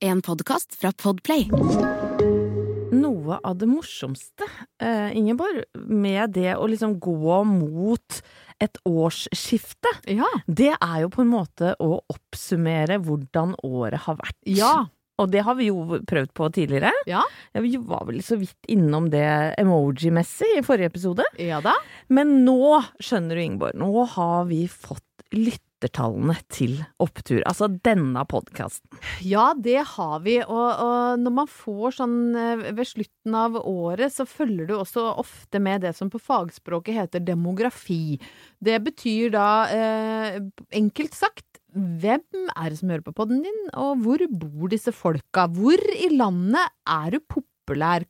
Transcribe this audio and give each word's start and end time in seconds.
En 0.00 0.22
podkast 0.22 0.74
fra 0.80 0.92
Podplay. 0.96 1.48
Noe 2.92 3.38
av 3.44 3.56
det 3.60 3.66
morsomste, 3.70 4.46
eh, 4.82 5.16
Ingeborg, 5.16 5.62
med 5.74 6.32
det 6.34 6.54
å 6.56 6.66
liksom 6.68 6.98
gå 7.00 7.42
mot 7.46 8.22
et 8.60 8.76
årsskifte, 8.84 9.88
Ja. 10.06 10.26
det 10.46 10.74
er 10.80 11.00
jo 11.02 11.08
på 11.08 11.22
en 11.22 11.30
måte 11.30 11.74
å 11.80 12.00
oppsummere 12.12 12.98
hvordan 13.02 13.54
året 13.64 14.00
har 14.00 14.16
vært. 14.16 14.36
Ja. 14.44 14.86
Og 15.18 15.30
det 15.30 15.42
har 15.44 15.54
vi 15.54 15.66
jo 15.66 15.84
prøvd 16.00 16.32
på 16.32 16.50
tidligere. 16.50 16.92
Ja. 17.06 17.22
Vi 17.54 17.76
var 17.76 18.06
vel 18.06 18.20
så 18.22 18.38
vidt 18.38 18.56
innom 18.68 19.10
det 19.10 19.54
emoji-messig 19.58 20.58
i 20.58 20.62
forrige 20.62 20.86
episode. 20.94 21.24
Ja 21.38 21.60
da. 21.60 21.74
Men 22.08 22.44
nå, 22.46 22.82
skjønner 23.00 23.34
du 23.36 23.42
Ingeborg, 23.42 23.74
nå 23.74 24.06
har 24.08 24.44
vi 24.46 24.66
fått 24.66 25.04
lyttertallene 25.80 26.36
til 26.52 26.78
opptur. 27.00 27.42
Altså 27.48 27.68
denne 27.68 28.24
podkasten. 28.28 29.00
Ja, 29.24 29.54
det 29.56 29.82
har 29.96 30.20
vi. 30.20 30.40
Og, 30.42 30.68
og 30.80 31.20
når 31.20 31.34
man 31.40 31.48
får 31.48 31.96
sånn 32.00 32.36
eh, 32.36 32.72
ved 32.76 32.86
slutten 32.86 33.34
av 33.34 33.56
året, 33.56 34.12
så 34.12 34.26
følger 34.28 34.68
du 34.68 34.76
også 34.76 35.16
ofte 35.20 35.60
med 35.60 35.82
det 35.82 35.94
som 35.96 36.10
på 36.10 36.20
fagspråket 36.20 36.96
heter 36.96 37.24
demografi. 37.24 38.18
Det 38.60 38.80
betyr 38.84 39.32
da, 39.32 39.48
eh, 39.72 40.40
enkelt 40.76 41.16
sagt, 41.16 41.46
hvem 41.70 42.48
er 42.56 42.70
det 42.70 42.80
som 42.80 42.90
hører 42.90 43.04
på 43.06 43.14
podden 43.14 43.44
din, 43.44 43.60
og 43.78 44.02
hvor 44.02 44.24
bor 44.26 44.72
disse 44.72 44.90
folka? 44.92 45.46
Hvor 45.54 45.78
i 45.78 46.10
landet 46.10 46.66
er 46.88 47.14
du 47.14 47.20
populær? 47.22 47.46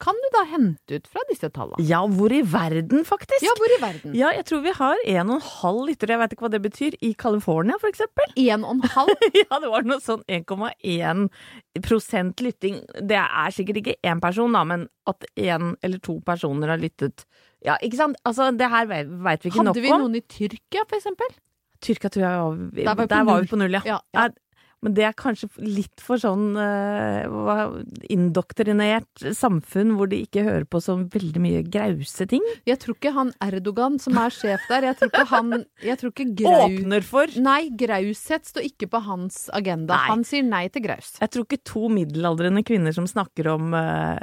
Kan 0.00 0.14
du 0.16 0.28
da 0.32 0.44
hente 0.48 0.94
ut 0.96 1.06
fra 1.06 1.20
disse 1.28 1.50
tallene? 1.52 1.82
Ja, 1.84 1.98
hvor 2.08 2.32
i 2.32 2.40
verden, 2.40 3.02
faktisk? 3.04 3.42
Ja, 3.44 3.50
hvor 3.58 3.68
i 3.68 3.80
verden? 3.82 4.14
Ja, 4.16 4.30
jeg 4.32 4.46
tror 4.48 4.62
vi 4.64 4.72
har 4.72 4.96
en 5.04 5.28
og 5.30 5.34
en 5.36 5.42
halv 5.60 5.82
lytter, 5.90 6.08
jeg 6.08 6.18
vet 6.22 6.32
ikke 6.32 6.46
hva 6.46 6.50
det 6.54 6.62
betyr, 6.64 6.96
i 7.04 7.10
California 7.14 7.76
for 7.80 7.90
eksempel. 7.90 8.32
En 8.40 8.64
og 8.64 8.78
en 8.78 8.82
halv? 8.94 9.12
Ja, 9.42 9.58
det 9.60 9.68
var 9.68 9.84
noe 9.84 10.00
sånn 10.00 10.22
1,1 10.32 11.28
prosent 11.84 12.40
lytting. 12.40 12.80
Det 13.04 13.18
er 13.20 13.52
sikkert 13.54 13.82
ikke 13.82 13.96
én 14.06 14.20
person, 14.22 14.52
da, 14.56 14.64
men 14.64 14.88
at 15.10 15.26
én 15.36 15.74
eller 15.82 15.98
to 16.00 16.20
personer 16.24 16.72
har 16.72 16.80
lyttet. 16.80 17.26
Ja, 17.66 17.76
ikke 17.84 18.00
sant? 18.00 18.16
Altså, 18.24 18.48
det 18.56 18.68
her 18.72 18.88
veit 18.88 19.44
vi 19.44 19.50
ikke 19.50 19.58
Hadde 19.60 19.74
nok 19.74 19.82
vi 19.84 19.92
om. 19.92 20.06
noen 20.06 20.16
i 20.16 20.24
Tyrkia, 20.24 20.86
for 20.88 20.96
eksempel? 20.96 21.34
Tyrkia 21.84 22.10
tror 22.12 22.24
jeg 22.24 22.38
var, 22.40 22.56
Der 22.76 22.84
var 22.88 22.96
vi 22.96 23.04
på 23.04 23.12
der 23.12 23.24
var 23.28 23.40
vi 23.44 23.50
på 23.52 23.58
null, 23.60 23.76
ja. 23.76 23.82
Ja, 23.88 23.98
ja. 24.16 24.28
Men 24.80 24.94
det 24.96 25.04
er 25.04 25.16
kanskje 25.16 25.50
litt 25.60 26.00
for 26.00 26.20
sånn 26.20 26.54
uh, 26.56 27.74
indoktrinert 28.08 29.24
samfunn 29.36 29.92
hvor 29.98 30.08
de 30.08 30.22
ikke 30.24 30.44
hører 30.46 30.64
på 30.64 30.80
så 30.80 30.96
veldig 31.02 31.42
mye 31.44 31.60
grause 31.68 32.26
ting. 32.30 32.44
Jeg 32.68 32.80
tror 32.80 32.96
ikke 32.96 33.12
han 33.16 33.32
Erdogan 33.44 33.98
som 34.00 34.16
er 34.20 34.32
sjef 34.32 34.64
der, 34.70 34.88
jeg 34.88 34.98
tror 35.00 35.12
ikke 35.12 35.26
han 35.34 35.52
jeg 35.84 36.00
tror 36.00 36.14
ikke 36.14 36.28
grau... 36.40 36.64
Åpner 36.70 37.04
for 37.04 37.36
Nei, 37.40 37.60
graushet 37.76 38.48
står 38.48 38.70
ikke 38.70 38.88
på 38.92 39.02
hans 39.04 39.42
agenda. 39.56 39.98
Nei. 39.98 40.10
Han 40.14 40.24
sier 40.28 40.46
nei 40.46 40.64
til 40.72 40.86
graus. 40.88 41.12
Jeg 41.20 41.34
tror 41.34 41.46
ikke 41.46 41.60
to 41.68 41.92
middelaldrende 41.92 42.64
kvinner 42.66 42.96
som 42.96 43.08
snakker 43.10 43.52
om 43.52 43.76
uh, 43.76 44.16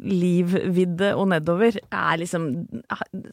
livvidde 0.00 1.10
og 1.18 1.28
nedover, 1.32 1.76
er 1.92 2.20
liksom 2.20 2.46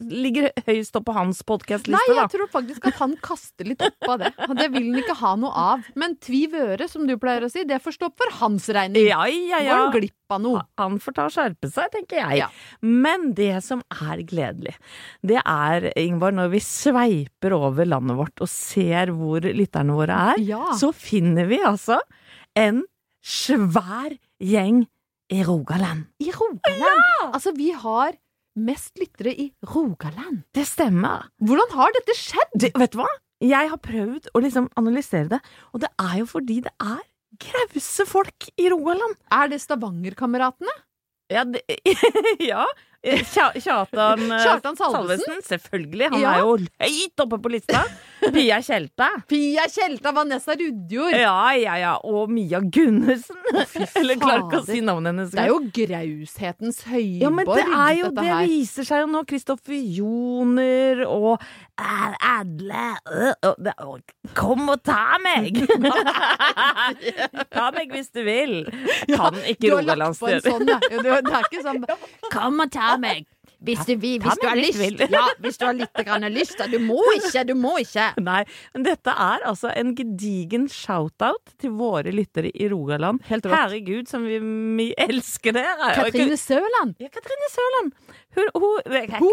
Ligger 0.08 0.50
høyst 0.66 0.96
opp 0.98 1.06
på 1.08 1.14
hans 1.16 1.40
Nei, 1.88 2.00
jeg 2.12 2.30
tror 2.32 2.48
faktisk 2.52 2.86
at 2.90 2.98
han 3.00 3.14
kaster 3.24 3.68
litt 3.68 3.82
opp 3.84 4.08
av 4.08 4.18
det. 4.22 4.30
Det 4.58 4.66
vil 4.74 4.88
han 4.90 5.00
ikke 5.00 5.16
ha 5.20 5.32
noe 5.40 5.62
av. 5.72 5.86
Men 5.98 6.16
tviv 6.22 6.52
vøre, 6.56 6.88
som 6.90 7.06
du 7.08 7.14
pleier 7.20 7.46
å 7.46 7.50
si, 7.52 7.64
det 7.68 7.80
får 7.84 7.96
stå 7.96 8.10
for 8.18 8.34
hans 8.40 8.68
regning. 8.74 9.06
Ja, 9.08 9.24
ja, 9.28 9.62
Går 9.64 9.82
han 9.86 9.94
glipp 9.96 10.34
av 10.36 10.42
noe? 10.44 10.64
Han 10.80 10.98
får 11.02 11.16
ta 11.16 11.26
og 11.28 11.34
skjerpe 11.34 11.70
seg, 11.72 11.88
tenker 11.94 12.20
jeg. 12.20 12.42
Ja. 12.42 12.50
Men 12.84 13.32
det 13.38 13.62
som 13.64 13.82
er 13.94 14.22
gledelig, 14.28 14.74
det 15.26 15.40
er, 15.44 15.88
Ingvar, 15.98 16.36
når 16.36 16.52
vi 16.56 16.62
sveiper 16.64 17.56
over 17.56 17.88
landet 17.88 18.18
vårt 18.18 18.44
og 18.44 18.50
ser 18.52 19.14
hvor 19.16 19.44
lytterne 19.46 19.96
våre 19.96 20.20
er, 20.34 20.44
Ja. 20.44 20.64
så 20.78 20.92
finner 20.96 21.48
vi 21.48 21.62
altså 21.64 22.00
en 22.58 22.84
svær 23.24 24.14
gjeng 24.42 24.84
i 25.32 25.42
Rogaland. 25.44 26.06
I 26.24 26.30
Rogaland! 26.32 27.34
Altså, 27.34 27.52
vi 27.56 27.70
har 27.76 28.16
mest 28.58 28.96
lyttere 28.98 29.34
i 29.38 29.50
Rogaland. 29.74 30.42
Det 30.56 30.64
stemmer. 30.66 31.28
Hvordan 31.44 31.74
har 31.76 31.92
dette 31.98 32.16
skjedd? 32.18 32.54
Det, 32.58 32.72
vet 32.80 32.94
du 32.96 32.98
hva? 33.02 33.08
Jeg 33.44 33.70
har 33.70 33.78
prøvd 33.78 34.32
å 34.34 34.40
liksom 34.42 34.66
analysere 34.80 35.28
det, 35.36 35.38
og 35.72 35.84
det 35.84 35.90
er 36.02 36.16
jo 36.22 36.26
fordi 36.26 36.56
det 36.64 36.72
er 36.82 37.04
grause 37.38 38.06
folk 38.08 38.48
i 38.58 38.66
Rogaland. 38.72 39.14
Er 39.30 39.52
det 39.52 39.60
Stavanger-kameratene? 39.62 40.74
Ja, 41.30 41.44
det, 41.44 41.60
ja. 42.50 42.64
Kja, 43.04 43.52
Kjartan, 43.54 44.24
eh, 44.26 44.40
Kjartan 44.42 44.74
Salvesen? 44.80 45.38
Selvfølgelig. 45.46 46.08
Han 46.16 46.20
Ja. 46.24 46.32
er 46.32 46.40
jo 46.42 46.56
høyt 46.82 47.22
oppe 47.22 47.38
på 47.44 47.52
lista. 47.52 47.84
Pia 48.20 48.62
Tjelta. 48.62 49.08
Pia 49.28 49.62
Tjelta, 49.70 50.12
Vanessa 50.12 50.52
Rudjord. 50.58 51.14
Ja, 51.14 51.54
ja, 51.54 51.78
ja. 51.78 51.96
Og 52.04 52.30
Mia 52.30 52.60
Gunnarsen. 52.60 53.36
Eller 54.00 54.16
klarer 54.20 54.44
ikke 54.46 54.60
å 54.62 54.66
si 54.66 54.80
navnet 54.84 55.12
hennes. 55.12 55.30
Det 55.34 55.40
er 55.44 55.48
jo 55.52 55.60
graushetens 55.74 56.82
høyborg, 56.88 57.22
ja, 57.22 57.30
men 57.34 57.46
det 57.48 57.66
er 57.66 57.92
jo 58.00 58.10
Det 58.18 58.26
her. 58.28 58.50
viser 58.50 58.84
seg 58.88 59.04
jo 59.04 59.08
nå. 59.12 59.20
Kristoffer 59.28 59.78
Joner 59.98 61.04
og 61.06 61.38
å, 61.38 61.40
Kom 64.36 64.68
og 64.72 64.82
ta 64.86 65.18
meg! 65.22 65.52
ta 67.54 67.70
meg 67.74 67.92
hvis 67.94 68.10
du 68.14 68.22
vil. 68.26 68.54
Kan 69.14 69.34
ikke 69.46 69.78
en 69.78 69.88
sånn, 70.44 70.68
ja. 70.68 70.78
Det 70.82 71.16
er 71.16 71.46
ikke 71.46 71.64
sånn 71.64 71.84
Kom 72.32 72.60
og 72.64 72.70
ta 72.74 72.96
meg! 73.00 73.26
Hvis 73.58 73.80
du, 73.88 73.96
hvis 73.98 74.38
du 74.38 74.46
har 74.46 74.56
lyst. 74.56 75.00
Ja, 75.10 75.24
hvis 75.42 75.58
du 75.58 75.64
har 75.66 75.74
litt 75.74 76.00
grann 76.06 76.26
lyst. 76.30 76.60
Du 76.70 76.78
må 76.78 77.00
ikke, 77.16 77.42
du 77.48 77.54
må 77.58 77.74
ikke. 77.82 78.12
Nei, 78.28 78.44
men 78.74 78.86
dette 78.86 79.10
er 79.10 79.42
altså 79.50 79.72
en 79.74 79.94
gedigen 79.98 80.68
shout-out 80.70 81.56
til 81.58 81.74
våre 81.78 82.12
lyttere 82.14 82.52
i 82.54 82.68
Rogaland. 82.70 83.24
Herregud, 83.26 84.06
som 84.10 84.28
vi, 84.28 84.38
vi 84.78 84.88
elsker 85.08 85.56
dere! 85.58 85.90
Katrine 85.98 86.38
Søland. 86.38 86.94
Ja, 87.02 87.10
Katrine 87.10 87.50
Sørland. 87.54 87.92
Hun, 88.38 88.50
hun, 88.54 88.78
hun, 89.18 89.32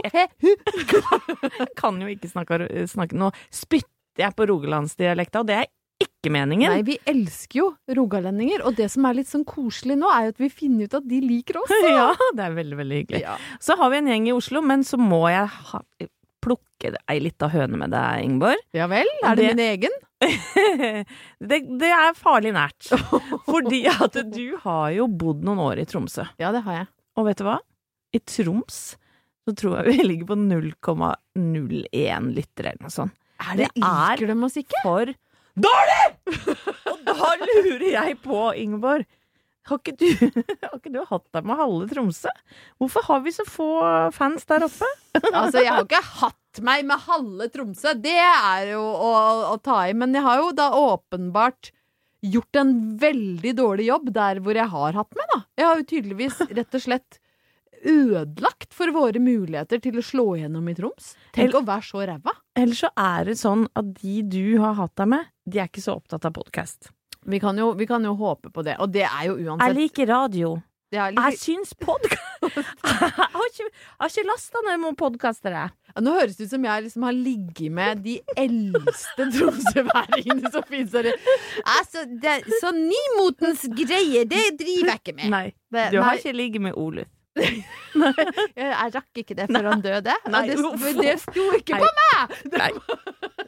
kan 1.81 2.01
jo 2.01 2.10
ikke 2.10 2.30
snakke, 2.31 2.66
snakke 2.89 3.18
Nå 3.19 3.30
spytter 3.54 4.24
jeg 4.24 4.33
på 4.38 4.48
rogalandsdialekta, 4.50 5.44
og 5.44 5.50
det 5.51 5.57
er 5.60 5.68
ikke 6.01 6.31
meningen. 6.33 6.71
Nei, 6.74 6.81
vi 6.88 6.97
elsker 7.07 7.59
jo 7.62 7.68
rogalendinger, 7.95 8.63
og 8.68 8.75
det 8.75 8.89
som 8.92 9.06
er 9.07 9.15
litt 9.21 9.30
sånn 9.31 9.45
koselig 9.47 9.95
nå, 10.01 10.09
er 10.12 10.27
jo 10.27 10.33
at 10.36 10.42
vi 10.44 10.50
finner 10.51 10.89
ut 10.89 10.97
at 11.00 11.06
de 11.07 11.21
liker 11.24 11.62
oss. 11.62 11.71
Ja, 11.86 12.09
det 12.36 12.44
er 12.50 12.57
veldig, 12.57 12.77
veldig 12.81 12.97
hyggelig. 13.03 13.21
Ja. 13.24 13.38
Så 13.63 13.77
har 13.80 13.94
vi 13.94 14.01
en 14.01 14.09
gjeng 14.12 14.27
i 14.27 14.33
Oslo, 14.36 14.62
men 14.65 14.83
så 14.88 15.00
må 15.00 15.21
jeg 15.31 15.47
ha, 15.71 15.81
plukke 16.45 16.92
ei 17.09 17.19
lita 17.24 17.47
høne 17.50 17.80
med 17.80 17.94
deg, 17.95 18.25
Ingeborg. 18.27 18.59
Ja 18.75 18.89
vel? 18.92 19.07
Er 19.24 19.39
det, 19.39 19.45
Det- 19.47 19.56
min 19.56 19.65
egen? 19.69 19.95
det, 21.50 21.57
det 21.80 21.89
er 21.94 22.13
farlig 22.18 22.51
nært. 22.56 22.89
Fordi 23.50 23.81
at 23.91 24.19
du 24.33 24.57
har 24.63 24.91
jo 24.95 25.07
bodd 25.12 25.44
noen 25.45 25.59
år 25.63 25.81
i 25.81 25.88
Tromsø. 25.89 26.25
Ja, 26.41 26.51
det 26.56 26.62
har 26.68 26.81
jeg. 26.81 26.88
Og 27.19 27.27
vet 27.30 27.39
du 27.41 27.45
hva? 27.48 27.57
I 28.15 28.19
Troms 28.24 28.77
så 29.45 29.53
tror 29.53 29.77
jeg 29.83 29.94
vi 30.00 30.06
ligger 30.09 30.30
på 30.31 30.38
0,01 30.41 32.31
lyttere 32.36 32.71
eller 32.74 32.86
noe 32.88 32.94
sånt. 32.94 33.13
Er 33.44 33.57
det 33.59 33.68
det, 33.75 33.81
liker 33.83 34.30
de 34.31 34.36
oss 34.48 34.56
ikke? 34.62 34.80
For 34.86 35.12
dårlig! 35.56 36.02
Og 36.92 37.06
da 37.07 37.36
lurer 37.42 37.88
jeg 37.90 38.18
på, 38.24 38.42
Ingeborg 38.60 39.06
har 39.66 39.80
ikke, 39.81 39.96
du, 39.98 40.06
har 40.66 40.78
ikke 40.78 40.94
du 40.94 41.00
hatt 41.10 41.25
deg 41.34 41.48
med 41.50 41.57
halve 41.57 41.88
Tromsø? 41.90 42.34
Hvorfor 42.81 43.06
har 43.07 43.24
vi 43.25 43.34
så 43.34 43.46
få 43.50 43.69
fans 44.13 44.46
der 44.50 44.68
oppe? 44.68 44.90
Altså, 45.31 45.63
jeg 45.63 45.72
har 45.72 45.86
ikke 45.86 46.04
hatt 46.19 46.60
meg 46.66 46.86
med 46.88 47.02
halve 47.07 47.48
Tromsø. 47.54 47.96
Det 47.98 48.13
er 48.19 48.75
jo 48.75 48.84
å, 48.84 49.12
å 49.50 49.56
ta 49.63 49.81
i. 49.90 49.96
Men 49.98 50.13
jeg 50.16 50.25
har 50.25 50.42
jo 50.44 50.52
da 50.56 50.69
åpenbart 50.78 51.72
gjort 52.25 52.60
en 52.62 52.74
veldig 53.01 53.54
dårlig 53.58 53.90
jobb 53.90 54.10
der 54.13 54.42
hvor 54.44 54.58
jeg 54.58 54.69
har 54.72 54.98
hatt 55.00 55.18
meg, 55.18 55.30
da. 55.34 55.40
Jeg 55.60 55.69
har 55.69 55.80
jo 55.81 55.88
tydeligvis 55.92 56.42
rett 56.50 56.78
og 56.78 56.84
slett 56.86 57.19
ødelagt 57.86 58.74
for 58.74 58.90
våre 58.96 59.22
muligheter 59.22 59.81
til 59.84 60.00
å 60.00 60.06
slå 60.06 60.25
igjennom 60.40 60.69
i 60.72 60.75
Troms. 60.78 61.13
Tenk 61.36 61.58
å 61.58 61.62
være 61.66 61.86
så 61.86 62.06
ræva. 62.10 62.34
Eller 62.58 62.78
så 62.78 62.90
er 62.98 63.30
det 63.30 63.38
sånn 63.40 63.68
at 63.78 63.92
de 64.01 64.22
du 64.25 64.58
har 64.63 64.78
hatt 64.80 64.96
deg 64.98 65.12
med, 65.13 65.28
de 65.45 65.59
er 65.62 65.69
ikke 65.69 65.83
så 65.83 65.97
opptatt 66.00 66.25
av 66.25 66.33
podkast. 66.36 66.89
Vi 67.25 67.39
vi 67.39 67.86
kan 67.89 68.03
jo 68.06 68.15
håpe 68.15 68.51
på 68.53 68.63
det. 68.65 68.77
Og 68.80 68.89
det 68.94 69.06
er 69.06 69.27
jo 69.30 69.36
uansett 69.38 69.68
Jeg 69.68 69.75
liker 69.77 70.07
radio. 70.07 70.56
det 70.92 71.00
liker... 71.12 71.31
Jeg 71.31 71.39
syns 71.42 71.74
podkast 71.74 72.21
Jeg 72.45 73.09
har 73.18 73.47
ikke, 73.50 73.65
jeg 73.65 74.12
ikke 74.12 74.25
lasta 74.30 74.62
ned 74.68 74.81
noen 74.83 74.95
podkaster, 75.00 75.56
jeg. 75.57 75.71
ja, 75.95 76.01
Nå 76.06 76.13
høres 76.13 76.38
det 76.38 76.45
ut 76.45 76.53
som 76.53 76.68
jeg 76.68 76.83
liksom 76.86 77.06
har 77.07 77.15
ligget 77.18 77.71
med 77.74 78.03
de 78.06 78.19
eldste 78.38 79.27
tromsøværingene 79.36 80.51
som 80.53 80.68
finnes 80.69 80.94
der. 80.94 81.09
Altså, 81.63 82.06
det, 82.06 82.36
så 82.62 82.74
nymotens 82.75 83.65
greier, 83.74 84.30
det 84.30 84.44
driver 84.62 84.94
jeg 84.94 85.01
ikke 85.01 85.18
med. 85.18 85.30
Nei. 85.33 85.45
Du 85.91 86.01
har 86.01 86.19
ikke 86.21 86.36
ligget 86.38 86.62
med 86.68 86.77
Oluf. 86.77 87.09
Jeg, 87.36 87.64
jeg 88.56 88.92
rakk 88.96 89.20
ikke 89.22 89.36
det 89.38 89.46
før 89.52 89.68
han 89.72 89.82
døde. 89.84 90.14
Nei, 90.32 90.42
det, 90.50 90.56
det 91.00 91.14
sto 91.24 91.46
ikke 91.58 91.78
Nei. 91.78 91.82
på 91.84 91.90
meg! 92.00 92.36
Nei. 92.56 92.72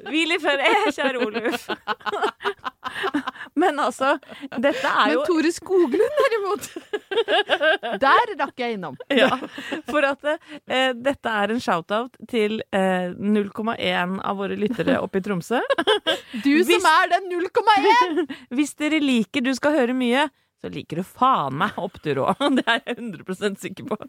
Hvil 0.08 0.34
i 0.36 0.38
fred, 0.40 0.62
kjære 0.96 1.22
Oluf. 1.26 1.66
Men 3.58 3.80
altså, 3.82 4.14
dette 4.62 4.88
er 4.88 5.12
Men 5.12 5.24
Tore 5.28 5.52
Skoglund, 5.52 6.20
derimot, 6.22 6.68
der 8.04 8.34
rakk 8.40 8.62
jeg 8.64 8.78
innom. 8.78 8.96
ja, 9.12 9.32
For 9.90 10.06
at 10.08 10.24
eh, 10.30 10.92
dette 10.96 11.34
er 11.42 11.54
en 11.56 11.62
shout-out 11.64 12.16
til 12.32 12.60
eh, 12.72 13.10
0,1 13.18 14.18
av 14.22 14.40
våre 14.40 14.58
lyttere 14.60 15.00
oppe 15.04 15.20
i 15.22 15.26
Tromsø. 15.26 15.60
Du 16.44 16.52
Hvis- 16.54 16.70
som 16.78 16.88
er 16.94 17.16
den 17.18 17.32
0,1! 17.34 18.36
Hvis 18.56 18.76
dere 18.80 19.00
liker 19.04 19.44
Du 19.46 19.52
skal 19.58 19.76
høre 19.76 19.96
mye, 19.98 20.28
så 20.68 20.74
liker 20.76 21.00
du 21.00 21.04
faen 21.08 21.56
meg 21.64 21.78
opptur 21.80 22.24
òg. 22.28 22.42
Det 22.60 22.68
er 22.68 22.82
jeg 22.86 22.98
100 23.00 23.56
sikker 23.64 23.88
på. 23.94 24.02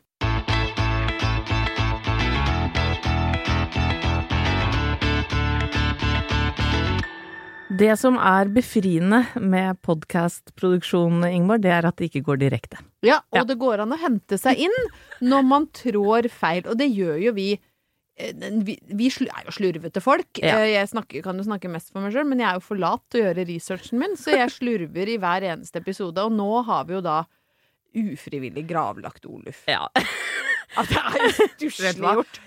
Det 7.78 7.92
som 8.00 8.16
er 8.16 8.48
befriende 8.50 9.20
med 9.44 9.76
podkastproduksjon, 9.84 11.20
Ingeborg, 11.28 11.60
det 11.62 11.70
er 11.76 11.86
at 11.86 11.98
det 12.00 12.08
ikke 12.08 12.22
går 12.30 12.40
direkte. 12.40 12.78
Ja, 13.04 13.18
og 13.30 13.36
Ja. 13.38 13.44
det 13.44 13.58
går 13.60 13.82
an 13.84 13.92
å 13.92 13.98
hente 14.00 14.38
seg 14.40 14.56
inn 14.64 14.78
når 15.20 15.42
man 15.44 15.66
trår 15.66 16.30
feil, 16.32 16.62
og 16.66 16.78
det 16.78 16.88
gjør 16.88 17.20
jo 17.26 17.32
vi. 17.36 17.60
Eh, 18.18 18.32
Vi, 18.66 18.74
vi 18.98 19.06
er 19.30 19.44
jo 19.46 19.52
slurvete 19.54 20.02
folk. 20.02 20.40
Ja. 20.42 20.56
Eh, 20.58 20.72
Jeg 20.74 20.88
snakker, 20.90 21.22
kan 21.22 21.38
jo 21.38 21.44
snakke 21.46 21.70
mest 21.70 21.92
for 21.94 22.02
meg 22.02 22.12
sjøl, 22.14 22.26
men 22.28 22.40
jeg 22.42 22.48
er 22.50 22.58
jo 22.58 22.64
for 22.66 22.76
lat 22.82 23.02
til 23.10 23.22
å 23.22 23.26
gjøre 23.28 23.46
researchen 23.48 23.98
min, 24.02 24.16
så 24.18 24.34
jeg 24.36 24.50
slurver 24.56 25.08
i 25.14 25.18
hver 25.22 25.46
eneste 25.54 25.78
episode. 25.82 26.18
Og 26.26 26.32
nå 26.34 26.48
har 26.66 26.84
vi 26.88 26.96
jo 26.98 27.02
da 27.04 27.20
ufrivillig 27.98 28.66
gravlagt 28.68 29.24
Oluf. 29.26 29.62
Ja. 29.70 29.86
At 30.76 30.90
det 30.90 30.98
er 30.98 31.22
jo 31.22 31.30
stusslig 31.56 31.94
gjort. 32.02 32.40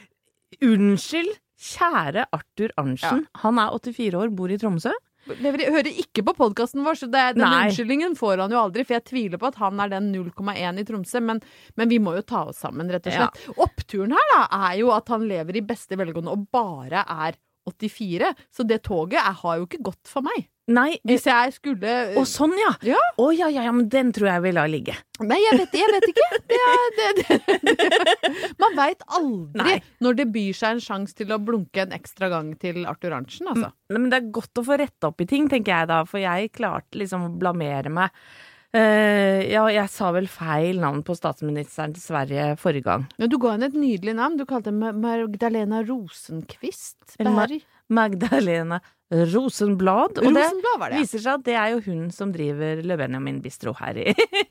Unnskyld, 0.62 1.32
kjære 1.62 2.26
Arthur 2.36 2.74
Arntzen. 2.78 3.26
Han 3.46 3.58
er 3.64 3.72
84 3.80 4.18
år, 4.20 4.30
bor 4.36 4.52
i 4.54 4.58
Tromsø. 4.62 4.92
Hører 5.30 5.90
ikke 5.92 6.24
på 6.26 6.34
podkasten 6.38 6.84
vår, 6.86 6.98
så 6.98 7.10
det, 7.12 7.26
den 7.38 7.44
Nei. 7.46 7.68
unnskyldningen 7.68 8.16
får 8.18 8.42
han 8.44 8.56
jo 8.56 8.62
aldri. 8.62 8.86
For 8.88 8.98
jeg 8.98 9.08
tviler 9.12 9.42
på 9.42 9.52
at 9.52 9.60
han 9.62 9.84
er 9.84 9.94
den 9.94 10.10
0,1 10.16 10.82
i 10.82 10.86
Tromsø, 10.88 11.22
men, 11.28 11.42
men 11.80 11.92
vi 11.92 12.00
må 12.02 12.16
jo 12.18 12.26
ta 12.26 12.48
oss 12.50 12.64
sammen, 12.66 12.90
rett 12.92 13.08
og 13.08 13.18
slett. 13.18 13.46
Oppturen 13.62 14.16
her 14.18 14.34
da, 14.34 14.42
er 14.72 14.80
jo 14.82 14.92
at 14.96 15.12
han 15.14 15.28
lever 15.30 15.60
i 15.62 15.66
beste 15.66 16.00
velgående 16.00 16.34
og 16.34 16.48
bare 16.54 17.06
er 17.06 17.38
84. 17.70 18.34
Så 18.52 18.66
det 18.68 18.82
toget 18.88 19.22
er, 19.22 19.38
har 19.44 19.60
jo 19.60 19.70
ikke 19.70 19.84
gått 19.92 20.10
for 20.10 20.26
meg. 20.26 20.50
Nei, 20.72 20.96
Hvis 21.08 21.26
jeg 21.28 21.54
skulle 21.56 21.96
Å, 22.18 22.24
sånn, 22.28 22.54
ja. 22.60 22.72
Ja. 22.94 23.00
Oh, 23.22 23.32
ja, 23.36 23.50
ja, 23.52 23.66
ja, 23.68 23.74
men 23.76 23.90
den 23.92 24.12
tror 24.16 24.30
jeg 24.32 24.44
vil 24.46 24.58
la 24.58 24.66
ligge. 24.72 24.96
Nei, 25.22 25.40
jeg 25.44 25.60
vet, 25.62 25.76
jeg 25.82 25.96
vet 25.96 26.08
ikke. 26.12 26.28
Det 26.52 26.60
er, 26.68 26.86
det, 26.98 27.10
det, 27.20 27.66
det. 27.68 28.32
Man 28.62 28.78
veit 28.78 29.04
aldri 29.08 29.62
Nei. 29.62 29.76
når 30.04 30.20
det 30.22 30.28
byr 30.34 30.58
seg 30.58 30.78
en 30.78 30.84
sjanse 30.84 31.18
til 31.18 31.34
å 31.34 31.40
blunke 31.42 31.86
en 31.86 31.96
ekstra 31.96 32.32
gang 32.32 32.54
til 32.62 32.86
Arthur 32.90 33.16
Arntzen, 33.18 33.52
altså. 33.54 33.72
Nei, 33.72 33.98
Men 34.00 34.12
det 34.12 34.22
er 34.22 34.32
godt 34.40 34.62
å 34.62 34.66
få 34.68 34.80
retta 34.82 35.12
opp 35.12 35.24
i 35.24 35.30
ting, 35.30 35.50
tenker 35.52 35.76
jeg 35.76 35.92
da, 35.92 36.02
for 36.08 36.24
jeg 36.24 36.54
klarte 36.56 37.00
liksom 37.02 37.28
å 37.28 37.36
blamere 37.42 37.94
meg. 37.94 38.24
Uh, 38.72 39.44
ja, 39.52 39.66
jeg 39.68 39.92
sa 39.92 40.14
vel 40.16 40.30
feil 40.32 40.78
navn 40.80 41.02
på 41.04 41.12
statsministeren 41.18 41.92
til 41.92 42.04
Sverige 42.06 42.54
forrige 42.60 42.88
gang. 42.88 43.04
Ja, 43.20 43.28
du 43.28 43.36
ga 43.42 43.58
henne 43.58 43.68
et 43.68 43.76
nydelig 43.76 44.16
navn. 44.16 44.38
Du 44.40 44.46
kalte 44.48 44.72
henne 44.72 44.94
Magdalena 44.96 45.82
Rosenquist 45.84 47.18
Eller 47.20 47.36
Berg. 47.36 47.66
Magdalena 47.92 48.80
Rosenblad. 49.12 50.22
Og 50.22 50.30
Rosenblad 50.32 50.78
var 50.80 50.94
det. 50.94 51.02
viser 51.04 51.20
seg 51.20 51.40
at 51.42 51.46
det 51.48 51.56
er 51.60 51.74
jo 51.74 51.82
hun 51.90 52.06
som 52.16 52.30
driver 52.32 52.80
Le 52.88 52.96
Benjamin 53.00 53.42
Bistro 53.44 53.74
her 53.82 53.98
i, 54.00 54.06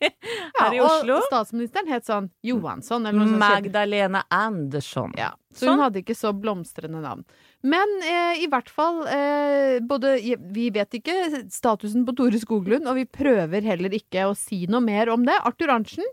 her 0.60 0.74
i 0.76 0.80
og 0.82 0.90
Oslo. 0.90 1.16
statsministeren 1.30 1.88
het 1.88 2.04
sånn 2.08 2.28
Johansson 2.44 3.06
eller 3.08 3.22
noe 3.22 3.30
sånt. 3.32 3.40
Magdalena 3.40 4.22
Andersson. 4.28 5.14
Ja, 5.16 5.30
så 5.48 5.64
hun 5.70 5.72
Sånn. 5.78 5.82
hadde 5.86 6.02
ikke 6.02 6.18
så 6.18 6.34
blomstrende 6.36 7.00
navn. 7.00 7.24
Men 7.64 7.96
eh, 8.04 8.44
i 8.44 8.48
hvert 8.52 8.68
fall 8.72 9.02
eh, 9.08 9.80
både, 9.84 10.14
Vi 10.52 10.68
vet 10.72 10.94
ikke 11.00 11.16
statusen 11.52 12.04
på 12.08 12.14
Tore 12.20 12.38
Skoglund, 12.40 12.88
og 12.88 12.96
vi 13.00 13.04
prøver 13.08 13.64
heller 13.64 13.96
ikke 13.96 14.28
å 14.30 14.36
si 14.36 14.66
noe 14.70 14.84
mer 14.84 15.10
om 15.12 15.24
det. 15.28 15.36
Arthur 15.44 15.72
Arntzen, 15.74 16.04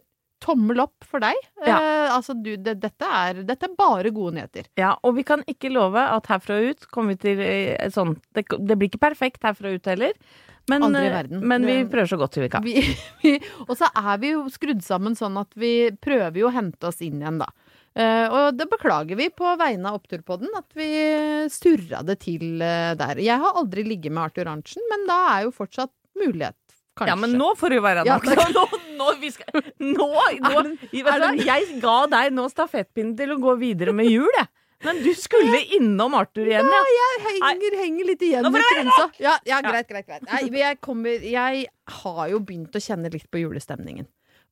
tommel 0.43 0.83
opp 0.83 1.05
for 1.07 1.23
deg. 1.23 1.37
Eh, 1.63 2.07
altså, 2.13 2.35
du, 2.37 2.53
det, 2.61 2.77
dette, 2.83 3.07
er, 3.07 3.43
dette 3.47 3.69
er 3.69 3.77
bare 3.77 4.11
gode 4.15 4.37
nyheter. 4.37 4.69
Ja, 4.79 4.95
og 5.05 5.17
vi 5.17 5.25
kan 5.27 5.45
ikke 5.49 5.71
love 5.73 6.01
at 6.01 6.29
herfra 6.31 6.59
og 6.59 6.73
ut 6.73 6.89
kommer 6.93 7.15
vi 7.15 7.23
til 7.25 7.41
eh, 7.45 7.87
sånn 7.93 8.17
det, 8.37 8.45
det 8.47 8.77
blir 8.77 8.91
ikke 8.91 9.05
perfekt 9.07 9.47
herfra 9.47 9.71
og 9.71 9.81
ut 9.81 9.89
heller. 9.91 10.17
Men, 10.67 10.83
eh, 10.95 11.11
verden. 11.11 11.47
men 11.47 11.65
vi 11.65 11.77
prøver 11.87 12.09
så 12.11 12.19
godt 12.19 12.37
vi 12.41 12.49
kan. 12.51 12.65
Vi, 12.65 12.81
vi, 13.23 13.37
og 13.67 13.77
så 13.79 13.89
er 13.95 14.19
vi 14.21 14.33
jo 14.35 14.43
skrudd 14.51 14.83
sammen 14.83 15.15
sånn 15.15 15.39
at 15.39 15.55
vi 15.55 15.89
prøver 16.03 16.41
jo 16.41 16.49
å 16.49 16.55
hente 16.55 16.89
oss 16.89 16.99
inn 17.05 17.21
igjen, 17.21 17.39
da. 17.43 17.49
Eh, 17.97 18.27
og 18.29 18.57
det 18.59 18.67
beklager 18.69 19.17
vi 19.17 19.29
på 19.33 19.55
vegne 19.57 19.89
av 19.89 19.97
Oppturpodden, 19.97 20.51
at 20.59 20.67
vi 20.77 20.89
surra 21.49 22.03
det 22.05 22.19
til 22.27 22.61
eh, 22.61 22.93
der. 22.99 23.21
Jeg 23.23 23.41
har 23.41 23.57
aldri 23.57 23.87
ligget 23.87 24.13
med 24.13 24.27
Arthur 24.27 24.51
Arntzen, 24.51 24.83
men 24.91 25.07
da 25.09 25.21
er 25.31 25.47
jo 25.47 25.55
fortsatt 25.55 25.93
mulighet, 26.17 26.57
kanskje. 26.97 27.13
Ja, 27.13 27.17
men 27.21 27.35
nå 27.39 27.53
får 27.59 27.73
det 27.73 27.79
jo 27.79 27.85
være 27.85 28.05
Ja. 28.07 28.17
Nå, 28.57 28.65
nå, 28.97 29.09
vi 29.21 29.31
skal, 29.33 29.61
nå, 29.97 30.11
nå 30.43 30.61
det- 30.65 31.31
du? 31.37 31.43
Jeg 31.45 31.81
ga 31.83 31.97
deg 32.11 32.33
nå 32.35 32.47
stafettpinnen 32.51 33.15
til 33.19 33.35
å 33.35 33.41
gå 33.41 33.57
videre 33.61 33.93
med 33.95 34.09
jul, 34.09 34.29
jeg. 34.37 34.49
Men 34.85 34.99
du 35.01 35.09
skulle 35.17 35.57
innom 35.73 36.13
Arthur 36.13 36.45
igjen, 36.45 36.67
ja. 36.69 36.81
Jeg 36.93 37.21
henger, 37.25 37.77
henger 37.81 38.09
litt 38.11 38.25
igjen 38.27 38.45
med 38.45 38.61
det. 38.61 39.07
Ja, 39.23 39.33
ja, 39.49 39.61
greit, 39.65 39.87
greit, 39.89 40.05
greit. 40.05 40.27
Nei, 40.29 40.43
jeg, 40.59 40.77
kommer, 40.85 41.23
jeg 41.25 41.63
har 42.03 42.27
jo 42.29 42.41
begynt 42.45 42.77
å 42.77 42.81
kjenne 42.83 43.09
litt 43.13 43.25
på 43.33 43.41
julestemningen. 43.41 44.05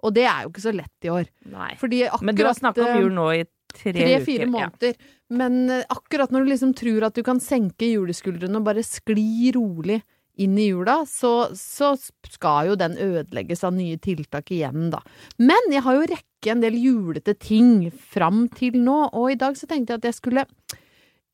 Og 0.05 0.15
det 0.17 0.25
er 0.29 0.45
jo 0.45 0.51
ikke 0.53 0.65
så 0.65 0.73
lett 0.75 1.05
i 1.07 1.11
år. 1.13 1.29
Akkurat 1.53 2.25
Men 2.25 2.37
du 2.37 2.43
har 2.45 2.57
snakka 2.57 2.81
om 2.83 2.89
eh, 2.89 3.03
jul 3.03 3.13
nå 3.13 3.27
i 3.35 3.43
tre, 3.75 3.93
Tre-fire 3.93 4.49
måneder. 4.49 4.97
Men 5.35 5.61
eh, 5.69 5.85
akkurat 5.93 6.33
når 6.33 6.45
du 6.45 6.51
liksom 6.53 6.73
tror 6.77 7.07
at 7.07 7.17
du 7.17 7.23
kan 7.25 7.39
senke 7.43 7.87
juleskuldrene 7.89 8.59
og 8.59 8.67
bare 8.67 8.83
skli 8.85 9.51
rolig 9.55 10.01
inn 10.41 10.57
i 10.59 10.69
jula, 10.69 11.01
så, 11.09 11.49
så 11.57 11.93
skal 12.31 12.71
jo 12.71 12.77
den 12.79 12.97
ødelegges 13.01 13.63
av 13.67 13.75
nye 13.75 13.97
tiltak 14.01 14.51
igjen, 14.53 14.89
da. 14.93 15.01
Men 15.41 15.71
jeg 15.73 15.85
har 15.85 15.97
jo 15.97 16.09
rekke 16.11 16.53
en 16.53 16.63
del 16.63 16.77
julete 16.79 17.35
ting 17.39 17.89
fram 17.91 18.45
til 18.53 18.77
nå, 18.83 18.99
og 19.13 19.31
i 19.33 19.39
dag 19.39 19.57
så 19.59 19.69
tenkte 19.69 19.95
jeg 19.95 20.03
at 20.03 20.09
jeg 20.11 20.19
skulle 20.19 20.45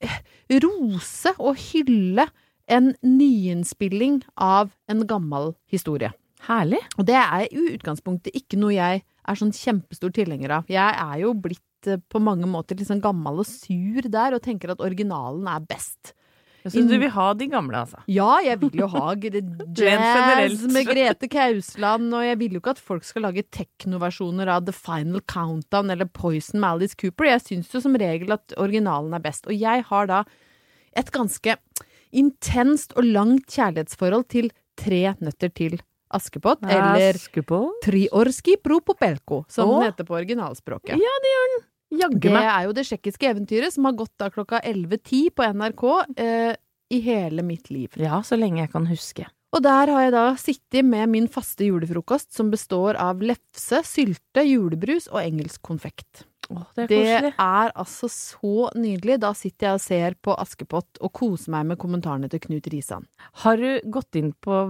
eh, 0.03 0.22
rose 0.63 1.36
og 1.38 1.60
hylle 1.72 2.29
en 2.72 2.93
nyinnspilling 3.03 4.22
av 4.39 4.72
en 4.91 5.05
gammel 5.10 5.53
historie. 5.72 6.13
Herlig. 6.48 6.79
Og 6.98 7.05
det 7.05 7.17
er 7.20 7.46
i 7.46 7.65
utgangspunktet 7.75 8.38
ikke 8.38 8.58
noe 8.62 8.74
jeg 8.74 9.03
er 9.03 9.38
sånn 9.38 9.53
kjempestor 9.53 10.13
tilhenger 10.15 10.55
av. 10.58 10.72
Jeg 10.72 10.96
er 11.03 11.20
jo 11.22 11.36
blitt 11.38 11.89
eh, 11.89 12.01
på 12.01 12.22
mange 12.24 12.50
måter 12.50 12.79
sånn 12.86 13.03
gammel 13.03 13.43
og 13.43 13.50
sur 13.50 14.08
der, 14.08 14.34
og 14.34 14.43
tenker 14.46 14.74
at 14.74 14.81
originalen 14.81 15.50
er 15.51 15.67
best. 15.70 16.15
Så 16.63 16.84
du 16.86 16.94
vil 17.01 17.10
ha 17.10 17.27
de 17.34 17.48
gamle, 17.50 17.80
altså? 17.86 18.01
Ja, 18.12 18.36
jeg 18.46 18.60
vil 18.62 18.84
jo 18.84 18.88
ha 18.94 19.13
jazz 19.18 20.65
med 20.70 20.89
Grete 20.89 21.30
Kausland, 21.32 22.12
og 22.13 22.25
jeg 22.25 22.39
vil 22.41 22.58
jo 22.58 22.62
ikke 22.62 22.75
at 22.75 22.84
folk 22.91 23.08
skal 23.08 23.25
lage 23.25 23.46
teknoversjoner 23.50 24.51
av 24.53 24.68
The 24.68 24.75
Final 24.75 25.24
Countdown 25.25 25.94
eller 25.94 26.06
Poison 26.06 26.62
med 26.62 26.70
Alice 26.70 26.98
Cooper. 27.00 27.32
Jeg 27.32 27.46
syns 27.48 27.74
jo 27.74 27.82
som 27.84 27.98
regel 27.98 28.36
at 28.36 28.53
originalen 28.62 29.15
er 29.18 29.24
best. 29.24 29.50
Og 29.50 29.58
jeg 29.58 29.88
har 29.89 30.12
da 30.12 30.24
et 30.98 31.10
ganske 31.15 31.58
intenst 32.12 32.94
og 33.00 33.08
langt 33.08 33.50
kjærlighetsforhold 33.51 34.27
til 34.34 34.51
Tre 34.82 35.01
nøtter 35.22 35.51
til 35.53 35.75
Askepott, 36.15 36.63
eller 36.63 37.15
Askepott? 37.15 37.84
Triorski 37.86 38.56
propopelko, 38.63 39.44
som 39.51 39.70
oh. 39.70 39.80
den 39.80 39.91
heter 39.91 40.08
på 40.08 40.15
originalspråket. 40.18 40.96
Ja, 41.00 41.20
det 41.24 41.34
gjør 41.36 41.51
den. 41.53 41.62
Jaggu 41.92 42.30
Det 42.32 42.40
er 42.40 42.66
jo 42.68 42.74
det 42.76 42.86
tsjekkiske 42.88 43.30
eventyret 43.34 43.76
som 43.76 43.88
har 43.90 43.98
gått 44.00 44.14
da 44.22 44.30
klokka 44.32 44.62
11.10 44.64 45.30
på 45.36 45.48
NRK 45.58 45.86
eh, 46.24 46.54
i 46.92 47.00
hele 47.04 47.44
mitt 47.44 47.70
liv. 47.72 47.94
Ja, 48.00 48.22
så 48.24 48.40
lenge 48.40 48.64
jeg 48.64 48.72
kan 48.74 48.88
huske. 48.90 49.28
Og 49.52 49.64
der 49.66 49.92
har 49.92 50.06
jeg 50.06 50.14
da 50.16 50.26
sittet 50.40 50.88
med 50.88 51.12
min 51.12 51.28
faste 51.32 51.68
julefrokost 51.68 52.32
som 52.36 52.52
består 52.54 52.96
av 53.00 53.20
lefse, 53.24 53.82
sylte, 53.84 54.46
julebrus 54.48 55.10
og 55.12 55.20
engelsk 55.26 55.60
konfekt. 55.68 56.24
Åh, 56.52 56.64
det 56.76 56.84
er 56.84 56.88
Det 57.28 57.34
er 57.38 57.72
altså 57.80 58.08
så 58.12 58.70
nydelig. 58.76 59.20
Da 59.24 59.34
sitter 59.38 59.68
jeg 59.68 59.80
og 59.80 59.84
ser 59.84 60.16
på 60.24 60.36
Askepott 60.40 61.00
og 61.04 61.12
koser 61.16 61.52
meg 61.52 61.68
med 61.70 61.80
kommentarene 61.80 62.30
til 62.32 62.42
Knut 62.44 62.68
Risan. 62.72 63.08
Har 63.44 63.60
du 63.60 63.80
gått 63.92 64.16
inn 64.20 64.32
på 64.34 64.64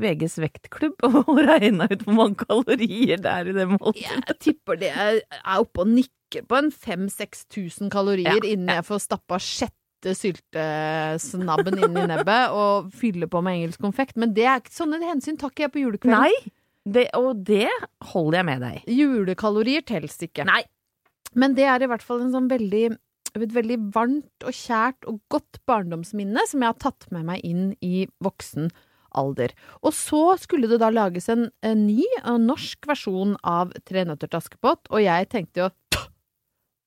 VGs 0.00 0.38
vektklubb 0.44 1.08
og 1.08 1.32
regna 1.50 1.88
ut 1.90 2.04
hvor 2.04 2.16
mange 2.20 2.44
kalorier 2.44 3.20
det 3.20 3.32
er 3.32 3.52
i 3.52 3.56
det 3.56 3.68
måltidet? 3.72 4.22
Jeg 4.28 4.38
tipper 4.40 4.80
det 4.80 4.92
Jeg 4.92 5.24
er 5.42 5.56
oppe 5.60 5.84
og 5.84 5.92
nikker 5.92 6.12
på 6.44 6.58
en 6.58 6.70
5000-6000 6.74 7.90
kalorier 7.92 8.36
Ja, 8.36 8.50
innen 8.52 8.74
jeg 8.76 8.84
får 8.88 9.02
stappa 9.06 9.38
sjette 9.42 10.12
syltesnabben 10.14 11.78
inn 11.82 11.96
i 11.98 12.06
nebbet 12.10 12.52
og 12.60 12.90
fyller 12.96 13.30
på 13.32 13.40
med 13.44 13.58
engelsk 13.60 13.80
konfekt. 13.82 14.16
Men 14.20 14.34
det 14.36 14.44
er, 14.46 14.60
ikke- 14.60 14.74
sånne 14.76 15.00
hensyn 15.06 15.38
tar 15.40 15.50
ikke 15.54 15.66
jeg 15.66 15.74
på 15.76 15.82
julekvelden. 15.84 16.26
Nei, 16.26 16.52
det, 16.86 17.08
og 17.18 17.42
det 17.48 17.68
holder 18.12 18.38
jeg 18.42 18.46
med 18.50 18.60
deg. 18.66 18.82
Julekalorier 19.00 19.82
telles 19.88 20.18
ikke. 20.22 20.46
Nei. 20.46 20.62
Men 21.36 21.54
det 21.56 21.66
er 21.68 21.82
i 21.82 21.88
hvert 21.90 22.04
fall 22.06 22.22
en 22.24 22.32
sånn 22.32 22.48
veldig 22.52 22.84
et 23.36 23.52
veldig 23.52 23.76
varmt 23.92 24.44
og 24.48 24.54
kjært 24.56 25.04
og 25.10 25.18
godt 25.28 25.58
barndomsminne 25.68 26.40
som 26.48 26.62
jeg 26.64 26.70
har 26.72 26.78
tatt 26.80 27.04
med 27.12 27.26
meg 27.28 27.42
inn 27.44 27.74
i 27.84 28.06
voksen 28.24 28.70
alder. 29.16 29.52
Og 29.84 29.92
så 29.92 30.22
skulle 30.40 30.70
det 30.70 30.78
da 30.80 30.88
lages 30.92 31.28
en, 31.32 31.50
en 31.60 31.82
ny 31.84 32.06
en 32.22 32.46
norsk 32.48 32.86
versjon 32.88 33.34
av 33.44 33.74
Tre 33.84 34.06
nøtter 34.08 34.30
til 34.32 34.40
Askepott, 34.40 34.88
og 34.88 35.02
jeg 35.04 35.28
tenkte 35.32 35.66
jo 35.66 35.68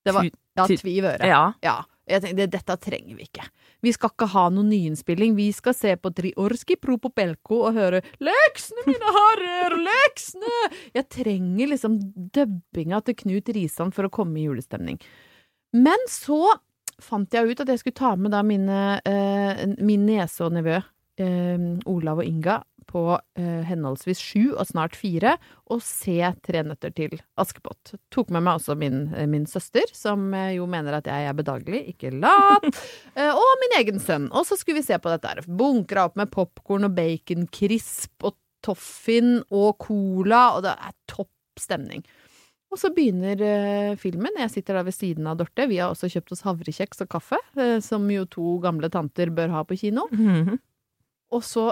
Det 0.05 0.13
var 0.15 0.23
ja, 0.25 0.65
tvi- 0.65 0.79
tvi 0.81 0.97
i 0.97 1.01
øret. 1.01 1.25
Ja. 1.27 1.53
Ja. 1.65 1.77
Jeg 2.09 2.23
tenkte, 2.23 2.47
dette 2.49 2.75
trenger 2.81 3.17
vi 3.19 3.27
ikke. 3.27 3.43
Vi 3.85 3.91
skal 3.93 4.09
ikke 4.09 4.27
ha 4.31 4.47
noen 4.49 4.71
nyinnspilling. 4.71 5.35
Vi 5.37 5.51
skal 5.53 5.75
se 5.77 5.91
på 6.01 6.09
Triorski 6.17 6.75
Propopelko 6.81 7.59
og 7.67 7.75
høre 7.77 8.01
'Leksene, 8.17 8.85
mine 8.87 9.11
herrer! 9.13 9.75
Leksene!' 9.77 10.71
Jeg 10.95 11.05
trenger 11.13 11.69
liksom 11.69 11.99
dubbinga 12.33 13.03
til 13.05 13.13
Knut 13.13 13.49
Risan 13.53 13.93
for 13.93 14.09
å 14.09 14.09
komme 14.09 14.39
i 14.41 14.47
julestemning. 14.47 14.97
Men 15.73 16.01
så 16.09 16.57
fant 16.99 17.29
jeg 17.31 17.51
ut 17.51 17.61
at 17.61 17.67
jeg 17.67 17.79
skulle 17.79 17.99
ta 18.01 18.15
med 18.15 18.31
da 18.31 18.41
mine, 18.41 18.99
eh, 19.05 19.65
min 19.77 20.07
niese 20.07 20.41
og 20.47 20.51
nevø, 20.57 20.81
eh, 21.19 21.57
Olav 21.85 22.17
og 22.19 22.25
Inga, 22.25 22.63
på 22.89 23.03
eh, 23.38 23.62
henholdsvis 23.69 24.22
sju 24.22 24.51
og 24.55 24.65
snart 24.69 24.98
fire, 24.98 25.36
og 25.69 25.84
se 25.86 26.17
Tre 26.46 26.63
nøtter 26.65 26.93
til 26.98 27.15
Askepott. 27.39 27.93
Tok 28.13 28.31
med 28.34 28.46
meg 28.46 28.60
også 28.60 28.75
min, 28.79 29.03
eh, 29.13 29.29
min 29.29 29.46
søster, 29.50 29.86
som 29.96 30.29
eh, 30.34 30.55
jo 30.58 30.67
mener 30.69 30.98
at 30.98 31.10
jeg 31.10 31.29
er 31.29 31.38
bedagelig, 31.38 31.84
ikke 31.93 32.13
lat, 32.17 32.65
eh, 33.19 33.29
og 33.29 33.51
min 33.63 33.77
egen 33.79 34.01
sønn. 34.03 34.29
Og 34.34 34.48
så 34.50 34.58
skulle 34.60 34.81
vi 34.81 34.88
se 34.89 34.98
på 35.00 35.13
dette 35.13 35.31
her. 35.31 35.43
Bunkra 35.46 36.08
opp 36.10 36.17
med 36.19 36.31
popkorn 36.34 36.89
og 36.89 36.96
baconkrisp 36.98 38.27
og 38.27 38.38
toffin 38.65 39.38
og 39.55 39.77
cola, 39.86 40.50
og 40.58 40.65
det 40.65 40.74
er 40.75 40.98
topp 41.10 41.62
stemning. 41.62 42.03
Og 42.69 42.77
så 42.77 42.91
begynner 42.93 43.39
eh, 43.41 43.96
filmen. 43.98 44.36
Jeg 44.43 44.53
sitter 44.53 44.77
da 44.77 44.86
ved 44.86 44.93
siden 44.93 45.27
av 45.29 45.39
Dorte. 45.39 45.65
Vi 45.72 45.79
har 45.81 45.89
også 45.89 46.10
kjøpt 46.13 46.36
oss 46.36 46.46
havrekjeks 46.46 47.01
og 47.05 47.10
kaffe, 47.10 47.39
eh, 47.58 47.77
som 47.81 48.05
jo 48.13 48.27
to 48.29 48.58
gamle 48.62 48.91
tanter 48.93 49.31
bør 49.34 49.55
ha 49.55 49.63
på 49.65 49.77
kino. 49.79 50.05
Mhm. 50.13 50.60
Og 51.34 51.46
så 51.46 51.69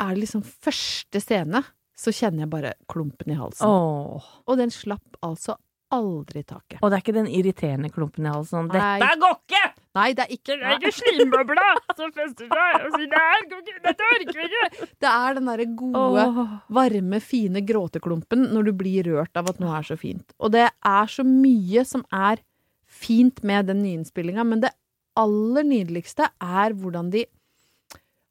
er 0.00 0.14
det 0.14 0.24
liksom 0.24 0.44
første 0.46 1.22
scene, 1.22 1.62
så 2.00 2.12
kjenner 2.16 2.46
jeg 2.46 2.52
bare 2.52 2.74
klumpen 2.90 3.32
i 3.34 3.36
halsen. 3.38 3.68
Åh. 3.68 4.30
Og 4.48 4.60
den 4.60 4.72
slapp 4.72 5.18
altså 5.24 5.58
aldri 5.90 6.42
taket. 6.46 6.78
Og 6.80 6.90
det 6.90 6.96
er 6.96 7.02
ikke 7.02 7.16
den 7.16 7.28
irriterende 7.28 7.90
klumpen 7.92 8.26
i 8.26 8.30
halsen. 8.30 8.68
sånn, 8.68 8.68
Nei. 8.70 8.98
Dette 9.02 9.18
går 9.20 9.36
ikke! 9.40 9.62
Nei, 9.98 10.04
det 10.14 10.22
er 10.22 10.34
ikke 10.36 10.54
Det 10.54 10.68
er 10.68 10.76
ikke 10.78 10.92
slimbobla 10.94 11.64
som 11.98 12.12
fester 12.14 12.46
seg! 12.46 12.84
Og 12.86 12.94
sier, 12.94 13.16
ikke! 13.42 13.80
Dette 13.88 14.10
orker 14.14 14.38
jeg 14.38 14.50
ikke! 14.50 14.88
Det 15.02 15.10
er 15.10 15.38
den 15.40 15.50
derre 15.50 15.66
gode, 15.80 16.26
Åh. 16.28 16.52
varme, 16.78 17.20
fine 17.24 17.64
gråteklumpen 17.66 18.46
når 18.54 18.70
du 18.70 18.72
blir 18.84 19.10
rørt 19.10 19.40
av 19.40 19.50
at 19.50 19.58
noe 19.62 19.74
er 19.80 19.88
så 19.90 19.98
fint. 19.98 20.36
Og 20.38 20.54
det 20.54 20.68
er 20.70 21.10
så 21.10 21.26
mye 21.26 21.84
som 21.88 22.06
er 22.14 22.44
fint 22.90 23.42
med 23.46 23.66
den 23.70 23.82
nyinnspillinga, 23.82 24.46
men 24.46 24.62
det 24.62 24.70
aller 25.18 25.66
nydeligste 25.66 26.30
er 26.38 26.74
hvordan 26.78 27.10
de 27.12 27.26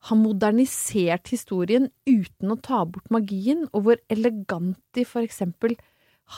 har 0.08 0.20
modernisert 0.20 1.32
historien 1.34 1.90
uten 2.08 2.54
å 2.54 2.60
ta 2.64 2.86
bort 2.88 3.10
magien, 3.12 3.66
og 3.74 3.86
hvor 3.86 4.00
elegant 4.12 4.80
de 4.96 5.04
for 5.08 5.26
eksempel 5.26 5.76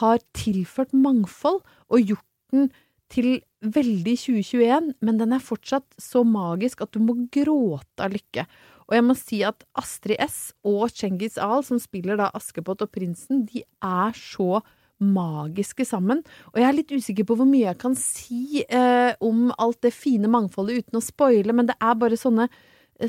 har 0.01 0.21
tilført 0.37 0.95
mangfold 0.95 1.61
og 1.91 2.13
gjort 2.13 2.27
den 2.53 2.71
til 3.11 3.41
veldig 3.61 4.15
2021, 4.17 4.91
men 5.03 5.17
den 5.19 5.35
er 5.35 5.43
fortsatt 5.43 5.85
så 5.99 6.23
magisk 6.25 6.81
at 6.85 6.93
du 6.95 7.01
må 7.03 7.17
gråte 7.33 8.05
av 8.05 8.13
lykke. 8.15 8.45
Og 8.87 8.95
jeg 8.97 9.05
må 9.07 9.15
si 9.19 9.41
at 9.47 9.65
Astrid 9.77 10.19
S 10.23 10.39
og 10.67 10.89
Cengiz 10.91 11.37
Ahl, 11.39 11.61
som 11.67 11.79
spiller 11.79 12.17
da 12.19 12.31
Askepott 12.35 12.83
og 12.83 12.91
prinsen, 12.95 13.45
de 13.47 13.63
er 13.83 14.15
så 14.17 14.63
magiske 15.01 15.85
sammen. 15.87 16.21
Og 16.53 16.61
jeg 16.61 16.67
er 16.67 16.77
litt 16.77 16.91
usikker 16.93 17.27
på 17.27 17.37
hvor 17.39 17.49
mye 17.49 17.69
jeg 17.69 17.79
kan 17.81 17.95
si 17.97 18.61
eh, 18.63 19.13
om 19.23 19.49
alt 19.57 19.81
det 19.85 19.93
fine 19.95 20.29
mangfoldet 20.31 20.85
uten 20.85 20.99
å 20.99 21.03
spoile, 21.03 21.55
men 21.57 21.69
det 21.69 21.77
er 21.81 21.97
bare 21.99 22.19
sånne 22.19 22.47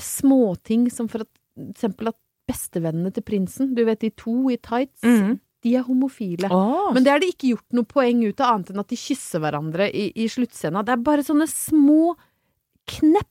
småting 0.00 0.88
som 0.92 1.08
for 1.10 1.26
at, 1.26 1.30
eksempel 1.68 2.12
at 2.12 2.18
bestevennene 2.48 3.12
til 3.14 3.24
prinsen, 3.26 3.72
du 3.76 3.84
vet 3.86 4.02
de 4.02 4.10
to 4.18 4.34
i 4.52 4.58
tights, 4.60 5.04
mm. 5.04 5.36
de 5.64 5.74
er 5.78 5.86
homofile. 5.86 6.50
Oh. 6.50 6.90
Men 6.94 7.04
det 7.04 7.12
er 7.12 7.22
det 7.22 7.32
ikke 7.34 7.52
gjort 7.52 7.76
noe 7.76 7.88
poeng 7.88 8.24
ut 8.24 8.40
av, 8.40 8.56
annet 8.56 8.72
enn 8.72 8.82
at 8.82 8.92
de 8.92 8.98
kysser 8.98 9.42
hverandre 9.42 9.88
i, 9.90 10.08
i 10.18 10.28
sluttscena. 10.30 10.82
Det 10.86 10.96
er 10.96 11.04
bare 11.06 11.26
sånne 11.26 11.48
små 11.50 12.14
knepp 12.90 13.28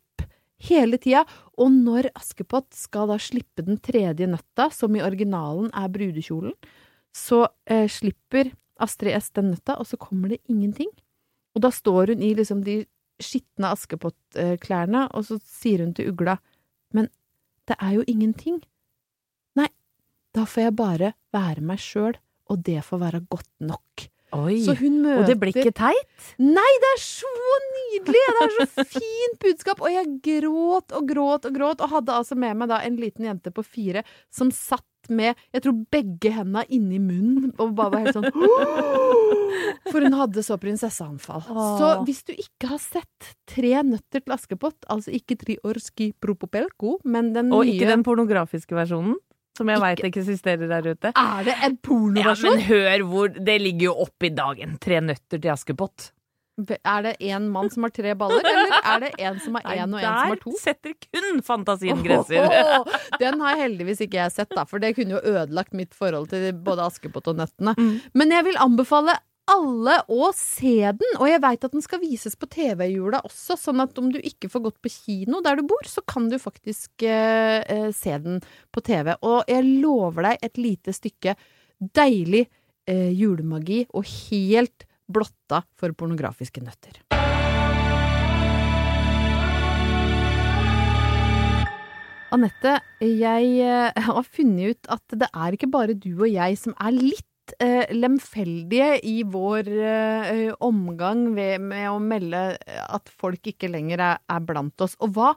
hele 0.68 1.00
tida. 1.02 1.26
Og 1.60 1.74
når 1.74 2.12
Askepott 2.18 2.72
skal 2.78 3.12
da 3.12 3.18
slippe 3.22 3.66
den 3.68 3.82
tredje 3.84 4.30
nøtta, 4.30 4.70
som 4.74 4.96
i 4.96 5.04
originalen 5.04 5.72
er 5.78 5.92
brudekjolen, 5.92 6.56
så 7.16 7.44
eh, 7.68 7.88
slipper 7.92 8.54
Astrid 8.82 9.14
S 9.18 9.30
den 9.36 9.52
nøtta, 9.52 9.76
og 9.78 9.90
så 9.90 10.00
kommer 10.00 10.32
det 10.32 10.42
ingenting. 10.50 10.90
Og 11.56 11.66
da 11.66 11.72
står 11.74 12.14
hun 12.14 12.24
i 12.24 12.32
liksom 12.38 12.64
de 12.66 12.82
skitne 13.22 13.70
Askepott-klærne, 13.76 15.06
og 15.14 15.28
så 15.28 15.38
sier 15.46 15.84
hun 15.84 15.94
til 15.98 16.10
ugla, 16.14 16.40
men 16.96 17.10
det 17.70 17.78
er 17.78 17.98
jo 18.00 18.06
ingenting. 18.10 18.62
Nei, 19.60 19.68
da 20.36 20.46
får 20.48 20.68
jeg 20.68 20.78
bare 20.80 21.14
være 21.36 21.64
meg 21.66 21.82
sjøl, 21.82 22.18
og 22.52 22.64
det 22.68 22.82
får 22.88 23.04
være 23.06 23.22
godt 23.32 23.52
nok. 23.64 24.08
Oi. 24.32 24.62
Møter 24.64 25.18
Og 25.20 25.26
det 25.28 25.36
blir 25.42 25.52
ikke 25.52 25.74
teit? 25.76 26.28
Nei, 26.40 26.70
det 26.84 26.92
er 26.94 27.02
så 27.04 27.32
nydelig! 27.66 28.22
Det 28.22 28.46
er 28.46 28.54
så 28.62 28.86
fint 28.96 29.40
budskap! 29.44 29.82
Og 29.84 29.92
jeg 29.92 30.08
gråt 30.24 30.96
og 30.96 31.10
gråt 31.10 31.48
og 31.50 31.58
gråt, 31.58 31.84
og 31.84 31.92
hadde 31.98 32.16
altså 32.16 32.38
med 32.40 32.62
meg 32.62 32.72
da 32.72 32.80
en 32.88 33.00
liten 33.00 33.28
jente 33.28 33.52
på 33.52 33.66
fire 33.68 34.06
som 34.32 34.54
satt 34.56 34.88
med 35.10 35.34
jeg 35.54 35.64
tror 35.66 35.80
begge 35.94 36.32
hendene 36.36 36.66
inni 36.70 37.00
munnen 37.02 37.54
og 37.58 37.74
bare 37.78 37.96
var 37.96 38.06
helt 38.06 38.20
sånn 38.20 38.30
For 39.92 40.04
hun 40.04 40.16
hadde 40.16 40.44
så 40.46 40.56
prinsesseanfall. 40.62 41.42
Åh. 41.50 41.72
Så 41.80 41.88
hvis 42.08 42.22
du 42.28 42.32
ikke 42.36 42.70
har 42.72 42.80
sett 42.82 43.34
Tre 43.52 43.74
nøtter 43.84 44.24
til 44.24 44.34
Askepott, 44.34 44.78
altså 44.92 45.12
ikke 45.16 45.36
Triorski 45.42 46.12
propopelko, 46.24 47.00
men 47.04 47.34
den 47.36 47.52
Og 47.52 47.66
nye 47.66 47.76
ikke 47.76 47.90
den 47.90 48.06
pornografiske 48.06 48.78
versjonen, 48.78 49.18
som 49.58 49.70
jeg 49.70 49.82
veit 49.84 50.04
eksisterer 50.08 50.70
der 50.72 50.88
ute. 50.94 51.12
Er 51.12 51.44
det 51.46 51.58
en 51.68 51.78
Ja, 52.22 52.34
men 52.46 52.64
hør 52.70 53.06
hvor 53.10 53.36
Det 53.36 53.58
ligger 53.62 53.90
jo 53.90 53.96
oppi 54.06 54.32
dagen. 54.34 54.78
Tre 54.82 55.02
nøtter 55.04 55.42
til 55.42 55.52
Askepott. 55.52 56.12
Er 56.70 57.06
det 57.06 57.16
en 57.32 57.48
mann 57.54 57.72
som 57.74 57.88
har 57.88 57.94
tre 57.96 58.14
baller, 58.18 58.46
eller 58.46 58.76
er 58.94 59.04
det 59.06 59.12
en 59.20 59.40
som 59.44 59.58
har 59.58 59.66
én 59.74 59.96
og 59.96 60.00
en 60.00 60.06
som 60.06 60.34
har 60.34 60.42
to? 60.44 60.54
der 60.54 60.62
setter 60.62 60.96
kun 61.08 61.42
fantasien 61.46 62.04
grenser. 62.06 62.48
Den 63.24 63.42
har 63.44 63.60
heldigvis 63.60 64.04
ikke 64.06 64.22
jeg 64.22 64.36
sett, 64.36 64.54
da, 64.54 64.66
for 64.70 64.82
det 64.84 64.94
kunne 64.98 65.18
jo 65.18 65.24
ødelagt 65.34 65.76
mitt 65.78 65.94
forhold 65.98 66.32
til 66.32 66.52
både 66.66 66.88
Askepott 66.88 67.30
og 67.32 67.42
Nøttene. 67.42 67.76
Mm. 67.78 67.92
Men 68.18 68.34
jeg 68.36 68.48
vil 68.50 68.60
anbefale 68.62 69.18
alle 69.52 69.98
å 70.12 70.30
se 70.36 70.76
den, 70.96 71.18
og 71.18 71.28
jeg 71.28 71.42
veit 71.44 71.66
at 71.66 71.74
den 71.74 71.84
skal 71.84 72.02
vises 72.04 72.38
på 72.40 72.48
TV 72.52 72.86
i 72.86 72.94
jula 72.94 73.22
også, 73.26 73.58
sånn 73.60 73.82
at 73.84 73.98
om 74.00 74.12
du 74.14 74.20
ikke 74.22 74.50
får 74.52 74.66
gått 74.68 74.80
på 74.84 74.92
kino 74.94 75.42
der 75.44 75.60
du 75.60 75.66
bor, 75.68 75.88
så 75.90 76.04
kan 76.08 76.30
du 76.32 76.38
faktisk 76.42 77.06
eh, 77.08 77.60
eh, 77.62 77.90
se 77.96 78.16
den 78.24 78.40
på 78.72 78.84
TV. 78.86 79.14
Og 79.28 79.50
jeg 79.50 79.68
lover 79.82 80.30
deg 80.30 80.46
et 80.48 80.62
lite 80.62 80.96
stykke 80.96 81.36
deilig 81.98 82.46
eh, 82.90 83.10
julemagi, 83.18 83.84
og 83.98 84.08
helt 84.30 84.86
blotta 85.14 85.64
for 85.78 85.94
pornografiske 85.98 86.64
nøtter. 86.64 87.02
Anette, 92.32 92.78
jeg 93.04 93.48
eh, 93.60 94.06
har 94.06 94.24
funnet 94.24 94.72
ut 94.72 94.94
at 94.96 95.18
det 95.20 95.28
er 95.36 95.58
ikke 95.58 95.68
bare 95.72 95.98
du 95.98 96.14
og 96.14 96.30
jeg 96.32 96.56
som 96.62 96.76
er 96.80 96.96
litt 96.96 97.56
eh, 97.60 97.92
lemfeldige 97.92 98.94
i 99.04 99.18
vår 99.28 99.68
eh, 99.68 100.46
omgang 100.64 101.26
med 101.36 101.84
å 101.92 101.98
melde 102.00 102.46
at 102.88 103.12
folk 103.20 103.52
ikke 103.52 103.74
lenger 103.74 104.06
er, 104.14 104.22
er 104.32 104.46
blant 104.48 104.86
oss. 104.86 104.96
Og 105.04 105.12
hva 105.18 105.34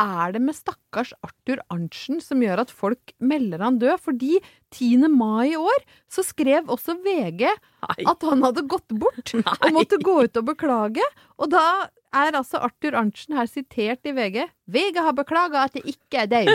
er 0.00 0.32
det 0.34 0.40
med 0.42 0.56
stakkars 0.56 1.12
Arthur 1.26 1.60
Arntzen 1.72 2.20
som 2.24 2.42
gjør 2.42 2.64
at 2.64 2.72
folk 2.74 3.12
melder 3.20 3.62
han 3.64 3.78
død? 3.82 4.00
Fordi 4.02 4.38
10. 4.72 5.06
mai 5.12 5.52
i 5.52 5.58
år 5.60 5.84
så 6.10 6.24
skrev 6.26 6.70
også 6.72 6.96
VG 7.04 7.46
Nei. 7.46 8.02
at 8.08 8.26
han 8.26 8.44
hadde 8.46 8.66
gått 8.70 8.92
bort 9.00 9.34
og 9.36 9.72
måtte 9.76 10.00
gå 10.02 10.20
ut 10.26 10.40
og 10.40 10.50
beklage. 10.52 11.04
Og 11.40 11.52
da 11.52 11.64
er 12.16 12.34
altså 12.34 12.58
Arthur 12.66 12.96
Arntzen 12.98 13.36
her 13.38 13.46
sitert 13.50 14.06
i 14.08 14.14
VG. 14.16 14.42
VG 14.70 14.98
har 14.98 15.14
beklaga 15.14 15.66
at 15.68 15.76
det 15.78 15.84
ikke 15.92 16.24
er 16.24 16.30
deg. 16.32 16.50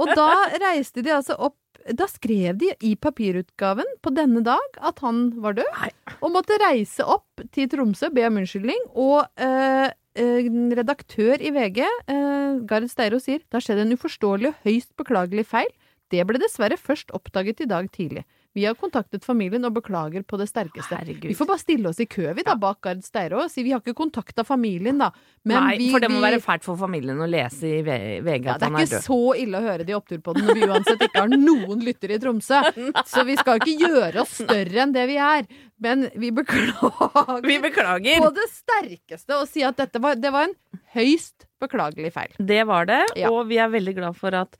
Og 0.00 0.08
da 0.16 0.28
reiste 0.64 1.04
de 1.04 1.12
altså 1.18 1.36
opp 1.38 1.56
Da 1.98 2.04
skrev 2.10 2.56
de 2.60 2.72
i 2.84 2.90
papirutgaven 3.00 3.86
på 4.04 4.10
denne 4.12 4.42
dag 4.44 4.74
at 4.84 4.98
han 5.00 5.30
var 5.40 5.54
død, 5.56 5.68
Nei. 5.78 5.88
og 6.20 6.32
måtte 6.34 6.58
reise 6.60 7.06
opp 7.06 7.40
til 7.54 7.68
Tromsø, 7.72 8.10
be 8.12 8.26
om 8.28 8.36
unnskyldning. 8.42 8.82
Og 8.92 9.22
eh, 9.40 9.88
redaktør 10.18 11.40
i 11.40 11.50
VG, 11.54 11.84
eh, 11.84 12.58
Gard 12.66 12.88
Steiro, 12.90 13.18
sier 13.18 13.38
det 13.38 13.54
har 13.54 13.64
skjedd 13.64 13.84
en 13.84 13.94
uforståelig 13.94 14.50
og 14.50 14.58
høyst 14.64 14.96
beklagelig 14.96 15.46
feil. 15.46 15.70
Det 16.10 16.24
ble 16.26 16.40
dessverre 16.40 16.76
først 16.76 17.12
oppdaget 17.12 17.60
i 17.60 17.68
dag 17.68 17.90
tidlig. 17.92 18.24
Vi 18.56 18.64
har 18.64 18.74
kontaktet 18.74 19.24
familien 19.28 19.64
og 19.68 19.74
beklager 19.76 20.22
på 20.26 20.38
det 20.40 20.46
sterkeste. 20.48 20.96
Herregud. 20.96 21.28
Vi 21.30 21.34
får 21.36 21.46
bare 21.50 21.60
stille 21.60 21.90
oss 21.90 22.00
i 22.00 22.06
kø, 22.10 22.24
vi 22.34 22.42
da, 22.46 22.54
bak 22.58 22.80
Gard 22.82 23.02
Steiro 23.06 23.42
og 23.44 23.50
si 23.52 23.62
vi 23.62 23.74
har 23.74 23.82
ikke 23.82 23.94
kontakta 23.98 24.42
familien, 24.46 24.98
da. 24.98 25.10
Men 25.46 25.60
Nei, 25.68 25.74
vi, 25.78 25.90
for 25.92 26.02
det 26.02 26.08
må 26.10 26.16
vi, 26.18 26.24
være 26.24 26.40
fælt 26.42 26.64
for 26.66 26.80
familien 26.80 27.20
å 27.22 27.28
lese 27.28 27.68
i 27.68 27.82
VG 27.84 28.48
ja, 28.48 28.56
at 28.56 28.64
Det 28.64 28.70
er 28.70 28.72
Det 28.72 28.80
er 28.80 28.88
ikke 28.88 29.02
så 29.04 29.18
ille 29.38 29.60
å 29.60 29.66
høre 29.68 29.86
de 29.86 29.94
opptur 29.98 30.22
på 30.24 30.34
den 30.34 30.48
når 30.48 30.58
vi 30.58 30.66
uansett 30.72 31.04
ikke 31.06 31.22
har 31.26 31.34
noen 31.36 31.84
lyttere 31.86 32.16
i 32.16 32.22
Tromsø. 32.24 32.62
Så 33.12 33.24
vi 33.28 33.36
skal 33.38 33.60
ikke 33.60 33.76
gjøre 33.84 34.24
oss 34.24 34.34
større 34.40 34.82
enn 34.84 34.96
det 34.96 35.06
vi 35.12 35.20
er. 35.22 35.46
Men 35.84 36.08
vi 36.18 36.32
beklager 36.34 37.44
Vi 37.46 37.60
beklager! 37.62 38.18
på 38.24 38.32
det 38.34 38.48
sterkeste 38.56 39.38
og 39.38 39.46
si 39.52 39.62
at 39.66 39.78
dette 39.78 40.00
var, 40.02 40.18
det 40.18 40.32
var 40.34 40.48
en 40.48 40.56
høyst 40.96 41.46
beklagelig 41.62 42.10
feil. 42.16 42.34
Det 42.38 42.64
var 42.66 42.88
det, 42.90 43.04
Ja. 43.18 43.30
og 43.30 43.46
vi 43.52 43.58
er 43.62 43.70
veldig 43.70 43.94
glad 44.00 44.16
for 44.18 44.34
at 44.34 44.56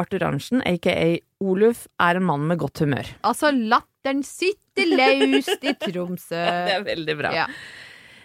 Arthur 0.00 0.22
Arntzen, 0.28 0.62
aka 0.66 0.92
Oluf, 1.40 1.86
er 2.00 2.18
en 2.20 2.26
mann 2.28 2.48
med 2.50 2.60
godt 2.60 2.82
humør. 2.84 3.06
Altså, 3.24 3.52
latteren 3.52 4.24
sitter 4.26 4.90
løst 4.92 5.62
i 5.64 5.76
Tromsø. 5.86 6.40
Det 6.68 6.74
er 6.74 6.84
veldig 6.84 7.16
bra. 7.20 7.30
Ja. 7.34 7.46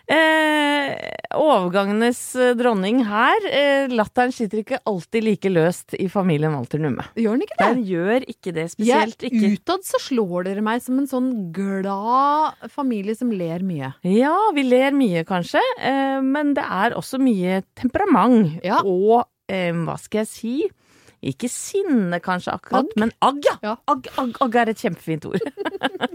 Eh, 0.06 0.92
overgangenes 1.34 2.20
eh, 2.38 2.52
dronning 2.58 3.00
her. 3.08 3.48
Eh, 3.50 3.88
latteren 3.90 4.34
sitter 4.36 4.62
ikke 4.62 4.78
alltid 4.86 5.26
like 5.26 5.50
løst 5.50 5.96
i 5.98 6.06
familien 6.12 6.54
Walter 6.54 6.82
Numme. 6.84 7.08
Gjør 7.18 7.40
den 7.40 7.46
ikke 7.48 7.58
det? 7.58 7.70
Den 7.72 7.82
gjør 7.90 8.28
ikke 8.36 8.54
det, 8.54 8.68
spesielt 8.76 9.26
ikke 9.26 9.52
utad 9.56 9.88
så 9.88 10.02
slår 10.04 10.46
dere 10.50 10.66
meg 10.66 10.84
som 10.86 11.00
en 11.02 11.10
sånn 11.10 11.32
glad 11.56 12.70
familie 12.76 13.18
som 13.18 13.34
ler 13.34 13.66
mye. 13.66 13.96
Ja, 14.06 14.36
vi 14.54 14.68
ler 14.68 14.94
mye, 14.94 15.26
kanskje, 15.26 15.64
eh, 15.82 16.20
men 16.22 16.54
det 16.58 16.68
er 16.68 17.00
også 17.00 17.22
mye 17.22 17.64
temperament. 17.80 18.60
Ja. 18.66 18.84
Og 18.86 19.24
eh, 19.50 19.72
hva 19.74 19.98
skal 20.02 20.26
jeg 20.26 20.34
si? 20.36 20.58
Ikke 21.26 21.50
sinne, 21.52 22.20
kanskje, 22.24 22.54
akkurat, 22.54 22.90
Agg. 22.92 23.00
men 23.02 23.14
agg, 23.26 23.42
ja! 23.48 23.56
Ja. 23.66 23.76
Agg, 23.92 24.10
agg, 24.22 24.36
agg 24.46 24.58
er 24.62 24.72
et 24.72 24.82
kjempefint 24.84 25.26
ord. 25.30 25.42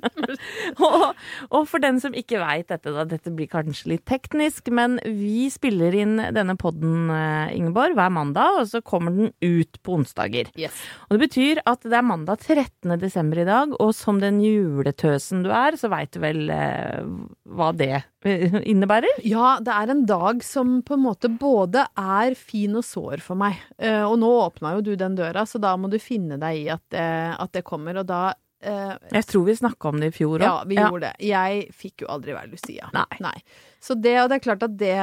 og, 0.86 1.16
og 1.50 1.64
for 1.68 1.82
den 1.82 1.98
som 2.02 2.14
ikke 2.16 2.40
veit 2.42 2.68
dette, 2.70 2.92
da, 2.94 3.04
dette 3.08 3.32
blir 3.34 3.50
kanskje 3.50 3.94
litt 3.94 4.04
teknisk, 4.08 4.70
men 4.74 4.98
vi 5.04 5.48
spiller 5.52 5.96
inn 5.98 6.16
denne 6.36 6.56
podden, 6.60 7.10
eh, 7.14 7.56
Ingeborg, 7.58 7.96
hver 7.98 8.12
mandag, 8.14 8.60
og 8.62 8.70
så 8.70 8.82
kommer 8.86 9.14
den 9.16 9.32
ut 9.42 9.80
på 9.84 9.98
onsdager. 9.98 10.52
Yes. 10.60 10.78
Og 11.08 11.16
det 11.16 11.24
betyr 11.26 11.62
at 11.66 11.82
det 11.86 11.96
er 11.98 12.06
mandag 12.06 12.44
13. 12.46 12.94
desember 13.00 13.42
i 13.42 13.48
dag, 13.48 13.74
og 13.80 13.92
som 13.96 14.20
den 14.22 14.40
juletøsen 14.44 15.44
du 15.46 15.50
er, 15.54 15.78
så 15.80 15.90
veit 15.92 16.14
du 16.14 16.20
vel 16.22 16.46
eh, 16.54 17.02
hva 17.50 17.70
det 17.76 17.92
eh, 17.98 18.60
innebærer? 18.62 19.22
Ja, 19.26 19.56
det 19.64 19.74
er 19.74 19.92
en 19.92 20.04
dag 20.08 20.44
som 20.46 20.78
på 20.86 20.96
en 20.96 21.04
måte 21.08 21.30
både 21.40 21.86
er 21.98 22.36
fin 22.38 22.76
og 22.78 22.86
sår 22.86 23.24
for 23.24 23.38
meg. 23.40 23.58
Eh, 23.80 24.02
og 24.04 24.18
nå 24.22 24.30
åpna 24.46 24.76
jo 24.76 24.84
du 24.90 24.94
den 25.00 25.16
døra, 25.18 25.46
så 25.48 25.60
da 25.62 25.74
må 25.80 25.90
du 25.90 25.98
finne 26.02 26.38
deg 26.40 26.62
i 26.62 26.70
at, 26.72 26.84
det, 26.92 27.08
at 27.40 27.52
det 27.56 27.64
kommer. 27.66 28.00
Og 28.02 28.06
da 28.08 28.20
eh, 28.62 28.94
Jeg 29.16 29.26
tror 29.30 29.44
vi 29.48 29.56
snakka 29.58 29.90
om 29.90 30.00
det 30.02 30.10
i 30.12 30.14
fjor 30.14 30.38
òg. 30.38 30.46
Ja, 30.46 30.54
vi 30.68 30.78
gjorde 30.78 31.10
det. 31.10 31.26
Jeg 31.28 31.66
fikk 31.76 32.04
jo 32.04 32.10
aldri 32.14 32.36
være 32.36 32.52
Lucia. 32.52 32.90
Nei. 32.94 33.34
Så 33.80 33.96
det, 33.96 34.14
og 34.22 34.28
det 34.30 34.38
er 34.38 34.44
klart 34.44 34.64
at 34.66 34.74
det, 34.80 34.96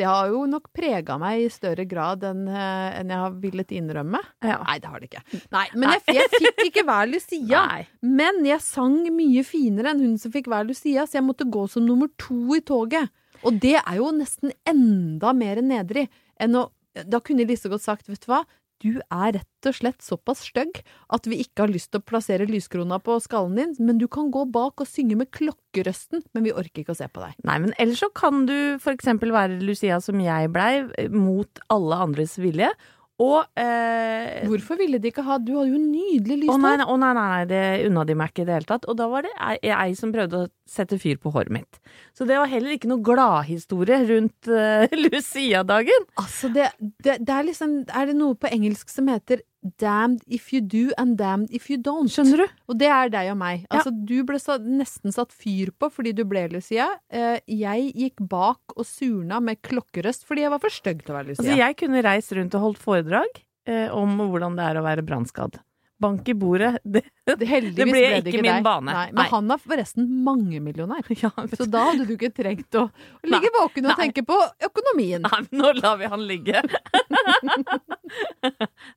det 0.00 0.06
har 0.08 0.30
jo 0.32 0.44
nok 0.48 0.70
prega 0.76 1.18
meg 1.20 1.42
i 1.44 1.50
større 1.52 1.84
grad 1.88 2.24
enn 2.24 2.46
en 2.48 3.12
jeg 3.12 3.20
har 3.24 3.34
villet 3.42 3.74
innrømme. 3.76 4.22
Ja. 4.44 4.60
Nei, 4.64 4.78
det 4.80 4.92
har 4.92 5.02
det 5.02 5.10
ikke. 5.10 5.24
Nei, 5.52 5.66
Men 5.74 5.92
jeg, 5.98 6.16
jeg 6.16 6.30
fikk 6.38 6.64
ikke 6.70 6.86
være 6.88 7.10
Lucia. 7.12 7.66
Nei. 7.68 7.82
Men 8.22 8.40
jeg 8.48 8.64
sang 8.64 9.02
mye 9.12 9.44
finere 9.44 9.92
enn 9.92 10.06
hun 10.06 10.16
som 10.20 10.32
fikk 10.32 10.48
være 10.52 10.70
Lucia, 10.72 11.04
så 11.04 11.20
jeg 11.20 11.28
måtte 11.28 11.48
gå 11.52 11.66
som 11.70 11.84
nummer 11.84 12.08
to 12.20 12.56
i 12.56 12.62
toget. 12.64 13.12
Og 13.44 13.60
det 13.60 13.76
er 13.76 13.98
jo 13.98 14.08
nesten 14.16 14.54
enda 14.68 15.34
mer 15.36 15.60
nedrig 15.64 16.08
enn 16.40 16.56
å 16.56 16.70
Da 16.94 17.18
kunne 17.18 17.42
jeg 17.42 17.48
like 17.50 17.58
så 17.58 17.68
godt 17.72 17.82
sagt, 17.82 18.06
vet 18.06 18.22
du 18.22 18.28
hva, 18.30 18.44
du 18.84 19.00
er 19.00 19.34
rett 19.38 19.68
og 19.68 19.76
slett 19.78 20.04
såpass 20.04 20.42
stygg 20.44 20.82
at 21.14 21.28
vi 21.30 21.40
ikke 21.42 21.64
har 21.64 21.72
lyst 21.72 21.90
til 21.92 22.02
å 22.02 22.06
plassere 22.06 22.48
lyskrona 22.48 23.00
på 23.02 23.16
skallen 23.24 23.56
din, 23.56 23.72
men 23.80 24.00
du 24.00 24.06
kan 24.12 24.28
gå 24.34 24.44
bak 24.52 24.84
og 24.84 24.90
synge 24.90 25.16
med 25.20 25.32
klokkerøsten, 25.34 26.24
men 26.36 26.44
vi 26.46 26.52
orker 26.52 26.84
ikke 26.84 26.94
å 26.94 27.00
se 27.00 27.08
på 27.08 27.24
deg. 27.24 27.38
Nei, 27.48 27.58
men 27.64 27.72
ellers 27.80 28.04
så 28.04 28.10
kan 28.14 28.44
du 28.50 28.76
for 28.82 28.92
eksempel 28.92 29.32
være 29.34 29.62
Lucia 29.64 30.00
som 30.04 30.20
jeg 30.20 30.52
blei, 30.52 30.84
mot 31.14 31.64
alle 31.72 32.02
andres 32.04 32.36
vilje. 32.40 32.70
Og 33.22 33.44
eh, 33.60 34.42
Hvorfor 34.48 34.78
ville 34.80 34.98
de 34.98 35.12
ikke 35.12 35.22
ha 35.22 35.36
Du 35.38 35.52
hadde 35.54 35.70
jo 35.70 35.78
nydelig 35.78 36.40
lyst 36.40 36.50
Å 36.50 36.56
nei, 36.58 36.72
hår. 36.72 36.80
nei, 36.80 36.86
å 36.90 36.96
nei, 36.98 37.10
nei, 37.14 37.26
nei, 37.30 37.44
det 37.46 37.60
unna 37.86 38.02
de 38.08 38.16
meg 38.18 38.32
ikke 38.32 38.42
i 38.42 38.48
det 38.48 38.56
hele 38.56 38.66
tatt. 38.66 38.88
Og 38.90 38.98
da 38.98 39.06
var 39.12 39.26
det 39.26 39.30
ei, 39.38 39.92
som 39.98 40.10
prøvde 40.14 40.40
å 40.42 40.48
sette 40.66 40.98
fyr 40.98 41.20
på 41.22 41.30
håret 41.34 41.54
mitt. 41.54 41.78
Så 42.16 42.26
det 42.26 42.40
var 42.40 42.50
heller 42.50 42.74
ikke 42.74 42.90
noe 42.90 43.04
gladhistorie 43.06 44.00
rundt 44.08 44.50
uh, 44.50 44.90
Lucia-dagen. 45.04 46.08
Altså, 46.18 46.50
det, 46.54 46.72
det, 47.04 47.20
det 47.22 47.36
er 47.36 47.46
liksom 47.46 47.76
Er 47.86 48.10
det 48.10 48.18
noe 48.18 48.34
på 48.38 48.50
engelsk 48.50 48.90
som 48.90 49.06
heter 49.12 49.44
damned 49.80 50.22
if 50.26 50.52
you 50.52 50.60
do 50.60 50.92
and 51.00 51.16
damned 51.18 51.52
if 51.54 51.70
you 51.70 51.78
don't? 51.80 52.12
Skjønner 52.12 52.44
du? 52.44 52.46
Og 52.68 52.78
det 52.80 52.90
er 52.92 53.12
deg 53.12 53.30
og 53.32 53.38
meg. 53.40 53.64
Altså, 53.72 53.92
du 53.94 54.16
ble 54.26 54.40
så, 54.42 54.58
nesten 54.60 55.14
satt 55.14 55.34
fyr 55.34 55.72
på 55.78 55.90
fordi 55.92 56.14
du 56.16 56.24
ble 56.28 56.46
Lucia. 56.52 56.88
Eh, 57.08 57.38
jeg 57.50 57.90
gikk 57.94 58.24
bak 58.30 58.76
og 58.76 58.86
surna 58.88 59.40
med 59.44 59.62
klokkerøst 59.64 60.28
fordi 60.28 60.46
jeg 60.46 60.54
var 60.54 60.62
for 60.62 60.74
stygg 60.74 61.04
til 61.04 61.14
å 61.14 61.18
være 61.18 61.32
Lucia. 61.32 61.44
Altså, 61.44 61.60
jeg 61.62 61.78
kunne 61.80 62.04
reist 62.04 62.34
rundt 62.36 62.58
og 62.58 62.66
holdt 62.68 62.82
foredrag 62.82 63.44
eh, 63.70 63.88
om 63.94 64.18
hvordan 64.20 64.58
det 64.58 64.68
er 64.70 64.80
å 64.80 64.86
være 64.86 65.06
brannskadd. 65.06 65.60
Bank 66.04 66.28
i 66.28 66.34
bordet, 66.38 66.74
det, 66.84 67.02
det, 67.26 67.36
det 67.40 67.86
ble 67.88 68.02
ikke 68.20 68.34
ikke 68.34 68.42
min 68.44 68.50
deg. 68.50 68.64
bane. 68.66 68.92
Nei, 68.92 69.06
men 69.10 69.20
Nei. 69.22 69.28
han 69.32 69.54
er 69.56 69.62
forresten 69.64 70.10
mangemillionær. 70.26 71.08
ja, 71.24 71.32
Så 71.56 71.66
da 71.72 71.86
hadde 71.90 72.06
du 72.08 72.14
ikke 72.18 72.32
trengt 72.36 72.78
å 72.80 72.86
ligge 73.26 73.50
våken 73.56 73.88
og 73.88 73.94
Nei. 73.94 73.98
tenke 74.04 74.26
på 74.28 74.36
økonomien. 74.68 75.24
Nei, 75.24 75.40
men 75.48 75.62
nå 75.62 75.72
lar 75.80 75.96
vi 76.02 76.12
han 76.12 76.26
ligge. 76.28 76.60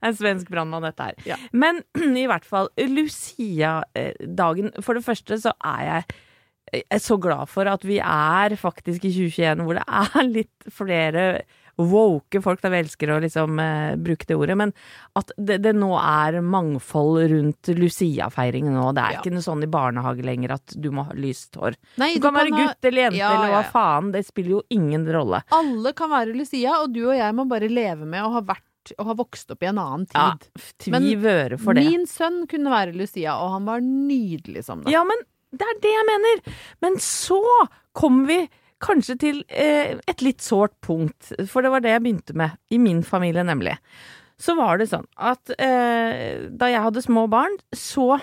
en 0.04 0.14
svensk 0.16 0.48
brannmann, 0.52 0.84
dette 0.86 1.08
her. 1.10 1.18
Ja. 1.28 1.38
Men 1.52 1.82
i 2.22 2.26
hvert 2.28 2.46
fall, 2.48 2.70
Lucia-dagen 2.78 4.72
For 4.84 4.98
det 4.98 5.04
første 5.06 5.38
så 5.42 5.54
er 5.64 5.84
jeg 5.88 6.08
jeg 6.68 6.82
er 6.92 7.00
så 7.00 7.16
glad 7.16 7.48
for 7.48 7.64
at 7.64 7.80
vi 7.88 7.94
er 7.96 8.52
faktisk 8.60 9.06
i 9.08 9.10
2021 9.14 9.62
hvor 9.64 9.78
det 9.78 9.86
er 9.88 10.26
litt 10.28 10.66
flere 10.68 11.22
woke 11.78 12.40
folk. 12.42 12.60
Da 12.60 12.68
vi 12.72 12.80
elsker 12.82 13.12
å 13.14 13.20
liksom 13.22 13.58
eh, 13.62 13.96
bruke 13.96 14.26
det 14.26 14.36
ordet. 14.36 14.56
Men 14.58 14.72
at 15.18 15.30
det, 15.38 15.60
det 15.62 15.72
nå 15.78 15.92
er 15.98 16.40
mangfold 16.42 17.30
rundt 17.30 17.70
Lucia-feiringen 17.78 18.74
nå. 18.74 18.92
Det 18.96 19.02
er 19.04 19.12
Ja. 19.16 19.20
ikke 19.22 19.32
noe 19.34 19.44
sånn 19.46 19.62
i 19.62 19.70
barnehage 19.70 20.24
lenger 20.26 20.52
at 20.58 20.74
du 20.80 20.90
må 20.90 21.04
ha 21.06 21.12
lyst 21.14 21.54
hår. 21.56 21.76
Nei, 21.98 22.14
Du 22.14 22.20
kan 22.20 22.34
være 22.34 22.50
ha- 22.54 22.66
gutt 22.66 22.84
eller 22.90 23.02
jente 23.08 23.16
Ja, 23.22 23.30
eller 23.36 23.52
hva 23.52 23.62
ja, 23.62 23.66
ja. 23.66 23.70
faen. 23.72 24.12
Det 24.12 24.24
spiller 24.26 24.50
jo 24.58 24.62
ingen 24.70 25.06
rolle. 25.06 25.42
Alle 25.52 25.92
kan 25.92 26.10
være 26.10 26.34
Lucia, 26.36 26.80
og 26.82 26.92
du 26.92 27.04
og 27.10 27.16
jeg 27.16 27.34
må 27.34 27.46
bare 27.48 27.68
leve 27.68 28.04
med 28.06 28.22
å 28.24 28.32
ha 28.32 28.40
vært 28.42 28.64
og 28.98 29.04
ha 29.06 29.14
vokst 29.14 29.50
opp 29.52 29.62
i 29.62 29.66
en 29.68 29.76
annen 29.78 30.06
Ja, 30.14 30.30
tid. 30.40 30.62
tvi 30.78 30.90
Men 30.94 31.02
vøre 31.20 31.58
for 31.60 31.74
det. 31.74 31.84
Min 31.84 32.06
sønn 32.06 32.46
kunne 32.48 32.70
være 32.72 32.94
Lucia, 32.96 33.34
og 33.36 33.50
han 33.52 33.64
var 33.66 33.80
nydelig 33.80 34.64
som 34.64 34.82
det. 34.82 34.92
Ja, 34.92 35.04
men 35.04 35.18
det 35.52 35.60
er 35.66 35.80
det 35.80 35.92
jeg 35.92 36.06
mener. 36.08 36.54
Men 36.80 36.96
så 36.96 37.42
kommer 37.94 38.26
vi 38.26 38.48
kanskje 38.84 39.16
til 39.18 39.42
eh, 39.48 39.96
et 40.08 40.22
litt 40.24 40.40
sårt 40.44 40.74
punkt, 40.84 41.32
for 41.50 41.62
det 41.66 41.70
var 41.74 41.82
det 41.84 41.92
jeg 41.96 42.04
begynte 42.06 42.36
med 42.38 42.56
i 42.70 42.78
min 42.82 43.02
familie, 43.06 43.42
nemlig. 43.46 43.76
Så 44.38 44.54
var 44.58 44.78
det 44.78 44.86
sånn 44.92 45.06
at 45.18 45.50
eh, 45.58 46.46
da 46.54 46.68
jeg 46.70 46.84
hadde 46.84 47.02
små 47.02 47.24
barn, 47.32 47.56
så 47.74 48.20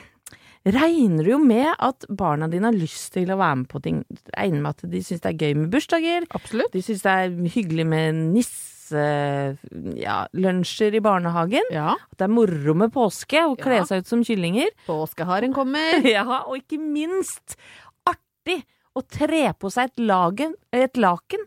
regner 0.66 1.22
du 1.28 1.30
jo 1.36 1.40
med 1.44 1.68
at 1.84 2.08
barna 2.10 2.48
dine 2.50 2.72
har 2.72 2.78
lyst 2.78 3.12
til 3.14 3.30
å 3.30 3.38
være 3.38 3.58
med 3.60 3.68
på 3.70 3.82
ting. 3.86 4.00
Regner 4.34 4.64
med 4.64 4.72
at 4.80 4.88
de 4.90 5.02
syns 5.06 5.22
det 5.22 5.34
er 5.34 5.44
gøy 5.44 5.60
med 5.60 5.68
bursdager. 5.76 6.26
Absolutt. 6.34 6.72
De 6.74 6.82
syns 6.82 7.04
det 7.06 7.12
er 7.26 7.36
hyggelig 7.58 7.86
med 7.92 8.24
nisse... 8.32 8.72
Ja, 9.98 10.18
lunsjer 10.38 10.94
i 10.94 11.02
barnehagen. 11.02 11.70
Ja. 11.74 11.96
At 11.98 12.20
det 12.22 12.28
er 12.28 12.34
moro 12.34 12.76
med 12.78 12.92
påske 12.94 13.42
og 13.50 13.58
kle 13.62 13.80
Ja. 13.80 13.86
seg 13.90 14.04
ut 14.04 14.10
som 14.12 14.22
kyllinger. 14.26 14.70
Påskeharen 14.86 15.54
kommer. 15.58 16.00
Ja, 16.16 16.26
og 16.46 16.60
ikke 16.60 16.78
minst 16.82 17.58
artig 18.06 18.62
å 18.96 19.04
tre 19.04 19.50
på 19.60 19.72
seg 19.74 19.92
et, 19.92 20.02
lagen, 20.08 20.56
et 20.74 20.98
laken 20.98 21.44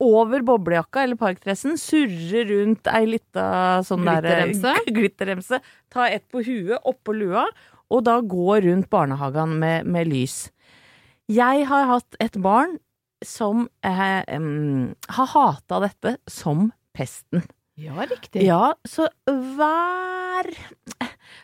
over 0.00 0.44
boblejakka 0.44 1.04
eller 1.04 1.18
parkdressen, 1.20 1.76
surre 1.80 2.44
rundt 2.48 2.88
ei 2.92 3.08
lita 3.08 3.44
sånn 3.84 4.06
der 4.08 4.24
Glitterremse? 4.24 4.74
glitterremse, 4.96 5.60
ta 5.92 6.08
ett 6.08 6.26
på 6.32 6.44
huet, 6.46 6.80
oppå 6.88 7.14
lua, 7.16 7.44
og 7.90 8.04
da 8.06 8.20
gå 8.24 8.60
rundt 8.64 8.88
barnehagen 8.92 9.58
med, 9.60 9.88
med 9.88 10.08
lys. 10.08 10.46
Jeg 11.30 11.66
har 11.68 11.88
hatt 11.90 12.16
et 12.22 12.38
barn 12.42 12.78
som 13.26 13.66
eh, 13.84 14.22
um, 14.36 14.94
har 15.12 15.32
hata 15.34 15.82
dette 15.84 16.16
som 16.30 16.70
pesten. 16.96 17.44
Ja, 17.80 18.04
riktig. 18.04 18.44
Ja, 18.44 18.74
så 18.84 19.08
hver 19.26 20.50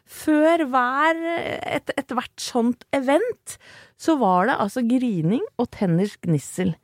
Før 0.07 0.65
hver 0.71 1.21
et, 1.27 1.91
Ethvert 1.99 2.41
sånt 2.41 2.85
event, 2.97 3.57
så 4.01 4.17
var 4.21 4.51
det 4.51 4.59
altså 4.63 4.83
grining 4.87 5.43
og 5.61 5.71
tenners 5.75 6.17
gnissel. 6.23 6.75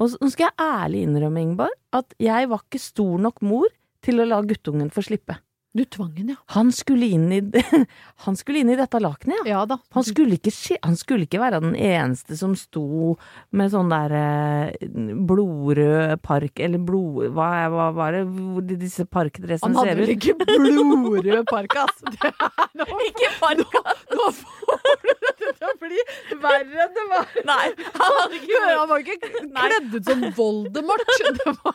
Og 0.00 0.16
nå 0.18 0.30
skal 0.32 0.48
jeg 0.48 0.66
ærlig 0.66 1.02
innrømme, 1.06 1.44
Ingeborg, 1.44 1.74
at 1.94 2.14
jeg 2.22 2.48
var 2.50 2.64
ikke 2.64 2.80
stor 2.82 3.20
nok 3.22 3.42
mor 3.44 3.68
til 4.02 4.22
å 4.22 4.28
la 4.28 4.40
guttungen 4.46 4.90
få 4.92 5.04
slippe. 5.06 5.36
Du 5.72 5.84
tvang 5.88 6.10
henne, 6.18 6.34
ja. 6.36 6.42
Han 6.52 6.68
skulle 6.72 7.06
inn 7.16 7.30
i, 7.32 7.38
han 8.26 8.36
skulle 8.36 8.60
inn 8.60 8.70
i 8.74 8.76
dette 8.76 8.98
lakenet, 9.00 9.38
ja. 9.40 9.44
Ja 9.54 9.60
da. 9.68 9.78
Han 9.96 10.04
skulle, 10.04 10.36
ikke, 10.36 10.76
han 10.82 10.98
skulle 11.00 11.24
ikke 11.24 11.40
være 11.40 11.62
den 11.64 11.72
eneste 11.80 12.36
som 12.36 12.52
sto 12.60 13.14
med 13.56 13.72
sånn 13.72 13.88
der 13.92 14.12
eh, 14.18 14.88
blodrød 15.28 16.20
park, 16.24 16.60
eller 16.60 16.82
blod... 16.84 17.30
Hva, 17.32 17.48
hva 17.72 17.88
var 17.96 18.12
det 18.18 18.22
hvor 18.28 18.60
disse 18.68 19.06
parkdressene 19.08 19.72
Han 19.72 19.78
hadde 19.80 19.96
vel 20.02 20.12
ikke 20.18 20.36
blodrød 20.42 21.48
park, 21.48 21.78
ass. 21.86 22.04
Det 22.12 22.32
nå, 22.78 22.84
Ikke 23.08 23.30
parka! 23.40 23.80
nå 24.12 24.28
får 24.36 24.84
du 25.02 25.10
dette 25.12 25.52
til 25.56 25.66
å 25.68 25.74
bli 25.80 26.04
verre 26.42 26.84
enn 26.86 26.94
det 26.96 27.06
var. 27.10 27.26
Nei, 27.48 27.66
han 27.96 28.16
hadde 28.18 28.40
ikke 28.42 28.60
Han 28.66 28.88
var 28.92 29.04
ikke 29.06 29.32
kledd 29.32 29.96
ut 29.96 30.04
som 30.10 30.24
Voldemort. 30.36 31.16
Det 31.40 31.56
var... 31.62 31.74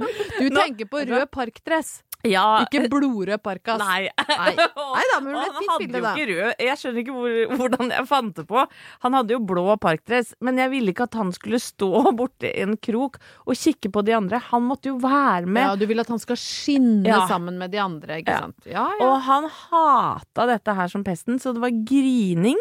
Du 0.00 0.48
tenker 0.54 0.86
på 0.90 1.02
rød 1.08 1.26
parkdress, 1.34 2.00
Ja, 2.28 2.66
ikke 2.66 2.82
blodrød 2.92 3.40
park, 3.40 3.64
ass. 3.72 3.80
Nei. 3.80 4.10
Nei. 4.28 4.50
Nei 4.96 5.04
da, 5.08 5.20
men 5.24 5.32
det 5.38 5.44
et 5.46 5.54
fint 5.56 5.78
bilde, 5.80 6.00
da. 6.04 6.10
rød 6.28 6.60
Jeg 6.66 6.76
skjønner 6.76 7.00
ikke 7.00 7.14
hvor, 7.16 7.36
hvordan 7.62 7.92
jeg 7.94 8.08
fant 8.10 8.34
det 8.36 8.44
på. 8.50 8.64
Han 9.06 9.16
hadde 9.16 9.32
jo 9.32 9.38
blå 9.48 9.64
parkdress, 9.80 10.34
men 10.44 10.60
jeg 10.60 10.68
ville 10.74 10.92
ikke 10.92 11.06
at 11.08 11.16
han 11.16 11.32
skulle 11.32 11.56
stå 11.64 11.88
borte 12.20 12.50
i 12.50 12.60
en 12.66 12.76
krok 12.76 13.16
og 13.46 13.56
kikke 13.56 13.88
på 13.96 14.04
de 14.04 14.12
andre. 14.18 14.42
Han 14.50 14.66
måtte 14.68 14.92
jo 14.92 14.98
være 15.00 15.48
med. 15.48 15.64
Ja, 15.64 15.78
du 15.80 15.86
vil 15.88 16.04
at 16.04 16.12
han 16.12 16.20
skal 16.20 16.36
skinne 16.36 17.08
Ja. 17.08 17.22
sammen 17.30 17.56
med 17.56 17.72
de 17.72 17.80
andre, 17.80 18.20
ikke 18.20 18.36
Ja. 18.36 18.42
sant? 18.44 18.68
Ja, 18.68 18.84
ja. 19.00 19.08
Og 19.08 19.16
han 19.24 19.48
hata 19.56 20.46
dette 20.52 20.76
her 20.76 20.92
som 20.92 21.06
pesten, 21.08 21.40
så 21.40 21.54
det 21.56 21.64
var 21.64 21.72
grining 21.88 22.60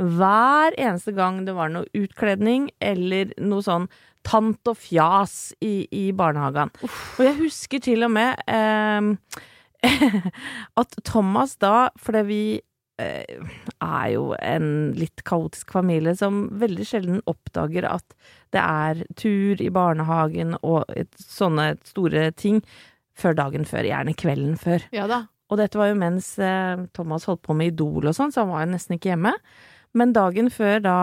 hver 0.00 0.72
eneste 0.80 1.12
gang 1.12 1.42
det 1.44 1.52
var 1.58 1.68
noe 1.74 1.84
utkledning 1.98 2.70
eller 2.80 3.34
noe 3.42 3.60
sånn 3.66 3.90
tant 4.26 4.70
og 4.70 4.78
fjas 4.78 5.52
i, 5.64 5.86
i 5.90 6.10
barnehagen. 6.16 6.72
Og 6.84 7.22
jeg 7.24 7.38
husker 7.40 7.82
til 7.84 8.06
og 8.06 8.12
med 8.14 8.42
eh, 8.50 9.38
at 10.82 10.98
Thomas 11.06 11.56
da, 11.62 11.88
fordi 12.00 12.22
vi 12.28 12.42
eh, 13.00 13.40
er 13.80 14.06
jo 14.14 14.30
en 14.36 14.68
litt 14.98 15.24
kaotisk 15.28 15.72
familie 15.76 16.14
som 16.18 16.46
veldig 16.60 16.86
sjelden 16.86 17.24
oppdager 17.30 17.88
at 17.88 18.16
det 18.54 18.62
er 18.62 19.04
tur 19.18 19.60
i 19.62 19.72
barnehagen 19.72 20.56
og 20.60 20.84
et, 20.96 21.12
sånne 21.20 21.74
store 21.88 22.30
ting 22.36 22.62
før 23.16 23.36
dagen 23.36 23.66
før, 23.68 23.88
gjerne 23.88 24.16
kvelden 24.16 24.56
før. 24.60 24.86
ja 24.94 25.08
da. 25.10 25.26
Og 25.50 25.58
dette 25.58 25.78
var 25.80 25.90
jo 25.90 25.98
mens 25.98 26.36
eh, 26.38 26.86
Thomas 26.94 27.26
holdt 27.26 27.42
på 27.42 27.56
med 27.58 27.72
Idol 27.72 28.06
og 28.06 28.14
sånn, 28.16 28.30
så 28.30 28.44
han 28.44 28.52
var 28.52 28.64
jo 28.64 28.72
nesten 28.76 28.96
ikke 28.96 29.10
hjemme. 29.12 29.34
Men 29.98 30.12
dagen 30.14 30.46
før 30.54 30.78
da 30.84 30.96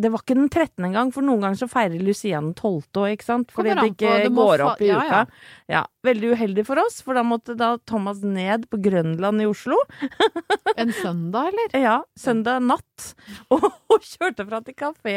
Det 0.00 0.10
var 0.10 0.22
ikke 0.24 0.34
den 0.34 0.48
13. 0.48 0.84
engang, 0.88 1.12
for 1.14 1.22
noen 1.22 1.44
ganger 1.44 1.60
så 1.60 1.68
feirer 1.70 2.02
Lucia 2.02 2.40
den 2.40 2.52
12. 2.56 2.88
òg, 2.98 3.12
ikke 3.14 3.26
sant? 3.26 3.52
Fordi 3.54 3.74
det 3.76 3.84
ikke 3.92 4.14
det 4.24 4.32
går 4.34 4.64
opp 4.66 4.82
i 4.82 4.88
ja, 4.90 4.98
uka. 4.98 5.20
ja. 5.20 5.76
Ja. 5.76 5.82
Veldig 6.06 6.32
uheldig 6.34 6.64
for 6.66 6.80
oss, 6.82 7.00
for 7.04 7.18
da 7.18 7.22
måtte 7.26 7.54
da 7.58 7.74
Thomas 7.86 8.22
ned 8.26 8.66
på 8.72 8.80
Grønland 8.82 9.44
i 9.44 9.48
Oslo. 9.50 9.78
En 10.80 10.92
søndag, 10.96 11.50
eller? 11.50 11.74
Ja, 11.82 11.96
søndag 12.16 12.62
natt. 12.64 13.10
Og, 13.52 13.66
og 13.90 14.06
kjørte 14.06 14.46
fra, 14.48 14.62
til 14.64 14.76
kafé, 14.78 15.16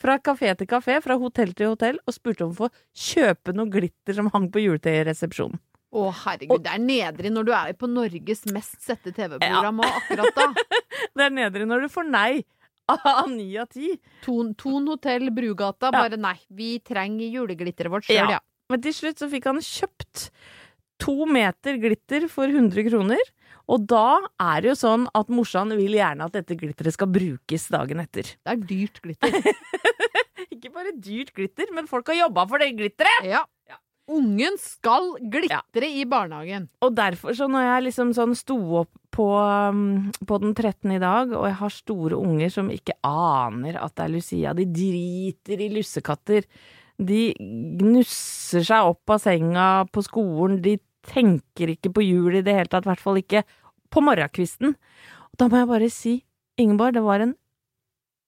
fra 0.00 0.16
kafé 0.24 0.54
til 0.56 0.70
kafé, 0.70 0.96
fra 1.04 1.18
hotell 1.20 1.52
til 1.58 1.74
hotell, 1.74 1.98
og 2.06 2.16
spurte 2.16 2.46
om 2.46 2.54
å 2.54 2.58
få 2.64 2.70
kjøpe 2.96 3.52
noe 3.56 3.68
glitter 3.70 4.16
som 4.16 4.30
hang 4.32 4.48
på 4.54 4.62
juletreet 4.64 5.04
i 5.04 5.08
resepsjonen. 5.10 5.60
Å, 5.92 6.06
herregud, 6.22 6.62
det 6.64 6.72
er 6.72 6.80
nedrig 6.80 7.30
når 7.34 7.44
du 7.44 7.52
er 7.52 7.74
på 7.76 7.88
Norges 7.90 8.46
mest 8.48 8.78
sette 8.80 9.12
TV-program 9.12 9.82
ja. 9.84 9.90
akkurat 10.00 10.38
da. 10.38 10.46
Det 11.12 11.26
er 11.26 11.34
nedrig 11.36 11.66
når 11.68 11.84
du 11.84 11.92
får 11.92 12.06
nei 12.08 12.42
av 12.88 13.28
ni 13.28 13.50
av 13.60 13.68
ti. 13.72 13.90
Ton, 14.24 14.54
Ton 14.58 14.88
hotell 14.88 15.28
Brugata, 15.34 15.90
Ja. 15.90 15.92
bare 15.92 16.16
nei, 16.16 16.38
vi 16.48 16.78
trenger 16.80 17.28
juleglitteret 17.28 17.92
vårt 17.92 18.08
sjøl, 18.08 18.16
Ja. 18.22 18.38
ja. 18.38 18.40
Men 18.72 18.80
til 18.80 18.94
slutt 18.96 19.20
så 19.20 19.28
fikk 19.28 19.50
han 19.50 19.60
kjøpt 19.60 20.30
to 21.02 21.26
meter 21.28 21.76
glitter 21.82 22.28
for 22.32 22.48
100 22.48 22.88
kroner. 22.88 23.20
Og 23.68 23.84
da 23.86 24.20
er 24.40 24.62
det 24.62 24.72
jo 24.72 24.76
sånn 24.80 25.06
at 25.14 25.28
morsan 25.32 25.74
vil 25.76 25.98
gjerne 25.98 26.24
at 26.24 26.32
dette 26.32 26.56
glitteret 26.58 26.96
skal 26.96 27.10
brukes 27.12 27.68
dagen 27.72 28.00
etter. 28.02 28.32
Det 28.40 28.54
er 28.54 28.62
dyrt 28.64 29.00
glitter. 29.04 29.52
Ikke 30.54 30.72
bare 30.72 30.94
dyrt 30.96 31.32
glitter, 31.36 31.68
men 31.74 31.88
folk 31.90 32.08
har 32.08 32.22
jobba 32.24 32.46
for 32.48 32.62
det 32.62 32.72
glitteret! 32.78 33.28
Ja. 33.28 33.44
Ungen 34.10 34.56
skal 34.58 35.12
glitre 35.30 35.86
i 35.86 36.02
barnehagen. 36.10 36.66
Og 36.82 36.94
derfor, 36.96 37.36
så 37.38 37.46
når 37.50 37.66
jeg 37.68 37.84
liksom 37.86 38.10
sånn 38.16 38.34
sto 38.34 38.56
opp 38.82 38.90
på, 39.14 39.26
um, 39.38 40.10
på 40.26 40.38
den 40.42 40.54
13. 40.56 40.96
i 40.96 41.02
dag, 41.02 41.30
og 41.36 41.46
jeg 41.46 41.58
har 41.60 41.74
store 41.74 42.18
unger 42.18 42.50
som 42.50 42.70
ikke 42.72 42.96
aner 43.06 43.78
at 43.78 43.94
det 43.94 44.06
er 44.06 44.14
Lucia, 44.16 44.54
de 44.58 44.66
driter 44.66 45.62
i 45.62 45.70
lussekatter, 45.76 46.48
de 47.02 47.22
gnusser 47.38 48.66
seg 48.66 48.90
opp 48.90 49.14
av 49.14 49.22
senga 49.22 49.68
på 49.92 50.04
skolen, 50.06 50.58
de 50.64 50.76
tenker 51.06 51.74
ikke 51.74 51.92
på 51.94 52.04
jul 52.04 52.38
i 52.38 52.44
det 52.44 52.56
hele 52.56 52.70
tatt, 52.70 52.86
i 52.86 52.92
hvert 52.92 53.02
fall 53.02 53.22
ikke 53.22 53.44
på 53.92 54.02
morgenkvisten. 54.04 54.74
Og 55.30 55.40
da 55.40 55.48
må 55.48 55.62
jeg 55.62 55.70
bare 55.70 55.92
si, 55.92 56.18
Ingeborg, 56.60 56.98
det 56.98 57.06
var 57.06 57.22
en 57.24 57.36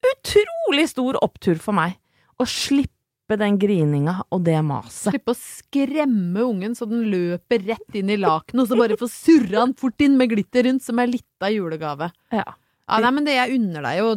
utrolig 0.05 0.89
stor 0.91 1.19
opptur 1.25 1.59
for 1.61 1.77
meg 1.77 1.99
å 2.41 2.47
slippe 2.49 2.94
den 3.41 3.57
grininga 3.59 4.19
og 4.35 4.43
det 4.45 4.59
maset. 4.67 5.09
Slippe 5.15 5.33
å 5.33 5.39
skremme 5.39 6.43
ungen 6.45 6.75
så 6.77 6.85
den 6.91 7.07
løper 7.09 7.65
rett 7.71 7.97
inn 7.97 8.11
i 8.13 8.19
lakenet, 8.21 8.67
og 8.67 8.69
så 8.69 8.77
bare 8.77 8.99
få 9.01 9.09
surra 9.09 9.63
han 9.65 9.73
fort 9.81 10.05
inn 10.05 10.19
med 10.21 10.29
glitter 10.35 10.69
rundt 10.69 10.85
som 10.85 11.01
er 11.01 11.09
litt 11.09 11.41
av 11.47 11.55
julegave. 11.55 12.11
Ja. 12.35 12.45
Ja, 12.85 12.99
nei, 13.01 13.15
men 13.17 13.25
det 13.25 13.33
jeg 13.39 13.57
unner 13.57 13.81
deg 13.87 13.97
jo, 14.03 14.11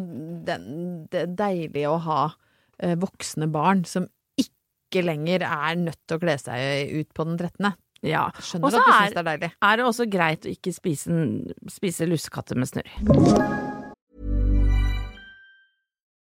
det, 0.43 0.57
det 1.13 1.21
er 1.23 1.33
deilig 1.39 1.85
å 1.87 1.93
ha 2.03 2.19
eh, 2.83 2.97
voksne 2.99 3.47
barn 3.47 3.85
som 3.87 4.09
ikke 4.35 5.05
lenger 5.07 5.45
er 5.47 5.79
nødt 5.79 6.01
til 6.03 6.19
å 6.19 6.23
kle 6.25 6.35
seg 6.41 6.91
ut 6.99 7.13
på 7.15 7.23
den 7.29 7.39
13. 7.39 7.71
ja. 8.11 8.25
Skjønner 8.43 8.67
Også 8.67 8.83
at 8.83 8.85
du 8.85 8.91
syns 8.91 9.15
det 9.15 9.23
er 9.23 9.29
deilig. 9.31 9.51
er 9.71 9.79
det 9.79 9.87
også 9.87 10.09
greit 10.11 10.43
å 10.43 10.51
ikke 10.51 10.75
spise, 10.75 11.23
spise 11.71 12.11
lussekatter 12.11 12.59
med 12.59 12.67
snørr. 12.73 13.76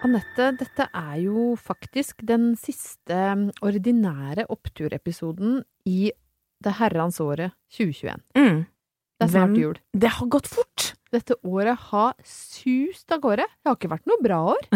Anette, 0.00 0.46
dette 0.56 0.86
er 0.96 1.16
jo 1.20 1.50
faktisk 1.60 2.22
den 2.24 2.54
siste 2.58 3.16
mm, 3.36 3.48
ordinære 3.66 4.46
oppturepisoden 4.52 5.60
i 5.88 6.12
det 6.64 6.72
herrens 6.78 7.20
året 7.20 7.52
2021. 7.76 8.22
Mm. 8.38 8.62
Det 9.20 9.26
er 9.26 9.32
snart 9.34 9.58
jul. 9.60 9.76
Det 9.92 10.12
har 10.16 10.30
gått 10.32 10.48
fort. 10.48 10.86
Dette 11.12 11.36
året 11.44 11.76
har 11.90 12.14
sust 12.24 13.12
av 13.12 13.20
gårde. 13.20 13.44
Det 13.44 13.68
har 13.68 13.76
ikke 13.76 13.92
vært 13.92 14.08
noe 14.08 14.24
bra 14.24 14.38
år. 14.54 14.68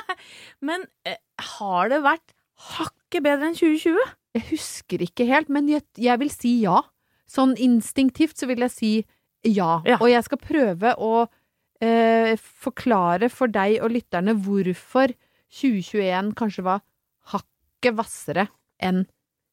Men 0.68 0.86
eh, 1.08 1.18
har 1.56 1.90
det 1.90 2.02
vært 2.04 2.36
hakket 2.78 3.24
bedre 3.24 3.50
enn 3.50 3.58
2020? 3.58 4.14
Jeg 4.38 4.46
husker 4.52 5.02
ikke 5.02 5.26
helt, 5.26 5.48
men 5.50 5.70
jeg, 5.70 5.82
jeg 5.98 6.20
vil 6.20 6.30
si 6.30 6.50
ja. 6.60 6.82
Sånn 7.26 7.54
instinktivt 7.58 8.38
så 8.38 8.46
vil 8.50 8.60
jeg 8.66 8.74
si 8.74 8.90
ja. 9.46 9.78
Ja. 9.86 9.96
Og 9.98 10.10
jeg 10.10 10.22
skal 10.26 10.40
prøve 10.42 10.92
å 10.98 11.26
eh, 11.84 12.34
forklare 12.38 13.30
for 13.32 13.50
deg 13.52 13.78
og 13.82 13.92
lytterne 13.94 14.34
hvorfor 14.38 15.14
2021 15.58 16.34
kanskje 16.38 16.64
var 16.66 16.82
hakket 17.32 17.96
hvassere 17.96 18.48
enn 18.82 19.04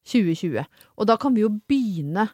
2020. 0.06 0.66
Og 0.98 1.08
da 1.08 1.16
kan 1.20 1.34
vi 1.34 1.44
jo 1.44 1.54
begynne 1.68 2.28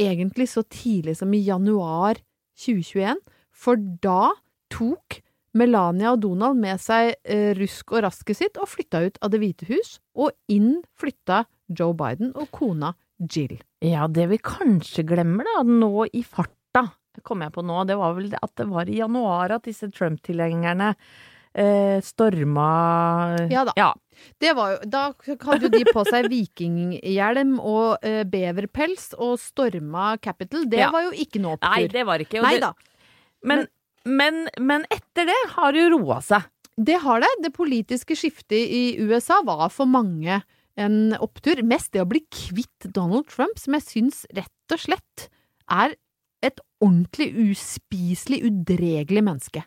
egentlig 0.00 0.48
så 0.52 0.64
tidlig 0.64 1.18
som 1.20 1.32
i 1.34 1.42
januar 1.44 2.20
2021, 2.60 3.20
for 3.50 3.80
da 4.02 4.32
tok 4.72 5.20
Melania 5.56 6.14
og 6.14 6.22
Donald 6.22 6.60
med 6.62 6.78
seg 6.80 7.16
eh, 7.24 7.50
rusk 7.58 7.96
og 7.96 8.04
rasket 8.06 8.38
sitt 8.38 8.60
og 8.60 8.70
flytta 8.70 9.02
ut 9.08 9.18
av 9.20 9.32
Det 9.32 9.40
hvite 9.42 9.68
hus, 9.72 9.98
og 10.14 10.30
inn 10.52 10.78
flytta 11.00 11.44
Joe 11.66 11.94
Biden 11.96 12.32
og 12.38 12.50
kona 12.54 12.94
Jill. 13.20 13.58
Ja, 13.84 14.06
det 14.08 14.28
vi 14.30 14.38
kanskje 14.40 15.04
glemmer 15.08 15.48
da, 15.48 15.64
nå 15.66 16.06
i 16.12 16.22
farta, 16.24 16.54
kom 17.26 17.42
jeg 17.44 17.52
på 17.52 17.64
nå, 17.66 17.82
det 17.88 17.96
var 17.98 18.14
vel 18.16 18.30
at 18.38 18.52
det 18.56 18.66
var 18.70 18.88
i 18.88 19.00
januar 19.00 19.50
at 19.56 19.66
disse 19.66 19.88
Trump-tilhengerne 19.92 20.94
eh, 21.54 21.98
storma 22.06 22.68
Ja 23.50 23.64
da. 23.68 23.72
Ja. 23.76 23.90
Det 24.38 24.52
var 24.56 24.74
jo, 24.74 24.78
da 24.92 25.02
hadde 25.46 25.70
de 25.72 25.80
på 25.88 26.04
seg 26.08 26.28
vikinghjelm 26.30 27.56
og 27.60 28.04
eh, 28.06 28.22
beverpels 28.28 29.10
og 29.18 29.38
storma 29.40 30.12
Capital. 30.22 30.66
Det 30.70 30.78
Ja. 30.84 30.90
var 30.92 31.08
jo 31.08 31.12
ikke 31.16 31.40
noe 31.40 31.56
opptur. 31.56 31.70
Nei, 31.74 31.86
det 31.88 32.06
var 32.06 32.18
ikke. 32.22 32.42
Nei 32.44 32.58
det- 32.60 32.74
Men, 33.42 33.66
men, 34.04 34.48
men 34.58 34.84
etter 34.90 35.26
det 35.26 35.38
har 35.56 35.72
det 35.72 35.86
jo 35.88 35.98
roa 35.98 36.20
seg. 36.20 36.42
Det 36.80 36.98
har 37.02 37.20
det. 37.20 37.28
Det 37.42 37.52
politiske 37.52 38.14
skiftet 38.16 38.56
i 38.60 38.96
USA 39.00 39.40
var 39.44 39.68
for 39.70 39.86
mange 39.86 40.42
en 40.76 41.12
opptur. 41.20 41.62
Mest 41.64 41.92
det 41.92 42.00
å 42.04 42.08
bli 42.08 42.22
kvitt 42.32 42.92
Donald 42.92 43.26
Trump, 43.28 43.58
som 43.58 43.74
jeg 43.76 43.82
syns 43.88 44.22
rett 44.36 44.72
og 44.72 44.78
slett 44.78 45.28
er 45.70 45.96
et 46.44 46.62
ordentlig 46.80 47.30
uspiselig, 47.50 48.42
udregelig 48.48 49.24
menneske. 49.26 49.64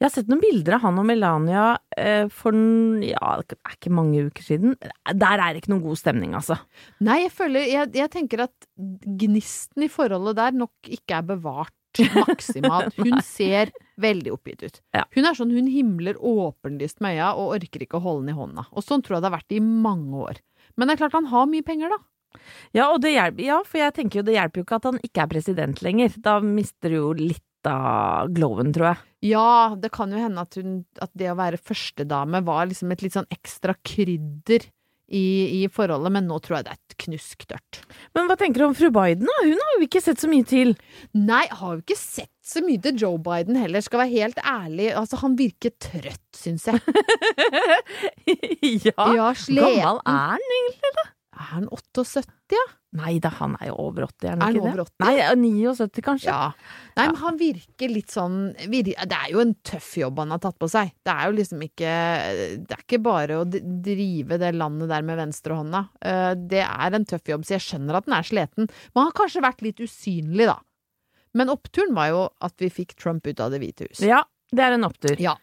Jeg 0.00 0.06
har 0.06 0.12
sett 0.14 0.30
noen 0.32 0.40
bilder 0.40 0.78
av 0.78 0.84
han 0.86 0.98
og 1.02 1.04
Melania 1.04 1.64
eh, 1.92 2.24
for 2.32 2.56
ja, 3.04 3.34
det 3.44 3.58
er 3.58 3.74
ikke 3.74 3.92
mange 3.92 4.22
uker 4.30 4.46
siden. 4.46 4.78
Der 4.80 5.42
er 5.42 5.52
det 5.52 5.60
ikke 5.60 5.74
noen 5.74 5.84
god 5.84 6.00
stemning, 6.00 6.32
altså. 6.38 6.56
Nei, 7.04 7.18
jeg 7.26 7.34
føler 7.36 7.66
Jeg, 7.68 7.90
jeg 7.98 8.12
tenker 8.14 8.46
at 8.46 8.70
gnisten 9.20 9.84
i 9.84 9.90
forholdet 9.92 10.38
der 10.40 10.56
nok 10.56 10.88
ikke 10.88 11.18
er 11.18 11.28
bevart 11.34 11.76
maksimalt. 12.16 12.96
Hun 13.04 13.20
ser 13.26 13.74
veldig 14.00 14.32
oppgitt 14.32 14.64
ut. 14.64 14.80
Ja. 14.96 15.04
Hun 15.12 15.28
er 15.28 15.36
sånn 15.36 15.52
hun 15.52 15.68
himler 15.68 16.16
åpenlyst 16.16 17.02
med 17.04 17.18
øya 17.18 17.34
og 17.34 17.58
orker 17.58 17.84
ikke 17.84 17.98
å 18.00 18.04
holde 18.04 18.24
den 18.24 18.34
i 18.34 18.38
hånda. 18.38 18.70
Og 18.72 18.86
sånn 18.86 19.04
tror 19.04 19.18
jeg 19.18 19.24
det 19.24 19.30
har 19.30 19.36
vært 19.36 19.56
i 19.56 19.60
mange 19.60 20.24
år. 20.30 20.40
Men 20.78 20.88
det 20.88 20.96
er 20.96 21.02
klart 21.02 21.18
han 21.18 21.28
har 21.28 21.50
mye 21.50 21.66
penger, 21.66 21.92
da. 21.92 22.00
Ja, 22.76 22.88
og 22.90 23.00
det 23.04 23.14
hjelper, 23.14 23.44
ja, 23.44 23.60
for 23.66 23.82
jeg 23.82 23.96
tenker 23.96 24.20
jo 24.20 24.26
det 24.26 24.36
hjelper 24.36 24.60
jo 24.60 24.66
ikke 24.66 24.80
at 24.80 24.90
han 24.90 25.00
ikke 25.06 25.24
er 25.24 25.30
president 25.34 25.84
lenger. 25.84 26.18
Da 26.22 26.38
mister 26.44 26.92
du 26.92 26.98
jo 27.00 27.12
litt 27.18 27.44
av 27.68 28.30
glowen, 28.32 28.72
tror 28.72 28.92
jeg. 28.92 29.06
Ja, 29.34 29.76
det 29.76 29.90
kan 29.92 30.12
jo 30.14 30.20
hende 30.20 30.44
at, 30.46 30.56
hun, 30.56 30.82
at 31.02 31.12
det 31.18 31.28
å 31.32 31.38
være 31.38 31.60
førstedame 31.60 32.40
var 32.46 32.70
liksom 32.70 32.92
et 32.94 33.02
litt 33.04 33.16
sånn 33.18 33.28
ekstra 33.34 33.74
krydder 33.84 34.64
i, 35.10 35.64
i 35.64 35.68
forholdet, 35.72 36.12
men 36.14 36.28
nå 36.30 36.38
tror 36.42 36.60
jeg 36.60 36.66
det 36.68 36.72
er 36.72 36.78
et 36.78 36.96
knusktørt. 37.04 37.80
Men 38.14 38.30
hva 38.30 38.36
tenker 38.38 38.62
du 38.62 38.66
om 38.68 38.76
fru 38.78 38.88
Biden, 38.94 39.26
da? 39.26 39.38
Hun 39.42 39.58
har 39.58 39.76
jo 39.76 39.86
ikke 39.88 40.02
sett 40.04 40.22
så 40.22 40.30
mye 40.30 40.46
til. 40.46 40.76
Nei, 41.18 41.42
har 41.50 41.76
jo 41.76 41.82
ikke 41.82 41.98
sett 41.98 42.32
så 42.46 42.62
mye 42.64 42.80
til 42.82 42.98
Joe 43.02 43.18
Biden 43.22 43.58
heller, 43.58 43.82
skal 43.84 44.04
være 44.04 44.14
helt 44.14 44.40
ærlig. 44.46 44.90
Altså, 44.96 45.18
han 45.24 45.36
virker 45.38 45.74
trøtt, 45.82 46.22
syns 46.38 46.68
jeg. 46.70 46.80
ja. 48.86 49.10
Ja, 49.18 49.32
sliten. 49.34 49.66
Gammel 49.66 50.04
er 50.06 50.36
han 50.36 50.54
egentlig? 50.60 51.08
Er 51.40 51.46
han 51.54 51.66
78, 51.72 52.26
ja? 52.52 52.62
Nei 52.98 53.14
da, 53.22 53.30
han 53.38 53.54
er 53.62 53.68
jo 53.70 53.76
over 53.86 54.04
80, 54.08 54.24
er 54.26 54.32
han 54.34 54.40
Er 54.42 54.44
han 54.44 54.56
ikke 54.58 54.66
over 54.66 54.80
80? 54.82 55.04
Nei, 55.06 55.12
79 55.70 56.02
kanskje. 56.04 56.28
Ja. 56.34 56.48
Nei, 56.98 57.04
men 57.06 57.18
han 57.22 57.38
virker 57.40 57.92
litt 57.94 58.10
sånn 58.12 58.34
Det 58.58 58.96
er 58.98 59.28
jo 59.30 59.40
en 59.40 59.54
tøff 59.64 59.92
jobb 60.02 60.18
han 60.20 60.34
har 60.34 60.42
tatt 60.42 60.58
på 60.60 60.68
seg. 60.68 60.90
Det 61.06 61.14
er 61.14 61.30
jo 61.30 61.36
liksom 61.38 61.62
ikke 61.64 61.92
Det 62.66 62.76
er 62.76 62.82
ikke 62.84 63.00
bare 63.06 63.38
å 63.40 63.46
drive 63.48 64.40
det 64.42 64.52
landet 64.58 64.90
der 64.92 65.06
med 65.06 65.20
venstrehånda. 65.22 65.84
Eh, 66.02 66.34
Det 66.50 66.64
er 66.66 66.98
en 66.98 67.06
tøff 67.08 67.30
jobb, 67.32 67.46
så 67.46 67.56
jeg 67.56 67.66
skjønner 67.68 68.00
at 68.00 68.10
den 68.10 68.18
er 68.18 68.26
sliten. 68.26 68.68
Men 68.68 69.00
han 69.00 69.08
har 69.12 69.18
kanskje 69.22 69.46
vært 69.46 69.62
litt 69.64 69.80
usynlig, 69.86 70.50
da. 70.50 70.58
Men 71.32 71.48
oppturen 71.54 71.94
var 71.94 72.10
jo 72.10 72.24
at 72.42 72.56
vi 72.58 72.68
fikk 72.74 72.96
Trump 72.98 73.24
ut 73.26 73.40
av 73.40 73.54
Det 73.54 73.62
hvite 73.62 73.86
hus. 73.88 74.02
Ja, 74.04 74.24
det 74.52 74.66
er 74.66 74.74
en 74.76 74.84
opptur. 74.88 75.14
Ja. 75.22 75.36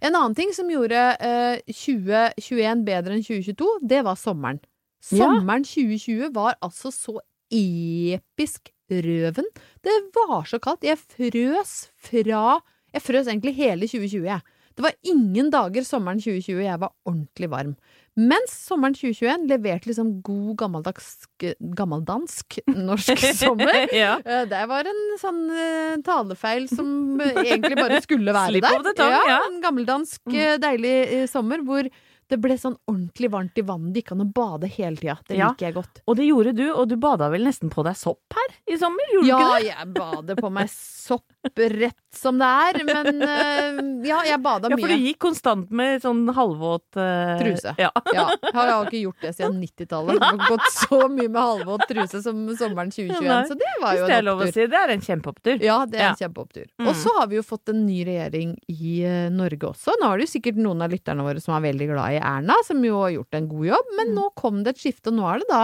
En 0.00 0.14
annen 0.16 0.36
ting 0.36 0.52
som 0.56 0.68
gjorde 0.72 1.00
eh, 1.20 1.60
2021 1.66 2.84
bedre 2.86 3.16
enn 3.16 3.24
2022, 3.24 3.80
det 3.88 4.04
var 4.04 4.16
sommeren. 4.20 4.60
Sommeren 5.00 5.64
2020 5.64 6.30
var 6.34 6.56
altså 6.62 6.90
så 6.92 7.18
episk 7.50 8.70
røven. 8.90 9.46
Det 9.84 9.94
var 10.16 10.44
så 10.50 10.58
kaldt. 10.62 10.84
Jeg 10.86 10.98
frøs 10.98 11.76
fra 12.08 12.60
Jeg 12.92 13.02
frøs 13.06 13.28
egentlig 13.30 13.54
hele 13.54 13.86
2020, 13.86 14.24
jeg. 14.26 14.40
Det 14.76 14.82
var 14.86 14.94
ingen 15.04 15.50
dager 15.52 15.84
sommeren 15.84 16.18
2020 16.22 16.62
jeg 16.64 16.78
var 16.80 16.90
ordentlig 17.06 17.48
varm. 17.52 17.72
Mens 18.18 18.50
sommeren 18.66 18.94
2021 18.96 19.46
leverte 19.50 19.86
liksom 19.90 20.10
god 20.26 20.56
gammeldansk, 20.58 21.44
gammeldansk 21.78 22.58
norsk 22.74 23.22
sommer. 23.42 23.86
ja. 23.94 24.16
Eh, 24.24 24.44
Det 24.50 24.62
var 24.70 24.88
en 24.90 25.02
sånn 25.20 25.40
eh, 25.54 25.96
talefeil 26.06 26.66
som 26.70 27.20
eh, 27.22 27.40
egentlig 27.44 27.76
bare 27.78 28.00
skulle 28.04 28.34
være 28.34 28.56
Slipp 28.56 28.68
der. 28.98 29.16
ja. 29.30 29.38
En 29.50 29.60
gammeldansk, 29.62 30.22
deilig 30.64 30.96
sommer 31.30 31.62
hvor 31.66 31.86
det 32.30 32.38
ble 32.40 32.54
sånn 32.58 32.76
ordentlig 32.88 33.30
varmt 33.32 33.58
i 33.58 33.64
vannet. 33.66 33.92
Det 33.94 34.04
gikk 34.04 34.12
an 34.14 34.22
å 34.24 34.28
bade 34.34 34.68
hele 34.70 34.96
tida. 34.96 35.18
Det 35.28 35.36
Ja. 35.36 35.48
liker 35.50 35.66
jeg 35.68 35.74
godt. 35.74 36.00
Og 36.06 36.16
det 36.16 36.26
gjorde 36.28 36.54
du, 36.56 36.64
og 36.72 36.88
du 36.88 36.96
bada 36.96 37.28
vel 37.32 37.42
nesten 37.44 37.70
på 37.72 37.82
deg 37.84 37.96
sopp 37.98 38.36
her 38.38 38.54
i 38.72 38.78
sommer? 38.78 39.04
Gjorde 39.14 39.26
du 39.26 39.28
Ja, 39.28 39.38
ikke 39.38 39.60
det? 39.60 39.74
jeg 39.74 39.94
bader 39.94 40.36
på 40.40 40.50
meg 40.52 40.70
sopp 40.70 41.26
rett 41.56 41.96
som 42.12 42.36
det 42.38 42.44
er, 42.46 42.84
men 42.84 43.22
uh, 43.22 44.06
ja, 44.06 44.18
jeg 44.28 44.40
bada 44.44 44.68
Ja, 44.68 44.76
for 44.76 44.88
du 44.92 44.96
gikk 45.00 45.18
konstant 45.22 45.70
med 45.70 46.02
sånn 46.02 46.26
halvvåt 46.36 46.98
uh, 47.00 47.38
Truse. 47.40 47.74
Ja. 47.80 47.90
Ja, 48.14 48.26
jeg 48.42 48.54
har 48.54 48.84
ikke 48.90 49.00
gjort 49.04 49.20
det 49.24 49.32
siden 49.36 49.60
90-tallet. 49.62 50.18
Jeg 50.20 50.38
har 50.40 50.50
gått 50.50 50.66
så 50.74 50.98
mye 51.08 51.28
med 51.30 51.40
halvvåt 51.40 51.86
truse 51.88 52.20
som 52.22 52.42
sommeren 52.58 52.90
2021, 52.92 53.24
Nei, 53.24 53.40
så 53.48 53.56
det 53.58 53.70
var 53.80 53.94
Hvis 53.94 54.00
jo 54.02 54.06
det 54.10 54.14
er 54.14 54.18
en 54.18 54.24
lov 54.28 54.38
å 54.40 54.44
opptur. 54.46 54.52
si. 54.58 54.66
Det 54.74 54.80
er 54.80 54.92
en 54.94 55.04
kjempeopptur. 55.06 55.62
Ja, 55.64 55.78
det 55.86 55.98
er 56.00 56.04
en 56.10 56.14
Ja. 56.14 56.26
kjempeopptur. 56.26 56.66
Mm. 56.80 56.88
Og 56.90 56.94
så 57.00 57.14
har 57.18 57.26
vi 57.30 57.36
jo 57.40 57.42
fått 57.46 57.72
en 57.72 57.86
ny 57.86 57.98
regjering 58.04 58.52
i 58.68 58.92
uh, 59.06 59.30
Norge 59.32 59.70
også. 59.72 59.94
Nå 60.02 60.10
er 60.12 60.18
det 60.20 60.26
jo 60.28 60.32
sikkert 60.38 60.60
noen 60.60 60.82
av 60.84 60.90
lytterne 60.92 61.24
våre 61.24 61.40
som 61.40 61.54
er 61.56 61.64
veldig 61.72 61.88
glad 61.94 62.18
i 62.18 62.19
Erna, 62.20 62.54
som 62.66 62.82
jo 62.84 63.00
har 63.02 63.10
gjort 63.18 63.34
en 63.38 63.48
god 63.48 63.66
jobb, 63.72 63.94
men 63.98 64.14
nå 64.16 64.28
kom 64.38 64.62
det 64.64 64.76
et 64.76 64.82
skifte, 64.84 65.08
og 65.12 65.18
nå 65.20 65.28
er 65.34 65.38
det 65.44 65.48
da 65.50 65.62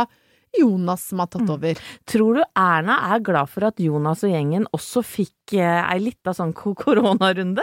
Jonas 0.57 1.03
som 1.11 1.19
har 1.21 1.27
tatt 1.29 1.43
Mm. 1.43 1.51
over. 1.53 1.75
Tror 2.09 2.35
du 2.39 2.43
Erna 2.57 2.95
er 3.13 3.21
glad 3.21 3.49
for 3.53 3.67
at 3.69 3.77
Jonas 3.83 4.23
og 4.25 4.31
gjengen 4.33 4.65
også 4.73 5.03
fikk 5.05 5.53
eh, 5.59 5.83
ei 5.93 5.99
lita 6.01 6.33
sånn 6.33 6.55
koronarunde? 6.55 7.63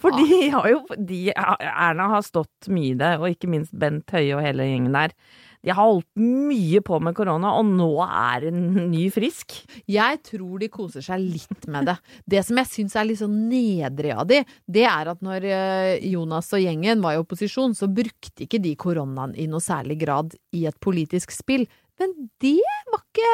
For 0.00 0.10
de 0.16 0.48
har 0.54 0.68
jo 0.70 0.78
de, 0.96 1.32
Erna 1.36 2.08
har 2.14 2.22
stått 2.24 2.68
mye 2.72 2.94
i 2.94 2.96
det, 2.96 3.18
og 3.20 3.28
ikke 3.28 3.50
minst 3.50 3.76
Bent 3.76 4.08
Høie 4.14 4.32
og 4.38 4.42
hele 4.46 4.64
gjengen 4.64 4.92
der. 4.96 5.12
De 5.60 5.72
har 5.74 5.80
holdt 5.84 6.08
mye 6.20 6.80
på 6.84 6.98
med 7.04 7.16
korona, 7.16 7.52
og 7.58 7.68
nå 7.68 7.90
er 8.06 8.48
en 8.48 8.62
ny 8.90 9.06
frisk. 9.12 9.58
Jeg 9.90 10.20
tror 10.26 10.60
de 10.62 10.70
koser 10.72 11.04
seg 11.04 11.20
litt 11.20 11.68
med 11.70 11.90
det. 11.90 11.96
Det 12.24 12.42
som 12.46 12.60
jeg 12.62 12.70
syns 12.70 12.96
er 12.96 13.08
litt 13.08 13.20
sånn 13.20 13.36
nedrig 13.50 14.14
av 14.14 14.24
de, 14.30 14.40
det 14.64 14.86
er 14.88 15.12
at 15.12 15.20
når 15.24 15.48
eh, 15.50 16.08
Jonas 16.12 16.48
og 16.56 16.64
gjengen 16.64 17.04
var 17.04 17.16
i 17.16 17.20
opposisjon, 17.20 17.76
så 17.76 17.90
brukte 17.92 18.46
ikke 18.46 18.62
de 18.62 18.74
koronaen 18.80 19.36
i 19.36 19.48
noe 19.50 19.60
særlig 19.64 20.00
grad 20.00 20.36
i 20.56 20.64
et 20.70 20.80
politisk 20.80 21.34
spill. 21.34 21.66
Men 22.00 22.14
det 22.40 22.56
var 22.90 23.02
ikke 23.04 23.30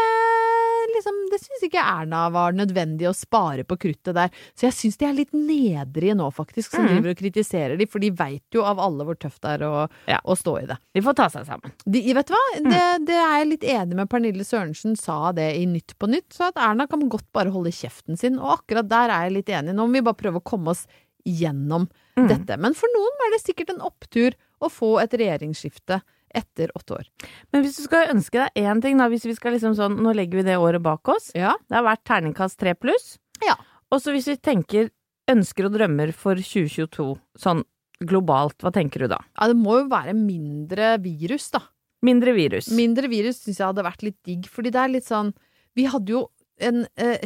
liksom, 0.97 1.17
Det 1.31 1.39
syns 1.43 1.65
ikke 1.69 1.83
Erna 1.83 2.25
var 2.35 2.55
nødvendig 2.57 3.07
å 3.09 3.15
spare 3.17 3.63
på 3.69 3.77
kruttet 3.79 4.15
der. 4.17 4.31
Så 4.59 4.67
jeg 4.69 4.75
syns 4.77 4.99
de 5.01 5.07
er 5.09 5.15
litt 5.17 5.33
nedrige 5.37 6.15
nå, 6.19 6.27
faktisk, 6.35 6.71
som 6.75 6.85
Mm. 6.87 6.89
driver 6.95 7.11
og 7.15 7.19
kritiserer 7.21 7.79
de, 7.79 7.87
for 7.87 8.03
de 8.03 8.11
veit 8.11 8.43
jo 8.55 8.63
av 8.67 8.79
alle 8.83 9.05
hvor 9.07 9.19
tøft 9.19 9.41
det 9.43 9.55
er 9.61 9.65
å, 9.67 9.89
Ja. 10.09 10.19
å 10.25 10.37
stå 10.39 10.57
i 10.63 10.67
det. 10.67 10.79
De 10.95 11.01
får 11.03 11.15
ta 11.17 11.29
seg 11.29 11.47
sammen. 11.47 11.73
De, 11.87 12.03
vet 12.15 12.27
du 12.27 12.35
hva? 12.35 12.45
Det, 12.71 13.07
det 13.07 13.15
er 13.19 13.39
jeg 13.41 13.49
litt 13.51 13.65
enig 13.65 13.95
med 13.95 14.09
Pernille 14.11 14.45
Sørensen 14.47 14.97
sa 14.97 15.33
det 15.33 15.49
i 15.57 15.65
Nytt 15.67 15.95
på 15.99 16.09
Nytt, 16.09 16.31
så 16.33 16.49
at 16.49 16.57
Erna 16.57 16.87
kan 16.89 17.09
godt 17.09 17.31
bare 17.33 17.51
holde 17.55 17.71
kjeften 17.75 18.19
sin, 18.19 18.39
og 18.39 18.61
akkurat 18.61 18.89
der 18.89 19.11
er 19.11 19.29
jeg 19.29 19.37
litt 19.41 19.49
enig. 19.55 19.75
Nå 19.75 19.87
må 19.87 19.93
vi 20.01 20.07
bare 20.11 20.15
prøve 20.23 20.41
å 20.41 20.45
komme 20.45 20.69
oss 20.75 20.87
gjennom 21.27 21.89
Mm. 22.17 22.29
dette. 22.29 22.57
Men 22.59 22.73
for 22.73 22.89
noen 22.95 23.27
er 23.27 23.31
det 23.37 23.43
sikkert 23.45 23.71
en 23.75 23.83
opptur 23.83 24.33
å 24.63 24.71
få 24.71 25.03
et 25.03 25.11
regjeringsskifte 25.11 26.01
etter 26.35 26.73
åtte 26.77 26.99
år. 26.99 27.07
Men 27.53 27.65
hvis 27.65 27.79
du 27.79 27.85
skal 27.87 28.13
ønske 28.13 28.41
deg 28.41 28.67
én 28.67 28.83
ting, 28.85 28.99
da, 29.01 29.09
hvis 29.13 29.27
vi 29.29 29.37
skal 29.37 29.57
liksom 29.57 29.77
sånn 29.79 29.99
Nå 30.03 30.13
legger 30.17 30.41
vi 30.41 30.49
det 30.49 30.59
året 30.61 30.83
bak 30.85 31.09
oss. 31.13 31.31
Ja. 31.37 31.55
Det 31.69 31.79
har 31.79 31.87
vært 31.87 32.05
terningkast 32.09 32.59
tre 32.61 32.75
pluss. 32.79 33.17
Ja. 33.45 33.57
Og 33.93 34.03
så 34.03 34.15
hvis 34.15 34.29
vi 34.31 34.37
tenker 34.41 34.91
ønsker 35.31 35.69
og 35.69 35.75
drømmer 35.75 36.13
for 36.15 36.39
2022, 36.39 37.09
sånn 37.41 37.65
globalt, 38.07 38.59
hva 38.63 38.73
tenker 38.75 39.05
du 39.05 39.11
da? 39.15 39.21
Ja, 39.39 39.49
det 39.51 39.57
må 39.59 39.81
jo 39.81 39.89
være 39.91 40.15
mindre 40.17 40.95
virus, 41.03 41.49
da. 41.55 41.63
Mindre 42.07 42.35
virus. 42.37 42.69
Mindre 42.77 43.09
virus 43.11 43.41
syns 43.43 43.61
jeg 43.61 43.71
hadde 43.71 43.87
vært 43.87 44.05
litt 44.05 44.19
digg, 44.27 44.49
fordi 44.53 44.73
det 44.75 44.83
er 44.83 44.93
litt 44.93 45.07
sånn 45.07 45.33
Vi 45.77 45.87
hadde 45.91 46.13
jo 46.13 46.27
en 46.63 46.85
eh, 47.01 47.25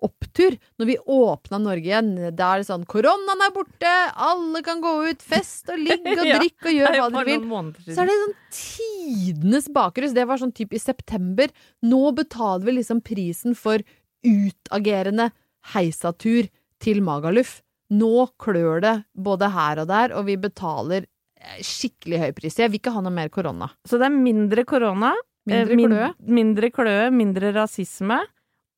kjempeopptur 0.00 0.56
når 0.78 0.86
vi 0.86 0.96
åpna 1.06 1.58
Norge 1.62 1.84
igjen. 1.88 2.10
Da 2.36 2.54
er 2.54 2.58
det 2.62 2.66
sånn 2.68 2.84
Koronaen 2.86 3.42
er 3.46 3.52
borte, 3.54 3.92
alle 4.16 4.62
kan 4.62 4.80
gå 4.82 4.92
ut, 5.10 5.22
fest 5.22 5.68
og 5.72 5.78
ligge 5.78 6.16
og 6.20 6.26
drikke 6.26 6.68
og 6.68 6.74
gjøre 6.76 7.00
hva 7.00 7.08
de 7.08 7.16
dere 7.16 7.24
vil. 7.26 7.94
Så 7.96 8.02
er 8.02 8.10
det 8.10 8.18
sånn 8.20 8.36
tidenes 8.56 9.68
bakrus. 9.72 10.12
Det 10.16 10.26
var 10.28 10.38
sånn 10.42 10.52
typ 10.56 10.74
i 10.76 10.78
september. 10.82 11.48
Nå 11.86 12.02
betaler 12.16 12.64
vi 12.68 12.76
liksom 12.80 13.00
prisen 13.04 13.54
for 13.56 13.80
utagerende 14.26 15.30
heisatur 15.74 16.48
til 16.82 17.00
Magaluf. 17.06 17.60
Nå 17.94 18.26
klør 18.42 18.80
det 18.82 18.94
både 19.14 19.48
her 19.54 19.78
og 19.84 19.88
der, 19.90 20.12
og 20.18 20.26
vi 20.26 20.34
betaler 20.42 21.04
eh, 21.06 21.60
skikkelig 21.62 22.18
høy 22.24 22.32
pris. 22.34 22.56
Jeg 22.58 22.72
vil 22.72 22.80
ikke 22.80 22.92
ha 22.96 23.02
noe 23.04 23.14
mer 23.14 23.30
korona. 23.30 23.68
Så 23.86 24.00
det 24.00 24.08
er 24.10 24.16
mindre 24.16 24.64
korona, 24.66 25.12
Mindre 25.46 25.70
eh, 25.72 25.78
min- 25.78 25.92
kløe. 25.92 26.08
mindre 26.26 26.70
klø, 26.74 26.96
mindre 27.14 27.52
rasisme 27.54 28.18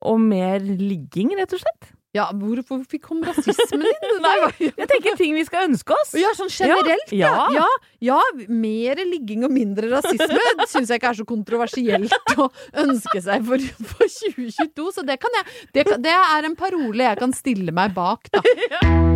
og 0.07 0.21
mer 0.23 0.61
ligging, 0.63 1.35
rett 1.39 1.55
og 1.57 1.63
slett. 1.63 1.95
Ja, 2.17 2.25
hvorfor 2.33 2.81
kom 3.05 3.21
rasismen 3.27 3.85
inn? 3.85 4.15
Nei, 4.25 4.37
Jeg 4.65 4.89
tenker 4.89 5.19
ting 5.19 5.35
vi 5.37 5.45
skal 5.45 5.69
ønske 5.69 5.93
oss. 5.93 6.15
Ja, 6.17 6.31
sånn 6.39 6.51
generelt, 6.51 7.13
ja. 7.13 7.35
Ja. 7.53 7.67
Ja, 8.01 8.15
ja 8.15 8.47
mer 8.49 9.03
ligging 9.05 9.45
og 9.47 9.53
mindre 9.53 9.91
rasisme 9.93 10.41
syns 10.71 10.89
jeg 10.89 11.03
ikke 11.03 11.13
er 11.13 11.21
så 11.21 11.29
kontroversielt 11.29 12.35
å 12.41 12.49
ønske 12.81 13.23
seg 13.25 13.45
for, 13.47 13.69
for 13.93 14.09
2022, 14.09 14.89
så 14.97 15.05
det 15.07 15.19
kan 15.21 15.39
jeg 15.41 15.53
det, 15.77 15.87
det 16.09 16.17
er 16.17 16.49
en 16.49 16.57
parole 16.59 17.11
jeg 17.11 17.21
kan 17.21 17.37
stille 17.37 17.77
meg 17.77 17.95
bak, 17.97 18.33
da. 18.33 18.43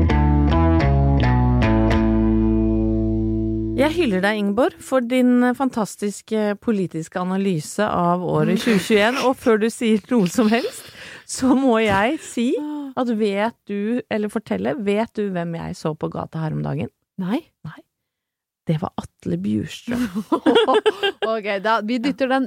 Jeg 3.83 3.97
hyller 3.97 4.21
deg, 4.23 4.38
Ingeborg, 4.38 4.75
for 4.79 5.03
din 5.03 5.42
fantastiske 5.59 6.53
politiske 6.62 7.18
analyse 7.18 7.83
av 7.83 8.23
året 8.23 8.61
2021. 8.62 9.18
Og 9.27 9.35
før 9.42 9.59
du 9.59 9.66
sier 9.75 10.05
noe 10.12 10.29
som 10.31 10.47
helst, 10.53 10.92
så 11.27 11.57
må 11.59 11.81
jeg 11.83 12.21
si 12.23 12.47
at 12.95 13.11
vet 13.18 13.57
du, 13.66 13.99
eller 14.07 14.31
fortelle, 14.31 14.77
vet 14.87 15.11
du 15.18 15.33
hvem 15.35 15.57
jeg 15.59 15.75
så 15.81 15.97
på 15.99 16.12
gata 16.12 16.45
her 16.45 16.55
om 16.55 16.62
dagen? 16.62 16.92
Nei. 17.18 17.40
Det 18.71 18.77
var 18.79 18.92
Atle 19.03 19.40
Bjurstrøm. 19.42 20.05
ok, 21.33 21.49
da, 21.64 21.81
vi 21.83 21.99
dytter 22.05 22.31
den 22.31 22.47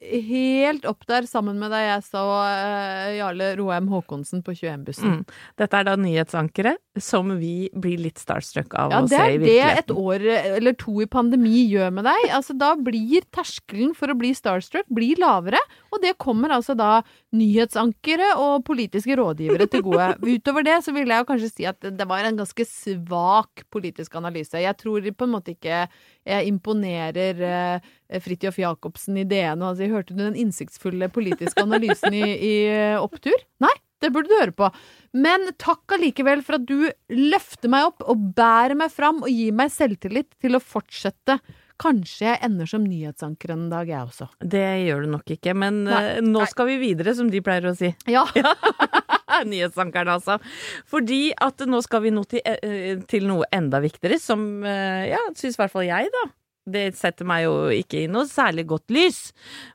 helt 0.00 0.84
opp 0.84 1.06
der 1.08 1.24
sammen 1.28 1.56
med 1.60 1.70
da 1.72 1.78
jeg 1.80 2.02
så 2.04 2.20
uh, 2.20 3.12
Jarle 3.16 3.52
Roheim 3.56 3.88
Haakonsen 3.88 4.42
på 4.44 4.52
21-bussen. 4.52 5.22
Mm. 5.22 5.36
Dette 5.56 5.78
er 5.78 5.86
da 5.88 5.94
nyhetsankere 5.96 6.74
som 7.00 7.30
vi 7.40 7.70
blir 7.72 8.00
litt 8.04 8.20
starstruck 8.20 8.74
av 8.76 8.92
Ja, 8.92 9.00
å 9.00 9.08
det 9.08 9.16
i 9.16 9.24
er 9.24 9.32
Ja, 9.32 9.70
det 9.72 9.80
et 9.80 9.92
år 9.94 10.26
eller 10.58 10.76
to 10.76 10.98
i 11.00 11.08
pandemi 11.08 11.64
gjør 11.64 11.94
med 11.96 12.08
deg. 12.08 12.28
Altså, 12.36 12.56
da 12.56 12.74
blir 12.76 13.24
terskelen 13.32 13.94
for 13.96 14.12
å 14.12 14.18
bli 14.18 14.34
starstruck 14.36 14.88
blir 14.92 15.20
lavere, 15.20 15.60
og 15.92 16.02
det 16.04 16.16
kommer 16.20 16.52
altså 16.56 16.76
da 16.76 17.00
nyhetsankere 17.36 18.34
og 18.40 18.66
politiske 18.68 19.16
rådgivere 19.16 19.68
til 19.72 19.84
gode. 19.86 20.12
Utover 20.36 20.66
det 20.66 20.76
så 20.84 20.92
vil 20.96 21.08
jeg 21.08 21.24
jo 21.24 21.30
kanskje 21.32 21.52
si 21.52 21.68
at 21.68 21.80
det 21.80 22.08
var 22.08 22.26
en 22.26 22.42
ganske 22.42 22.68
svak 22.68 23.64
politisk 23.72 24.20
analyse. 24.20 24.60
Jeg 24.60 24.76
tror 24.80 25.08
på 25.16 25.28
en 25.28 25.34
måte 25.38 25.56
ikke 25.56 25.86
jeg 26.26 26.50
imponerer 26.50 27.42
eh, 27.46 27.90
Fridtjof 28.22 28.58
Jacobsen 28.60 29.18
i 29.20 29.26
DN 29.28 29.62
og 29.62 29.72
altså, 29.72 29.90
hørte 29.90 30.16
du 30.16 30.22
den 30.24 30.38
innsiktsfulle 30.42 31.08
politiske 31.14 31.62
analysen 31.62 32.16
i, 32.16 32.24
i 32.34 32.54
eh, 32.70 32.96
Opptur? 33.00 33.36
Nei, 33.62 33.72
det 34.02 34.10
burde 34.14 34.30
du 34.30 34.38
høre 34.38 34.56
på. 34.56 34.70
Men 35.16 35.48
takk 35.62 35.96
allikevel 35.96 36.42
for 36.46 36.58
at 36.58 36.66
du 36.68 36.90
løfter 37.14 37.72
meg 37.72 37.92
opp 37.92 38.04
og 38.06 38.32
bærer 38.36 38.76
meg 38.78 38.92
fram 38.94 39.22
og 39.24 39.30
gir 39.32 39.54
meg 39.56 39.72
selvtillit 39.74 40.34
til 40.42 40.58
å 40.58 40.62
fortsette. 40.62 41.38
Kanskje 41.80 42.30
jeg 42.30 42.40
ender 42.46 42.68
som 42.68 42.84
nyhetsanker 42.88 43.52
en 43.52 43.66
dag, 43.72 43.88
jeg 43.88 44.00
også. 44.00 44.30
Det 44.40 44.64
gjør 44.86 45.04
du 45.04 45.12
nok 45.18 45.36
ikke, 45.36 45.52
men 45.56 45.84
Nei, 45.88 46.02
eh, 46.16 46.24
nå 46.24 46.46
skal 46.48 46.70
vi 46.72 46.80
videre, 46.80 47.14
som 47.16 47.28
de 47.32 47.42
pleier 47.44 47.68
å 47.70 47.76
si. 47.76 47.92
Ja. 48.10 48.24
Nyhetsankerne, 49.52 50.16
altså. 50.18 50.38
Fordi 50.86 51.32
at 51.42 51.58
nå 51.68 51.82
skal 51.84 52.02
vi 52.06 52.10
nå 52.10 52.24
til, 52.30 52.40
eh, 52.44 52.96
til 53.10 53.26
noe 53.28 53.44
enda 53.52 53.80
viktigere, 53.84 54.18
som 54.22 54.64
eh, 54.64 55.10
ja, 55.12 55.22
syns 55.36 55.54
i 55.58 55.62
hvert 55.62 55.72
fall 55.74 55.88
jeg, 55.88 56.10
da. 56.14 56.24
Det 56.66 56.96
setter 56.98 57.22
meg 57.30 57.44
jo 57.44 57.68
ikke 57.70 58.00
i 58.02 58.06
noe 58.10 58.26
særlig 58.26 58.64
godt 58.66 58.90
lys. 58.90 59.20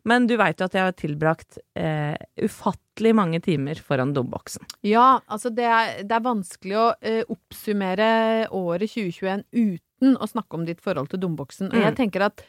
Men 0.04 0.26
du 0.28 0.34
veit 0.36 0.60
jo 0.60 0.66
at 0.68 0.74
jeg 0.76 0.84
har 0.84 0.96
tilbrakt 1.00 1.58
eh, 1.80 2.18
ufattelig 2.44 3.14
mange 3.16 3.40
timer 3.46 3.80
foran 3.80 4.12
domboksen. 4.12 4.66
Ja, 4.84 5.22
altså 5.32 5.54
det 5.56 5.70
er, 5.72 6.02
det 6.04 6.18
er 6.18 6.26
vanskelig 6.26 6.76
å 6.82 6.88
eh, 7.00 7.22
oppsummere 7.32 8.10
året 8.52 8.92
2021 8.92 9.46
uten 9.56 10.18
å 10.20 10.28
snakke 10.28 10.58
om 10.60 10.66
ditt 10.68 10.82
forhold 10.84 11.08
til 11.14 11.22
domboksen. 11.24 11.72
Og 11.72 11.80
jeg 11.80 11.94
Mm. 11.94 11.98
tenker 12.02 12.26
at 12.28 12.44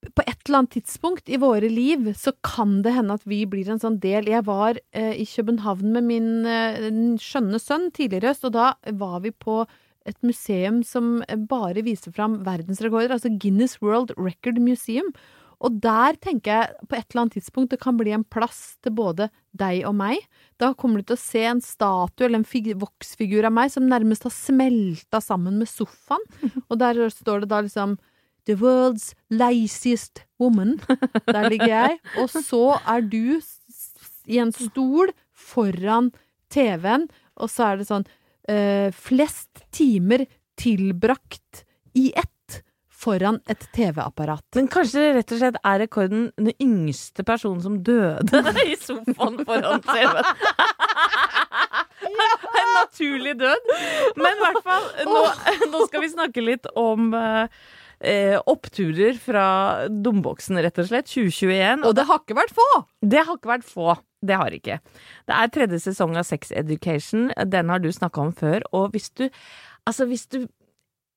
på 0.00 0.22
et 0.24 0.38
eller 0.48 0.62
annet 0.62 0.76
tidspunkt 0.78 1.28
i 1.28 1.36
våre 1.40 1.68
liv 1.68 2.06
så 2.16 2.32
kan 2.46 2.78
det 2.84 2.94
hende 2.96 3.18
at 3.18 3.26
vi 3.28 3.42
blir 3.48 3.68
en 3.68 3.80
sånn 3.82 3.98
del 4.00 4.30
Jeg 4.32 4.46
var 4.46 4.78
eh, 4.96 5.12
i 5.20 5.26
København 5.28 5.92
med 5.92 6.06
min 6.08 6.30
eh, 6.48 6.88
skjønne 7.20 7.60
sønn 7.60 7.90
tidligere 7.92 8.30
i 8.30 8.32
høst, 8.32 8.46
og 8.48 8.54
da 8.56 8.70
var 8.96 9.20
vi 9.26 9.34
på 9.34 9.60
et 10.08 10.16
museum 10.24 10.80
som 10.86 11.18
bare 11.50 11.84
viser 11.84 12.14
fram 12.16 12.38
verdensrekorder, 12.46 13.12
altså 13.12 13.28
Guinness 13.36 13.76
World 13.84 14.14
Record 14.16 14.56
Museum. 14.64 15.12
Og 15.60 15.76
der 15.84 16.16
tenker 16.24 16.54
jeg 16.54 16.88
på 16.88 16.96
et 16.96 17.04
eller 17.10 17.26
annet 17.26 17.34
tidspunkt 17.36 17.74
det 17.74 17.82
kan 17.82 17.98
bli 18.00 18.14
en 18.16 18.24
plass 18.24 18.78
til 18.80 18.94
både 18.96 19.26
deg 19.52 19.82
og 19.84 19.92
meg. 19.98 20.22
Da 20.56 20.72
kommer 20.72 21.02
du 21.02 21.10
til 21.10 21.18
å 21.18 21.20
se 21.20 21.42
en 21.50 21.60
statue 21.60 22.24
eller 22.24 22.40
en 22.40 22.48
fig- 22.48 22.72
voksfigur 22.80 23.44
av 23.44 23.52
meg 23.52 23.68
som 23.74 23.84
nærmest 23.84 24.24
har 24.24 24.32
smelta 24.32 25.20
sammen 25.20 25.60
med 25.60 25.68
sofaen. 25.68 26.24
Og 26.70 26.80
der 26.80 27.02
står 27.12 27.44
det 27.44 27.50
da 27.52 27.60
liksom 27.68 27.98
The 28.50 28.56
world's 28.58 29.14
laziest 29.30 30.24
woman. 30.40 30.80
Der 31.26 31.48
ligger 31.48 31.70
jeg. 31.70 31.98
Og 32.18 32.30
så 32.34 32.80
er 32.82 33.04
du 33.06 33.38
i 34.26 34.40
en 34.42 34.50
stol 34.54 35.12
foran 35.30 36.10
TV-en, 36.50 37.06
og 37.38 37.50
så 37.50 37.70
er 37.70 37.78
det 37.78 37.86
sånn 37.86 38.06
uh, 38.50 38.90
Flest 38.90 39.62
timer 39.74 40.26
tilbrakt 40.58 41.62
i 41.94 42.10
ett 42.10 42.58
foran 43.00 43.38
et 43.48 43.62
TV-apparat. 43.72 44.44
Men 44.58 44.68
kanskje 44.72 45.00
det 45.00 45.12
rett 45.20 45.34
og 45.36 45.40
slett 45.40 45.60
er 45.62 45.80
rekorden 45.84 46.26
den 46.36 46.52
yngste 46.60 47.24
personen 47.24 47.62
som 47.64 47.78
døde 47.86 48.42
i 48.66 48.74
sofaen 48.82 49.40
foran 49.46 49.86
TV-en. 49.86 50.26
En 52.00 52.70
naturlig 52.74 53.34
død. 53.38 53.68
Men 54.16 54.32
i 54.32 54.40
hvert 54.40 54.64
fall, 54.64 54.86
nå, 55.06 55.20
nå 55.70 55.82
skal 55.86 56.02
vi 56.02 56.08
snakke 56.10 56.42
litt 56.42 56.66
om 56.78 57.12
eh, 57.14 57.60
eh, 58.00 58.36
oppturer 58.50 59.18
fra 59.20 59.46
domboksen, 59.88 60.60
rett 60.64 60.78
og 60.80 60.88
slett. 60.90 61.10
2021. 61.10 61.84
Og 61.88 61.96
det 61.96 62.06
har 62.08 62.22
ikke 62.22 62.38
vært 62.38 62.54
få! 62.56 62.68
Det 63.00 63.24
har 63.24 63.36
ikke 63.36 63.52
vært 63.52 63.68
få. 63.68 63.96
Det 64.20 64.36
har 64.36 64.52
ikke. 64.52 64.78
Det 65.28 65.36
er 65.36 65.52
tredje 65.52 65.80
sesong 65.86 66.16
av 66.20 66.26
Sex 66.28 66.52
Education. 66.52 67.30
Den 67.48 67.72
har 67.72 67.80
du 67.80 67.88
snakka 67.92 68.26
om 68.26 68.32
før. 68.36 68.64
Og 68.76 68.92
hvis 68.94 69.10
du 69.16 69.28
Altså, 69.88 70.04
hvis 70.04 70.26
du 70.28 70.42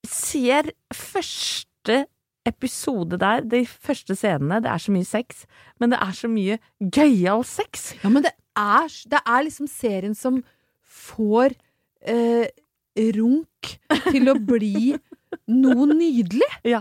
ser 0.07 0.69
første 0.95 2.05
episode 2.47 3.19
der, 3.19 3.43
de 3.43 3.65
første 3.67 4.15
scenene, 4.15 4.61
det 4.63 4.71
er 4.71 4.81
så 4.81 4.91
mye 4.95 5.07
sex, 5.07 5.43
men 5.79 5.91
det 5.91 5.99
er 6.01 6.15
så 6.15 6.29
mye 6.31 6.57
gøyal 6.79 7.43
sex. 7.47 7.93
Ja, 8.03 8.09
men 8.09 8.23
det 8.23 8.31
er, 8.55 8.87
det 9.11 9.19
er 9.19 9.45
liksom 9.45 9.67
serien 9.67 10.15
som 10.15 10.41
får 10.83 11.55
eh, 12.07 12.47
runk 13.17 13.73
til 14.09 14.31
å 14.31 14.37
bli 14.39 14.95
noe 15.47 15.87
nydelig. 15.93 16.49
Ja. 16.73 16.79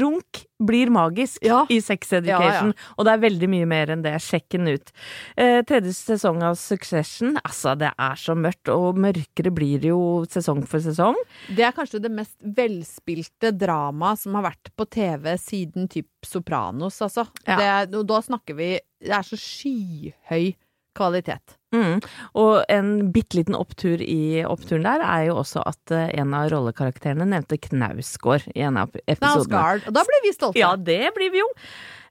Runk 0.00 0.44
blir 0.64 0.88
magisk 0.90 1.42
Ja. 1.44 1.60
i 1.70 1.76
Sex 1.84 2.12
Education, 2.16 2.72
og 2.96 3.04
det 3.06 3.12
er 3.12 3.20
veldig 3.22 3.48
mye 3.52 3.66
mer 3.68 3.90
enn 3.92 4.02
det. 4.02 4.14
Sjekk 4.24 4.56
den 4.56 4.70
ut. 4.72 4.92
Eh, 5.36 5.60
tredje 5.68 5.92
sesong 5.94 6.40
av 6.46 6.56
Succession, 6.58 7.36
altså 7.44 7.74
det 7.78 7.90
er 7.94 8.16
så 8.18 8.34
mørkt, 8.38 8.70
og 8.72 8.96
mørkere 8.98 9.52
blir 9.54 9.82
det 9.82 9.92
jo 9.92 10.00
sesong 10.30 10.64
for 10.66 10.82
sesong. 10.82 11.18
Det 11.52 11.66
er 11.68 11.76
kanskje 11.76 12.00
det 12.02 12.10
mest 12.14 12.36
velspilte 12.42 13.52
dramaet 13.54 14.22
som 14.24 14.38
har 14.38 14.48
vært 14.50 14.72
på 14.78 14.88
TV 14.90 15.34
siden 15.38 15.88
typ 15.92 16.08
Sopranos, 16.26 16.98
altså. 17.04 17.28
Ja. 17.46 17.58
Det 17.86 17.98
og 18.00 18.06
da 18.08 18.18
snakker 18.24 18.56
vi 18.58 18.72
Det 18.98 19.12
er 19.14 19.22
så 19.22 19.36
skyhøy 19.38 20.54
kvalitet. 20.98 21.58
Mm. 21.74 21.98
Og 22.40 22.62
en 22.72 22.88
bitte 23.12 23.36
liten 23.36 23.56
opptur 23.58 24.00
i 24.00 24.40
oppturen 24.48 24.86
der 24.86 25.04
er 25.04 25.26
jo 25.28 25.36
også 25.42 25.60
at 25.68 25.92
eh, 25.92 26.08
en 26.20 26.32
av 26.36 26.48
rollekarakterene 26.52 27.26
nevnte 27.28 27.60
Knausgård 27.68 28.48
i 28.54 28.64
en 28.64 28.80
av 28.80 28.94
episodene. 29.04 29.84
Og 29.84 29.94
da 29.94 30.04
blir 30.08 30.24
vi 30.24 30.34
stolte. 30.36 30.60
Ja, 30.60 30.74
det 30.76 31.12
blir 31.16 31.32
vi 31.34 31.42
jo. 31.42 31.48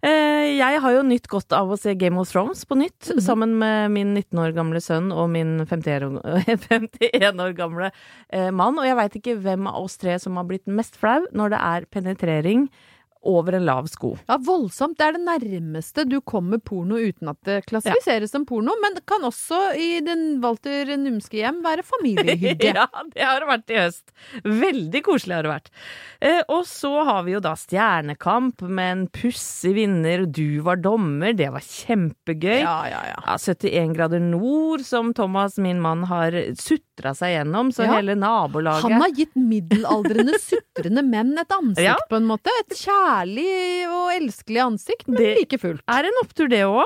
Eh, 0.05 0.57
Jeg 0.59 0.81
har 0.83 0.93
jo 0.93 1.05
nytt 1.05 1.25
godt 1.31 1.55
av 1.57 1.71
å 1.73 1.77
se 1.79 1.95
Game 1.97 2.21
of 2.21 2.29
Thrones 2.29 2.61
på 2.69 2.77
nytt, 2.77 3.09
mm. 3.09 3.21
sammen 3.25 3.57
med 3.57 3.95
min 3.95 4.13
19 4.13 4.43
år 4.43 4.53
gamle 4.57 4.81
sønn 4.83 5.09
og 5.11 5.31
min 5.33 5.57
51 5.65 6.21
år, 7.47 7.55
gamle 7.57 7.89
eh, 8.29 8.51
mann. 8.51 8.77
Og 8.77 8.85
jeg 8.85 8.99
veit 8.99 9.17
ikke 9.21 9.39
hvem 9.41 9.65
av 9.71 9.81
oss 9.81 9.97
tre 9.97 10.19
som 10.21 10.37
har 10.37 10.45
blitt 10.49 10.69
mest 10.69 10.99
flau 11.01 11.25
når 11.33 11.55
det 11.55 11.63
er 11.71 11.89
penetrering 11.97 12.69
over 13.27 13.57
en 13.59 13.65
lav 13.67 13.87
sko. 13.91 14.13
Ja, 14.29 14.37
voldsomt. 14.39 14.97
Det 14.97 15.05
er 15.09 15.17
det 15.17 15.23
nærmeste 15.27 16.05
du 16.07 16.17
kommer 16.21 16.61
porno 16.63 16.95
uten 16.97 17.29
at 17.33 17.37
det 17.47 17.59
klassifiseres 17.67 18.31
som 18.33 18.45
porno, 18.47 18.73
men 18.81 18.95
det 18.97 19.03
kan 19.09 19.25
også 19.27 19.59
i 19.77 19.99
den 20.05 20.39
Walter 20.43 20.93
Numske 20.97 21.41
hjem 21.41 21.59
være 21.65 21.83
familiehygge. 21.93 22.71
ja, 22.73 22.87
det 23.13 23.23
har 23.27 23.43
det 23.43 23.49
vært 23.51 23.73
i 23.75 23.79
høst. 23.81 24.15
Veldig 24.47 25.03
koselig 25.05 25.35
har 25.37 25.43
det 25.47 25.51
vært. 25.53 25.71
Eh, 26.21 26.41
og 26.47 26.63
så 26.69 26.93
har 27.07 27.23
vi 27.27 27.35
jo 27.35 27.41
da 27.43 27.53
Stjernekamp 27.59 28.61
med 28.67 28.91
en 28.95 29.03
pussig 29.13 29.73
vinner. 29.77 30.25
Du 30.31 30.59
var 30.65 30.79
dommer, 30.81 31.33
det 31.37 31.51
var 31.53 31.61
kjempegøy. 31.65 32.61
ja, 32.63 32.77
ja, 32.91 33.01
ja. 33.11 33.19
Ja, 33.27 33.37
71 33.37 33.93
grader 33.97 34.19
nord, 34.23 34.81
som 34.87 35.13
Thomas, 35.17 35.57
min 35.61 35.81
mann, 35.83 36.05
har 36.09 36.31
sutra 36.59 37.13
seg 37.17 37.35
gjennom, 37.35 37.71
så 37.75 37.83
Ja. 37.85 37.95
hele 37.97 38.15
nabolaget 38.15 38.81
Han 38.87 39.01
har 39.01 39.11
gitt 39.15 39.35
middelaldrende, 39.35 40.37
sutrende 40.41 41.03
menn 41.05 41.35
et 41.37 41.51
ansikt, 41.53 41.83
Ja. 41.91 41.95
på 42.09 42.15
en 42.17 42.25
måte. 42.29 42.49
Et 42.61 42.75
kjærlig 43.17 43.89
og 43.89 44.13
elskelig 44.15 44.61
ansikt, 44.63 45.07
men 45.07 45.17
Det- 45.17 45.37
like 45.39 45.57
fullt. 45.59 45.81
er 45.87 46.05
en 46.05 46.21
opptur, 46.23 46.49
det 46.49 46.63
òg. 46.65 46.85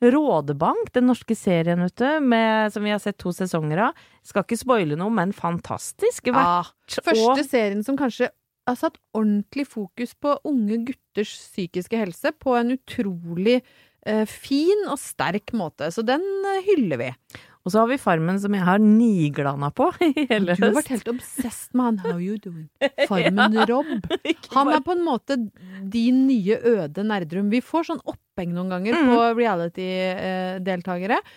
Rådebank, 0.00 0.92
den 0.94 1.06
norske 1.06 1.34
serien, 1.34 1.80
vet 1.82 1.96
du, 1.96 2.20
med, 2.20 2.72
som 2.72 2.84
vi 2.84 2.90
har 2.90 3.00
sett 3.00 3.18
to 3.18 3.30
sesonger 3.30 3.78
av. 3.88 3.94
Skal 4.22 4.44
ikke 4.44 4.58
spoile 4.60 4.96
noe, 4.96 5.10
men 5.10 5.32
fantastisk. 5.32 6.26
Ja, 6.30 6.62
Vært 6.62 7.02
første 7.02 7.44
serien 7.48 7.82
som 7.84 7.96
kanskje 7.96 8.28
har 8.68 8.76
satt 8.76 8.98
ordentlig 9.16 9.66
fokus 9.66 10.14
på 10.14 10.36
unge 10.46 10.84
gutters 10.86 11.32
psykiske 11.50 11.98
helse 11.98 12.30
på 12.38 12.54
en 12.60 12.76
utrolig 12.76 13.62
eh, 14.06 14.24
fin 14.24 14.86
og 14.88 14.98
sterk 14.98 15.50
måte. 15.52 15.90
Så 15.90 16.04
den 16.06 16.22
eh, 16.46 16.62
hyller 16.68 16.96
vi. 16.98 17.10
Og 17.66 17.72
så 17.74 17.82
har 17.82 17.88
vi 17.90 17.98
Farmen, 18.00 18.38
som 18.40 18.54
jeg 18.54 18.64
har 18.64 18.78
niglana 18.80 19.68
på 19.74 19.90
i 20.06 20.26
hele 20.30 20.54
Du 20.56 20.62
har 20.64 20.76
vært 20.78 20.92
helt 20.94 21.08
obsessed 21.12 21.74
med 21.76 21.84
han 21.84 21.98
How 22.04 22.18
you 22.22 22.38
doing? 22.40 22.68
Farmen 23.10 23.58
Rob. 23.68 23.90
Han 24.54 24.70
er 24.72 24.80
på 24.86 24.94
en 24.96 25.04
måte 25.04 25.36
din 25.92 26.26
nye 26.28 26.56
Øde 26.62 27.04
Nerdrum. 27.04 27.50
Vi 27.52 27.60
får 27.64 27.90
sånn 27.90 28.02
oppheng 28.08 28.54
noen 28.56 28.70
ganger 28.72 28.94
Mm. 28.98 29.10
på 29.10 29.20
reality-deltakere. 29.36 31.18
Eh, 31.18 31.36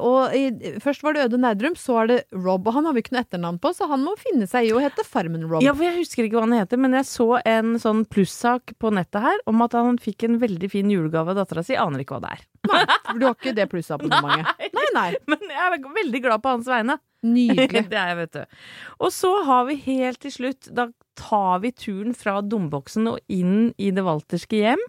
og 0.00 0.34
i, 0.36 0.72
først 0.80 1.02
var 1.04 1.14
det 1.16 1.26
Øde 1.26 1.40
Nerdrum, 1.42 1.74
så 1.76 1.98
er 2.02 2.10
det 2.10 2.18
Rob. 2.32 2.66
Og 2.66 2.76
han 2.76 2.88
har 2.88 2.96
vi 2.96 3.02
ikke 3.04 3.14
noe 3.16 3.24
etternavn 3.26 3.58
på, 3.62 3.72
så 3.76 3.88
han 3.90 4.04
må 4.04 4.14
finne 4.20 4.48
seg 4.48 4.68
i 4.68 4.72
å 4.72 4.82
hete 4.82 5.04
Farmen 5.06 5.44
Rob. 5.48 5.62
Ja, 5.64 5.74
for 5.76 5.84
jeg 5.84 5.98
husker 6.00 6.24
ikke 6.24 6.38
hva 6.38 6.46
han 6.46 6.56
heter, 6.56 6.80
men 6.80 6.96
jeg 6.96 7.08
så 7.10 7.28
en 7.42 7.74
sånn 7.82 8.04
plussak 8.08 8.74
på 8.80 8.92
nettet 8.96 9.20
her 9.24 9.42
om 9.50 9.64
at 9.66 9.76
han 9.76 10.00
fikk 10.02 10.28
en 10.28 10.38
veldig 10.40 10.70
fin 10.72 10.92
julegave 10.92 11.34
av 11.34 11.42
dattera 11.42 11.66
si. 11.66 11.76
Aner 11.78 12.04
ikke 12.04 12.16
hva 12.16 12.24
det 12.24 12.38
er. 12.38 12.46
Nei, 12.68 12.84
for 13.06 13.20
du 13.20 13.26
har 13.28 13.36
ikke 13.36 13.56
det 13.56 13.68
plussabonnementet. 13.72 14.64
Nei, 14.78 14.88
nei. 14.94 15.10
Men 15.30 15.52
jeg 15.52 15.64
er 15.64 15.76
veldig 15.94 16.20
glad 16.24 16.42
på 16.44 16.52
hans 16.52 16.68
vegne. 16.70 16.98
Nydelig. 17.26 17.84
det 17.92 17.98
er 17.98 18.12
jeg, 18.12 18.18
vet 18.20 18.36
du. 18.36 18.58
Og 19.04 19.12
så 19.14 19.30
har 19.48 19.66
vi 19.68 19.78
helt 19.86 20.20
til 20.22 20.34
slutt, 20.34 20.70
da 20.74 20.88
tar 21.18 21.62
vi 21.64 21.72
turen 21.74 22.14
fra 22.16 22.38
domboksen 22.44 23.08
og 23.10 23.18
inn 23.32 23.72
i 23.78 23.90
det 23.94 24.04
walterske 24.06 24.60
hjem. 24.62 24.84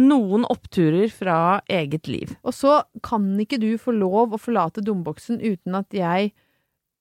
Noen 0.00 0.44
oppturer 0.48 1.10
fra 1.12 1.36
eget 1.68 2.08
liv. 2.08 2.36
Og 2.46 2.54
så 2.56 2.78
kan 3.04 3.26
ikke 3.42 3.58
du 3.60 3.72
få 3.80 3.92
lov 3.96 4.32
å 4.36 4.40
forlate 4.40 4.80
domboksen 4.86 5.40
uten 5.42 5.76
at 5.76 5.92
jeg 5.96 6.30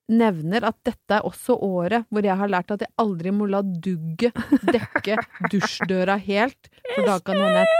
nevner 0.09 0.65
at 0.65 0.77
dette 0.87 1.19
er 1.19 1.25
også 1.27 1.53
året 1.61 2.07
hvor 2.09 2.25
jeg 2.25 2.33
har 2.39 2.49
lært 2.49 2.71
at 2.73 2.81
jeg 2.81 2.89
aldri 2.97 3.29
må 3.35 3.45
la 3.45 3.59
dugget 3.61 4.33
dekke 4.65 5.19
dusjdøra 5.53 6.15
helt, 6.25 6.71
for 6.95 7.05
da 7.05 7.19
kan 7.21 7.37
det 7.37 7.45
hende 7.45 7.65
at 7.67 7.77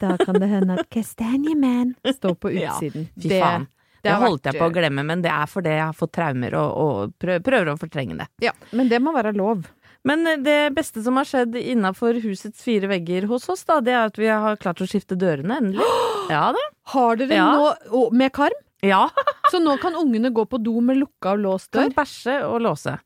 Da 0.00 0.14
kan 0.22 0.38
det 0.40 0.48
hende 0.48 0.76
at 0.80 0.88
Kastanjeman 0.92 1.92
står 2.16 2.34
på 2.40 2.52
Ja, 2.54 2.72
utsiden. 2.76 3.08
Fy 3.20 3.28
faen. 3.34 3.66
Det, 4.02 4.08
det 4.10 4.14
holdt 4.18 4.40
vært- 4.42 4.48
jeg 4.54 4.60
på 4.62 4.66
å 4.70 4.72
glemme, 4.74 5.02
men 5.06 5.20
det 5.22 5.30
er 5.30 5.46
fordi 5.50 5.74
jeg 5.76 5.82
har 5.84 5.92
fått 5.94 6.12
traumer 6.16 6.54
og, 6.58 6.70
og 6.86 7.12
prøver 7.22 7.68
å 7.70 7.76
fortrenge 7.78 8.16
det. 8.18 8.26
Ja, 8.42 8.52
men 8.72 8.88
det 8.90 8.98
må 9.04 9.12
være 9.14 9.34
lov. 9.36 9.66
Men 10.08 10.26
eh, 10.26 10.36
det 10.42 10.74
beste 10.74 11.02
som 11.04 11.16
har 11.20 11.28
skjedd 11.28 11.54
innafor 11.60 12.18
husets 12.24 12.62
fire 12.64 12.88
vegger 12.90 13.26
hos 13.30 13.48
oss, 13.52 13.64
da, 13.68 13.80
det 13.80 13.92
er 13.94 14.08
at 14.10 14.18
vi 14.18 14.26
har 14.30 14.56
klart 14.62 14.82
å 14.82 14.88
skifte 14.90 15.14
dørene, 15.18 15.60
endelig. 15.62 15.88
Ja 16.30 16.48
da. 16.56 16.62
Har 16.94 17.16
dere 17.20 17.34
Ja. 17.38 17.48
nå 17.92 18.08
Med 18.12 18.32
karm? 18.34 18.56
Ja. 18.82 19.04
Så 19.52 19.60
nå 19.62 19.76
kan 19.82 19.94
ungene 19.94 20.30
gå 20.34 20.44
på 20.48 20.58
do 20.62 20.80
med 20.80 20.96
lukka 20.98 21.36
og 21.36 21.42
låst 21.44 21.70
dør? 21.74 21.86
Kan 21.90 21.94
bæsje 22.00 22.38
og 22.48 22.60
låse. 22.64 22.96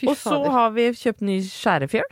Fy 0.00 0.08
Og 0.10 0.16
så 0.16 0.32
fader. 0.34 0.50
har 0.50 0.70
vi 0.74 0.88
kjøpt 0.98 1.22
ny 1.24 1.38
skjærefjøl. 1.46 2.08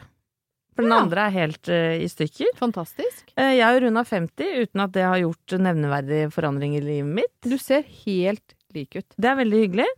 For 0.76 0.86
den 0.86 0.92
Ja. 0.94 1.00
andre 1.02 1.24
er 1.26 1.34
helt 1.34 1.68
uh, 1.68 1.96
i 2.00 2.06
stykker. 2.08 2.52
Fantastisk. 2.56 3.32
Uh, 3.36 3.50
jeg 3.56 3.64
har 3.66 3.80
runda 3.82 4.04
50 4.06 4.62
uten 4.62 4.80
at 4.84 4.92
det 4.94 5.02
har 5.04 5.18
gjort 5.20 5.56
nevneverdig 5.58 6.20
forandring 6.32 6.76
i 6.78 6.80
livet 6.84 7.10
mitt. 7.18 7.34
Du 7.42 7.58
ser 7.58 7.82
helt 8.06 8.54
lik 8.72 8.94
ut. 8.96 9.08
Det 9.18 9.28
er 9.32 9.36
veldig 9.42 9.60
hyggelig. 9.66 9.88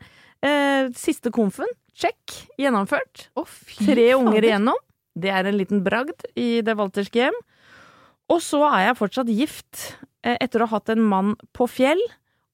Uh, 0.42 0.88
siste 0.98 1.30
komfen, 1.30 1.68
check, 1.94 2.36
gjennomført. 2.60 3.28
Oh, 3.38 3.48
Tre 3.78 4.08
unger 4.16 4.44
igjennom. 4.48 4.78
Det 5.18 5.32
er 5.32 5.48
en 5.48 5.58
liten 5.58 5.82
bragd 5.84 6.24
i 6.38 6.62
det 6.64 6.76
walterske 6.78 7.26
hjem. 7.26 7.36
Og 8.32 8.40
så 8.44 8.62
er 8.70 8.86
jeg 8.88 8.98
fortsatt 9.00 9.32
gift, 9.32 9.82
eh, 10.24 10.38
etter 10.40 10.62
å 10.62 10.68
ha 10.70 10.78
hatt 10.78 10.92
en 10.94 11.02
mann 11.04 11.34
på 11.52 11.68
fjell 11.68 12.00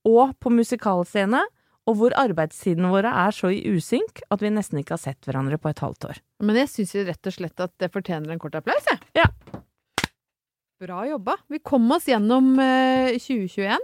og 0.09 0.34
på 0.43 0.51
musikalscene, 0.51 1.45
og 1.89 1.97
hvor 1.97 2.12
arbeidstidene 2.20 2.91
våre 2.93 3.09
er 3.09 3.32
så 3.32 3.49
i 3.55 3.62
usynk 3.64 4.20
at 4.28 4.43
vi 4.45 4.51
nesten 4.53 4.80
ikke 4.82 4.97
har 4.99 5.01
sett 5.01 5.24
hverandre 5.24 5.57
på 5.61 5.70
et 5.70 5.80
halvt 5.80 6.11
år. 6.11 6.18
Men 6.45 6.59
jeg 6.61 6.68
syns 6.72 6.93
rett 7.09 7.30
og 7.30 7.36
slett 7.39 7.62
at 7.64 7.72
det 7.80 7.89
fortjener 7.95 8.34
en 8.34 8.43
kort 8.43 8.59
applaus, 8.59 8.84
jeg. 8.91 9.01
Ja. 9.16 9.28
Bra 10.78 11.01
jobba. 11.09 11.39
Vi 11.51 11.59
kom 11.64 11.89
oss 11.95 12.07
gjennom 12.11 12.53
eh, 12.62 13.16
2021. 13.16 13.80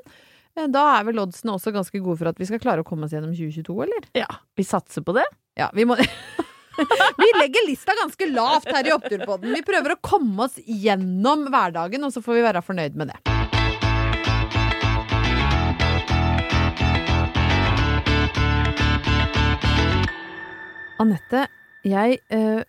Da 0.55 0.83
er 1.01 1.07
vel 1.09 1.19
oddsene 1.19 1.57
også 1.57 1.73
ganske 1.75 1.99
gode 1.99 2.21
for 2.21 2.31
at 2.31 2.39
vi 2.39 2.47
skal 2.47 2.61
klare 2.63 2.85
å 2.85 2.87
komme 2.87 3.09
oss 3.09 3.15
gjennom 3.15 3.33
2022, 3.35 3.75
eller? 3.89 4.05
Ja, 4.15 4.29
vi 4.55 4.67
satser 4.67 5.03
på 5.03 5.15
det. 5.17 5.25
Ja, 5.59 5.67
vi 5.75 5.87
må 5.87 5.97
Vi 7.19 7.27
legger 7.39 7.67
lista 7.67 7.95
ganske 7.99 8.27
lavt 8.31 8.71
her 8.71 8.87
i 8.87 8.93
Oppturpodden. 8.95 9.51
Vi 9.55 9.63
prøver 9.67 9.95
å 9.95 10.01
komme 10.03 10.47
oss 10.47 10.59
gjennom 10.63 11.49
hverdagen, 11.51 12.07
og 12.07 12.15
så 12.15 12.23
får 12.23 12.39
vi 12.39 12.47
være 12.47 12.63
fornøyd 12.67 12.99
med 12.99 13.11
det. 13.11 13.19
Anette, 21.03 21.49
jeg 21.83 22.21
eh, 22.31 22.63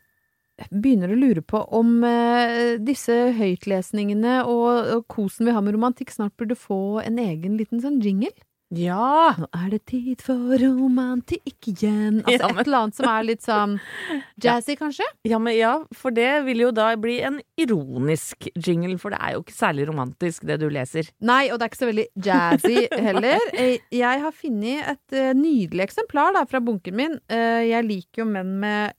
begynner 0.71 1.11
å 1.11 1.19
lure 1.19 1.41
på 1.43 1.59
om 1.75 1.97
eh, 2.07 2.75
disse 2.79 3.15
høytlesningene 3.37 4.41
og, 4.47 4.91
og 4.97 5.07
kosen 5.11 5.49
vi 5.49 5.55
har 5.55 5.63
med 5.65 5.75
romantikk, 5.77 6.11
snart 6.15 6.35
burde 6.39 6.55
få 6.59 6.99
en 7.03 7.19
egen 7.19 7.57
liten 7.59 7.81
sånn 7.83 8.01
jingle. 8.03 8.31
Ja! 8.75 9.35
Nå 9.37 9.45
er 9.53 9.67
det 9.75 9.83
tid 9.91 10.23
for 10.25 10.55
romantikk 10.57 11.67
igjen. 11.69 12.23
Altså 12.25 12.33
Ja, 12.39 12.47
men- 12.49 12.57
et 12.63 12.65
eller 12.67 12.79
annet 12.79 12.95
som 12.97 13.07
er 13.11 13.27
litt 13.27 13.43
sånn 13.45 13.75
jazzy, 14.41 14.75
kanskje? 14.79 15.05
Ja, 15.29 15.37
men 15.39 15.53
ja, 15.55 15.75
for 15.93 16.11
det 16.11 16.31
vil 16.47 16.63
jo 16.65 16.71
da 16.75 16.87
bli 16.99 17.19
en 17.23 17.37
ironisk 17.61 18.49
jingle, 18.57 18.97
for 18.99 19.13
det 19.13 19.21
er 19.21 19.35
jo 19.37 19.43
ikke 19.45 19.55
særlig 19.59 19.85
romantisk 19.91 20.47
det 20.49 20.57
du 20.63 20.67
leser. 20.73 21.11
Nei, 21.21 21.45
og 21.53 21.59
det 21.61 21.67
er 21.67 21.71
ikke 21.75 21.83
så 21.83 21.91
veldig 21.91 22.07
jazzy 22.31 22.87
heller. 23.05 23.45
Eh, 23.55 23.77
Jeg 23.93 24.19
har 24.25 24.33
funnet 24.35 24.89
et 24.95 25.13
eh, 25.21 25.31
nydelig 25.37 25.85
eksemplar 25.85 26.33
da, 26.35 26.43
fra 26.49 26.59
bunken 26.59 26.97
min. 26.97 27.19
Jeg 27.29 27.85
liker 27.85 28.23
jo 28.25 28.31
menn 28.33 28.55
med 28.65 28.97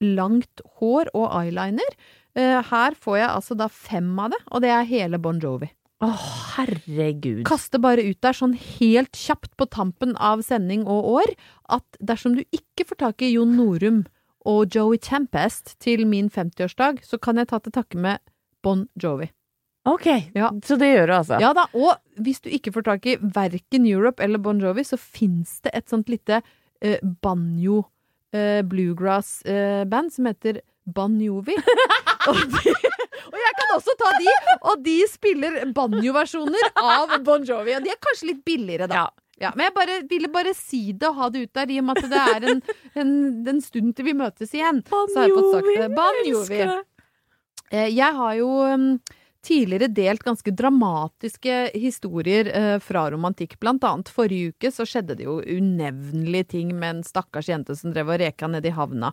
langt 0.00 0.62
hår 0.80 1.10
og 1.14 1.28
eyeliner. 1.42 1.94
Eh, 2.38 2.60
Her 2.70 2.94
får 2.98 3.18
jeg 3.18 3.28
altså 3.30 3.56
da 3.58 3.68
fem 3.68 4.12
av 4.22 4.30
det, 4.34 4.40
og 4.50 4.62
det 4.64 4.70
er 4.70 4.84
hele 4.88 5.18
Bon 5.22 5.38
Jovi. 5.42 5.68
Å, 6.00 6.08
herregud. 6.56 7.42
Kaste 7.48 7.76
bare 7.82 8.04
ut 8.06 8.20
der 8.24 8.32
sånn 8.36 8.54
helt 8.56 9.12
kjapt 9.20 9.52
på 9.60 9.66
tampen 9.68 10.14
av 10.16 10.40
sending 10.46 10.86
og 10.88 11.10
år 11.20 11.34
at 11.76 11.98
dersom 12.00 12.38
du 12.38 12.44
ikke 12.56 12.86
får 12.88 13.00
tak 13.02 13.22
i 13.26 13.34
Jon 13.34 13.52
Norum 13.58 14.06
og 14.48 14.72
Joey 14.72 14.96
Tempest 15.04 15.74
til 15.84 16.06
min 16.08 16.30
50-årsdag, 16.32 17.02
så 17.04 17.18
kan 17.20 17.36
jeg 17.36 17.50
ta 17.50 17.58
til 17.60 17.74
takke 17.76 18.00
med 18.00 18.22
Bon 18.64 18.86
Jovi. 18.96 19.28
Ok, 19.88 20.06
Ja. 20.36 20.50
så 20.64 20.76
det 20.80 20.88
gjør 20.94 21.06
du 21.06 21.12
altså. 21.18 21.38
Ja 21.40 21.52
da, 21.56 21.66
og 21.76 21.96
hvis 22.20 22.40
du 22.44 22.48
ikke 22.52 22.72
får 22.72 22.84
tak 22.88 23.06
i 23.06 23.16
verken 23.20 23.86
Europe 23.88 24.20
eller 24.24 24.38
Bon 24.40 24.58
Jovi, 24.60 24.84
så 24.84 24.96
fins 25.00 25.58
det 25.64 25.72
et 25.74 25.88
sånt 25.92 26.08
lite 26.08 26.40
eh, 26.80 26.98
banjo 27.22 27.82
eh, 28.32 28.60
bluegrass-band 28.66 30.12
som 30.14 30.28
heter 30.30 30.60
Banjovi. 30.90 31.54
og, 32.30 32.40
de, 32.54 32.74
og 33.30 33.38
jeg 33.38 33.56
kan 33.60 33.74
også 33.76 33.94
ta 34.00 34.12
de, 34.18 34.34
og 34.60 34.84
de 34.84 34.96
spiller 35.10 35.58
banjoversjoner 35.76 36.72
av 36.80 37.16
Bon 37.26 37.44
Jovi. 37.46 37.76
Og 37.78 37.84
de 37.86 37.92
er 37.94 38.00
kanskje 38.02 38.32
litt 38.32 38.44
billigere, 38.46 38.88
da. 38.90 39.08
Ja, 39.40 39.54
men 39.56 39.70
jeg 39.70 39.74
bare, 39.76 39.94
ville 40.10 40.28
bare 40.28 40.52
si 40.52 40.90
det 40.92 41.08
og 41.08 41.16
ha 41.16 41.30
det 41.32 41.46
ut 41.46 41.54
der, 41.56 41.70
i 41.72 41.78
og 41.80 41.86
med 41.88 42.00
at 42.02 42.10
det 42.12 42.24
er 42.34 42.48
en, 42.50 42.58
en, 43.00 43.12
en 43.48 43.60
stund 43.64 43.94
til 43.96 44.10
vi 44.10 44.12
møtes 44.18 44.52
igjen. 44.52 44.82
Så 44.84 45.06
har 45.16 45.30
jeg 45.30 45.36
fått 45.38 45.54
sagt 45.54 45.70
det. 45.80 45.86
Banjovi. 45.96 46.60
Eh, 47.70 47.88
Jeg 47.94 48.16
har 48.18 48.34
jo 48.36 48.50
um, 48.74 48.84
tidligere 49.46 49.88
delt 49.94 50.24
ganske 50.26 50.52
dramatiske 50.56 51.70
historier 51.78 52.50
eh, 52.52 52.76
fra 52.82 53.06
romantikk. 53.12 53.58
Blant 53.60 53.84
annet 53.88 54.12
forrige 54.12 54.54
uke 54.54 54.72
så 54.74 54.86
skjedde 54.88 55.16
det 55.18 55.28
jo 55.28 55.38
unevnelige 55.40 56.50
ting 56.56 56.74
med 56.76 56.96
en 56.96 57.06
stakkars 57.06 57.48
jente 57.52 57.76
som 57.78 57.94
drev 57.94 58.12
og 58.12 58.20
reka 58.22 58.50
nede 58.50 58.70
i 58.70 58.76
havna. 58.76 59.12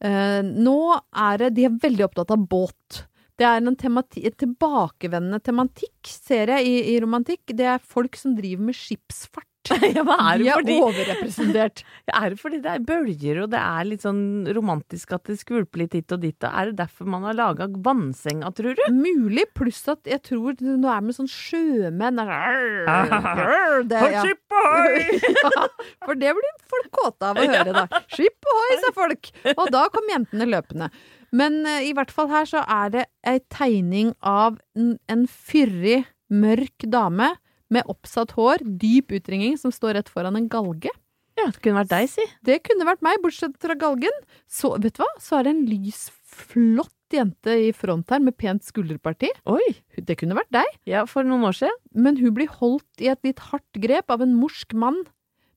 Eh, 0.00 0.40
nå 0.46 0.80
er 0.96 1.42
det 1.42 1.54
De 1.58 1.68
er 1.68 1.78
veldig 1.82 2.08
opptatt 2.08 2.34
av 2.34 2.46
båt. 2.48 3.04
Det 3.38 3.46
er 3.46 3.60
en, 3.60 3.76
temati, 3.78 4.24
en 4.26 4.34
tilbakevendende 4.34 5.38
tematikk, 5.46 6.10
ser 6.10 6.50
jeg, 6.56 6.66
i, 6.66 6.78
i 6.94 6.96
romantikk. 7.02 7.52
Det 7.54 7.68
er 7.70 7.84
folk 7.84 8.18
som 8.18 8.34
driver 8.38 8.70
med 8.70 8.78
skipsfart. 8.78 9.47
Ja, 9.98 10.04
hva 10.04 10.16
er 10.32 10.40
De 10.40 10.44
det 10.44 10.52
er 10.52 10.60
fordi 10.60 10.76
overrepresentert. 10.84 11.82
Er 12.18 12.32
det 12.32 12.38
fordi 12.40 12.58
det 12.64 12.70
er 12.72 12.84
bølger 12.88 13.42
og 13.44 13.50
det 13.52 13.60
er 13.60 13.86
litt 13.88 14.04
sånn 14.04 14.48
romantisk 14.56 15.12
at 15.16 15.28
det 15.28 15.36
skvulper 15.40 15.82
litt 15.82 15.96
hit 15.96 16.14
og 16.14 16.22
dit? 16.22 16.36
Og 16.40 16.48
er 16.48 16.70
det 16.70 16.78
derfor 16.80 17.08
man 17.10 17.26
har 17.28 17.36
laga 17.36 17.68
vannsenga, 17.68 18.50
tror 18.56 18.78
du? 18.78 18.84
Mulig, 18.94 19.44
pluss 19.56 19.82
at 19.92 20.08
jeg 20.08 20.22
tror 20.24 20.56
nå 20.64 20.88
er 20.88 21.04
med 21.04 21.16
sånn 21.18 21.30
sjømenn 21.30 22.18
det 23.88 23.98
er 23.98 24.14
ja. 24.16 24.24
Skip 24.24 24.56
ohoi! 24.58 25.20
ja, 25.44 25.66
For 26.06 26.18
det 26.18 26.32
blir 26.38 26.56
folk 26.72 26.90
kåte 26.98 27.30
av 27.30 27.40
å 27.40 27.46
høre, 27.46 27.74
da. 27.76 28.02
Skip 28.12 28.50
ohoi, 28.52 28.78
sa 28.82 28.92
folk! 28.96 29.30
Og 29.54 29.66
da 29.74 29.86
kom 29.92 30.08
jentene 30.10 30.48
løpende. 30.48 30.90
Men 31.36 31.60
eh, 31.68 31.88
i 31.90 31.94
hvert 31.96 32.12
fall 32.14 32.30
her 32.32 32.48
så 32.48 32.62
er 32.64 32.94
det 32.94 33.04
ei 33.28 33.38
tegning 33.52 34.14
av 34.24 34.58
en, 34.78 34.96
en 35.12 35.26
fyrig, 35.28 36.06
mørk 36.28 36.84
dame 36.92 37.30
med 37.74 37.84
oppsatt 37.92 38.32
hår, 38.38 38.62
dyp 38.80 39.12
utringning, 39.18 39.58
som 39.60 39.72
står 39.74 39.98
rett 39.98 40.08
foran 40.12 40.36
en 40.38 40.48
galge. 40.48 40.92
Ja, 41.38 41.46
det 41.52 41.60
kunne 41.62 41.84
vært 41.84 41.92
deg, 41.92 42.08
si. 42.10 42.24
Det 42.42 42.56
kunne 42.66 42.86
vært 42.88 43.02
meg, 43.06 43.20
bortsett 43.22 43.54
fra 43.62 43.76
galgen. 43.78 44.14
Så, 44.50 44.72
vet 44.82 44.96
du 44.96 45.02
hva, 45.04 45.10
så 45.22 45.38
er 45.38 45.46
det 45.46 45.52
en 45.54 45.66
lys, 45.70 46.08
flott 46.26 46.90
jente 47.14 47.54
i 47.68 47.68
front 47.76 48.10
her, 48.10 48.18
med 48.24 48.34
pent 48.40 48.64
skulderparti. 48.66 49.30
Oi! 49.48 49.68
Det 49.96 50.16
kunne 50.18 50.36
vært 50.36 50.50
deg. 50.58 50.72
Ja, 50.90 51.04
for 51.08 51.24
noen 51.28 51.46
år 51.46 51.54
siden. 51.60 51.78
Men 51.94 52.18
hun 52.18 52.34
blir 52.36 52.50
holdt 52.58 53.04
i 53.04 53.12
et 53.12 53.22
litt 53.24 53.38
hardt 53.52 53.78
grep 53.80 54.10
av 54.10 54.24
en 54.26 54.34
morsk 54.36 54.74
mann 54.76 54.98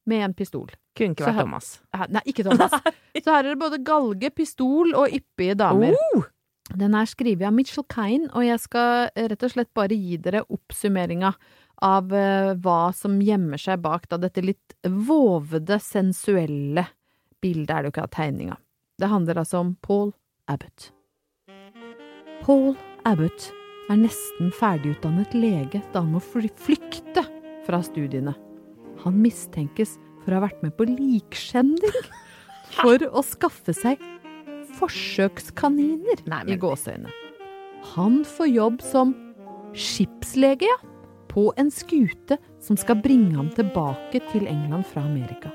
med 0.07 0.22
en 0.28 0.36
pistol. 0.38 0.70
Kunne 0.97 1.16
ikke 1.16 1.26
vært 1.26 1.39
her- 1.39 1.47
Thomas. 1.47 1.72
Nei, 2.14 2.22
ikke 2.30 2.45
Thomas. 2.45 2.78
Så 3.24 3.26
her 3.34 3.41
er 3.47 3.49
det 3.55 3.59
både 3.64 3.82
galge, 3.88 4.30
pistol 4.38 4.93
og 4.93 5.09
yppige 5.18 5.57
damer. 5.59 5.97
Oh! 6.14 6.30
Den 6.78 6.93
er 6.95 7.09
skrevet 7.09 7.43
av 7.49 7.55
Mitchell 7.57 7.84
Kine, 7.91 8.30
og 8.38 8.45
jeg 8.45 8.62
skal 8.64 9.09
rett 9.18 9.43
og 9.43 9.51
slett 9.51 9.74
bare 9.76 9.97
gi 9.97 10.16
dere 10.22 10.45
oppsummeringa 10.45 11.34
av 11.82 12.14
eh, 12.14 12.52
hva 12.62 12.92
som 12.96 13.20
gjemmer 13.24 13.58
seg 13.62 13.82
bak 13.84 14.08
da 14.12 14.20
dette 14.22 14.44
litt 14.46 14.76
vovede, 14.86 15.80
sensuelle 15.82 16.86
bildet, 17.42 17.72
er 17.74 17.82
det 17.82 17.90
jo 17.90 17.94
ikke 17.96 18.06
av 18.06 18.14
tegninga. 18.16 18.58
Det 19.02 19.10
handler 19.10 19.42
altså 19.42 19.62
om 19.64 19.74
Paul 19.82 20.12
Abbott. 20.52 20.92
Paul 22.46 22.76
Abbott 23.10 23.50
er 23.90 23.98
nesten 23.98 24.52
ferdigutdannet 24.56 25.34
lege 25.36 25.82
da 25.94 26.04
han 26.04 26.14
må 26.14 26.22
flykte 26.22 27.26
fra 27.66 27.82
studiene. 27.86 28.36
Han 29.02 29.18
mistenkes 29.24 29.96
for 30.22 30.34
å 30.36 30.38
ha 30.38 30.46
vært 30.46 30.62
med 30.62 30.76
på 30.78 30.86
likskjending 30.86 31.98
for 32.78 33.02
å 33.10 33.24
skaffe 33.26 33.74
seg 33.76 34.02
forsøkskaniner 34.78 36.22
Nei, 36.30 36.44
i 36.46 36.54
men- 36.54 36.62
gåseøyne. 36.62 37.12
Han 37.96 38.22
får 38.28 38.52
jobb 38.54 38.82
som 38.86 39.16
skipslege, 39.74 40.68
ja, 40.70 40.76
på 41.32 41.52
en 41.60 41.72
skute 41.72 42.38
som 42.64 42.78
skal 42.80 43.00
bringe 43.04 43.36
ham 43.38 43.50
tilbake 43.56 44.20
til 44.32 44.48
England 44.52 44.86
fra 44.90 45.04
Amerika. 45.08 45.52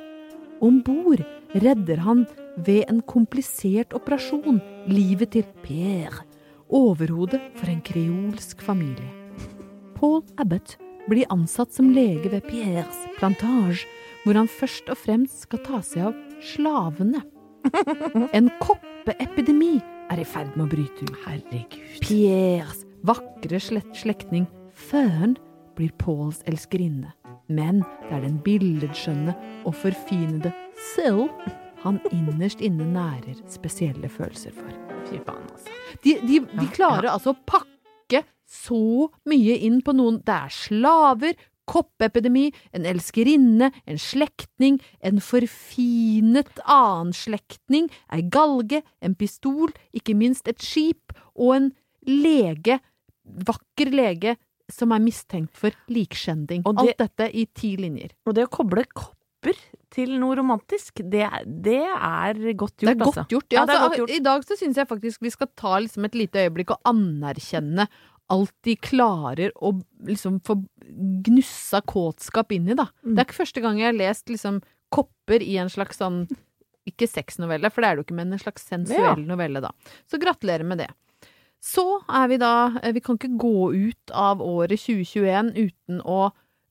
Om 0.65 0.81
bord 0.85 1.21
redder 1.53 2.01
han 2.01 2.25
ved 2.57 2.87
en 2.89 3.03
komplisert 3.05 3.93
operasjon 3.97 4.63
livet 4.89 5.35
til 5.37 5.45
Pierre, 5.63 6.25
overhodet 6.73 7.43
for 7.61 7.71
en 7.71 7.83
kreolsk 7.85 8.65
familie. 8.65 9.13
Paul 9.97 10.23
Abbott 10.41 10.79
blir 11.07 11.29
ansatt 11.31 11.77
som 11.77 11.93
lege 11.95 12.33
ved 12.33 12.49
Pierres 12.49 13.05
plantage, 13.19 13.85
hvor 14.25 14.41
han 14.41 14.49
først 14.51 14.89
og 14.91 14.99
fremst 14.99 15.45
skal 15.47 15.63
ta 15.65 15.83
seg 15.85 16.09
av 16.09 16.17
slavene. 16.43 17.23
En 18.37 18.49
koppeepidemi 18.63 19.77
er 20.11 20.23
i 20.23 20.27
ferd 20.27 20.57
med 20.57 20.67
å 20.67 20.71
bryte 20.73 21.07
ut. 21.07 21.17
Herregud. 21.27 22.01
Pierres 22.03 22.85
vakre 23.07 23.61
slektning 23.61 24.49
Føn 24.77 25.37
blir 25.77 25.93
Pauls 26.01 26.43
elskerinne. 26.49 27.13
Men 27.49 27.83
det 28.07 28.17
er 28.17 28.25
den 28.25 28.41
billedskjønne 28.43 29.37
og 29.65 29.77
forfinede 29.79 30.53
Sill 30.95 31.27
han 31.85 32.01
innerst 32.11 32.63
inne 32.65 32.87
nærer 32.91 33.39
spesielle 33.53 34.09
følelser 34.11 34.55
for. 34.57 34.73
Fy 35.07 35.21
faen, 35.23 35.45
altså. 35.53 35.75
De, 36.03 36.17
de, 36.27 36.41
de 36.51 36.71
klarer 36.75 37.13
altså 37.13 37.33
å 37.33 37.43
pakke 37.47 38.25
så 38.47 39.11
mye 39.29 39.59
inn 39.67 39.79
på 39.87 39.95
noen. 39.95 40.19
Det 40.27 40.35
er 40.35 40.55
slaver, 40.55 41.37
koppepidemi, 41.67 42.49
en 42.75 42.87
elskerinne, 42.87 43.71
en 43.87 44.01
slektning, 44.01 44.79
en 45.03 45.21
forfinet 45.23 46.61
annen 46.63 47.15
slektning, 47.17 47.89
ei 48.15 48.23
galge, 48.23 48.83
en 49.03 49.17
pistol, 49.19 49.75
ikke 49.97 50.15
minst 50.19 50.49
et 50.51 50.63
skip, 50.63 51.15
og 51.35 51.57
en 51.57 51.71
lege, 52.07 52.79
vakker 53.47 53.91
lege, 53.95 54.37
som 54.73 54.93
er 54.93 55.03
mistenkt 55.03 55.55
for 55.57 55.71
likskjending. 55.89 56.63
Og 56.67 56.77
det- 56.77 56.97
Alt 56.97 56.99
dette 57.17 57.31
i 57.35 57.47
ti 57.55 57.77
linjer. 57.77 58.11
Og 58.27 58.35
det 58.35 58.47
å 58.49 58.51
koble 58.51 58.85
kopper 58.95 59.55
til 59.91 60.19
noe 60.19 60.35
romantisk, 60.37 61.03
det, 61.09 61.29
det 61.47 61.83
er 61.87 62.35
godt 62.55 62.77
gjort, 62.79 62.81
Det 62.81 62.89
er 62.89 63.05
altså. 63.05 63.23
godt 63.23 63.29
gjort. 63.31 63.53
Ja, 63.53 63.61
Ja, 63.61 63.63
er 63.63 63.69
altså, 63.69 63.89
godt 63.89 63.99
gjort. 63.99 64.11
I 64.17 64.19
dag 64.27 64.43
så 64.45 64.57
syns 64.59 64.77
jeg 64.77 64.89
faktisk 64.89 65.21
vi 65.23 65.31
skal 65.31 65.49
ta 65.57 65.79
liksom 65.79 66.05
et 66.05 66.15
lite 66.15 66.43
øyeblikk 66.49 66.71
og 66.71 66.81
anerkjenne 66.85 67.89
alt 68.29 68.53
de 68.67 68.75
klarer 68.75 69.53
å 69.63 69.71
liksom 70.03 70.41
få 70.43 70.57
gnussa 71.23 71.81
kåtskap 71.87 72.51
inn 72.57 72.69
i, 72.69 72.75
da. 72.75 72.89
Mm. 73.05 73.15
Det 73.15 73.19
er 73.23 73.29
ikke 73.29 73.45
første 73.45 73.63
gang 73.63 73.79
jeg 73.79 73.87
har 73.93 73.99
lest 73.99 74.27
liksom 74.33 74.61
kopper 74.95 75.43
i 75.43 75.57
en 75.63 75.71
slags 75.71 75.99
sånn 76.01 76.25
ikke 76.87 77.09
sexnovelle, 77.11 77.71
for 77.71 77.83
det 77.83 77.89
er 77.89 77.97
det 77.97 78.03
jo 78.03 78.07
ikke, 78.07 78.19
men 78.19 78.33
en 78.35 78.39
slags 78.43 78.67
sensuell 78.67 79.23
novelle, 79.27 79.61
da. 79.63 79.73
Så 80.11 80.21
gratulerer 80.23 80.67
med 80.67 80.79
det. 80.79 80.91
Så 81.63 81.85
er 82.07 82.29
vi 82.31 82.39
da 82.41 82.55
eh, 82.83 82.95
Vi 82.97 83.03
kan 83.05 83.19
ikke 83.19 83.37
gå 83.41 83.71
ut 83.73 84.15
av 84.15 84.43
året 84.45 84.81
2021 84.83 85.55
uten 85.57 86.03
å 86.05 86.21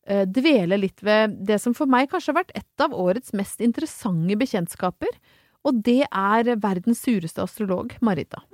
eh, 0.07 0.25
dvele 0.27 0.79
litt 0.81 1.03
ved 1.05 1.39
det 1.47 1.59
som 1.63 1.75
for 1.77 1.89
meg 1.89 2.11
kanskje 2.11 2.33
har 2.33 2.43
vært 2.43 2.55
et 2.57 2.85
av 2.85 2.95
årets 2.95 3.35
mest 3.35 3.63
interessante 3.65 4.37
bekjentskaper. 4.39 5.11
Og 5.65 5.81
det 5.85 6.03
er 6.05 6.55
verdens 6.61 7.01
sureste 7.01 7.41
astrolog, 7.41 7.95
Marita. 8.05 8.43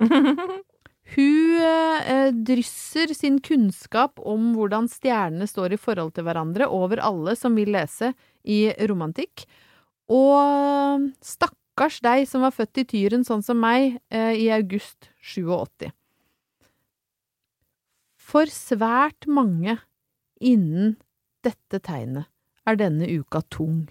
Hun 1.12 1.58
eh, 1.60 2.30
drysser 2.32 3.12
sin 3.12 3.40
kunnskap 3.44 4.22
om 4.22 4.52
hvordan 4.56 4.88
stjernene 4.88 5.48
står 5.50 5.74
i 5.76 5.80
forhold 5.80 6.14
til 6.16 6.24
hverandre 6.24 6.70
over 6.72 7.02
alle 7.04 7.36
som 7.36 7.58
vil 7.58 7.74
lese 7.74 8.14
i 8.48 8.64
romantikk. 8.88 9.44
Og 10.12 11.10
stakkars 11.24 12.00
deg 12.04 12.24
som 12.30 12.46
var 12.46 12.54
født 12.56 12.80
i 12.80 12.88
Tyren 12.88 13.26
sånn 13.28 13.44
som 13.44 13.60
meg 13.60 13.98
i 14.12 14.48
august 14.52 15.10
87. 15.20 15.92
For 18.32 18.48
svært 18.48 19.26
mange 19.28 19.74
innen 20.40 20.94
dette 21.44 21.82
tegnet 21.84 22.30
er 22.64 22.78
denne 22.80 23.04
uka 23.04 23.42
tung. 23.52 23.90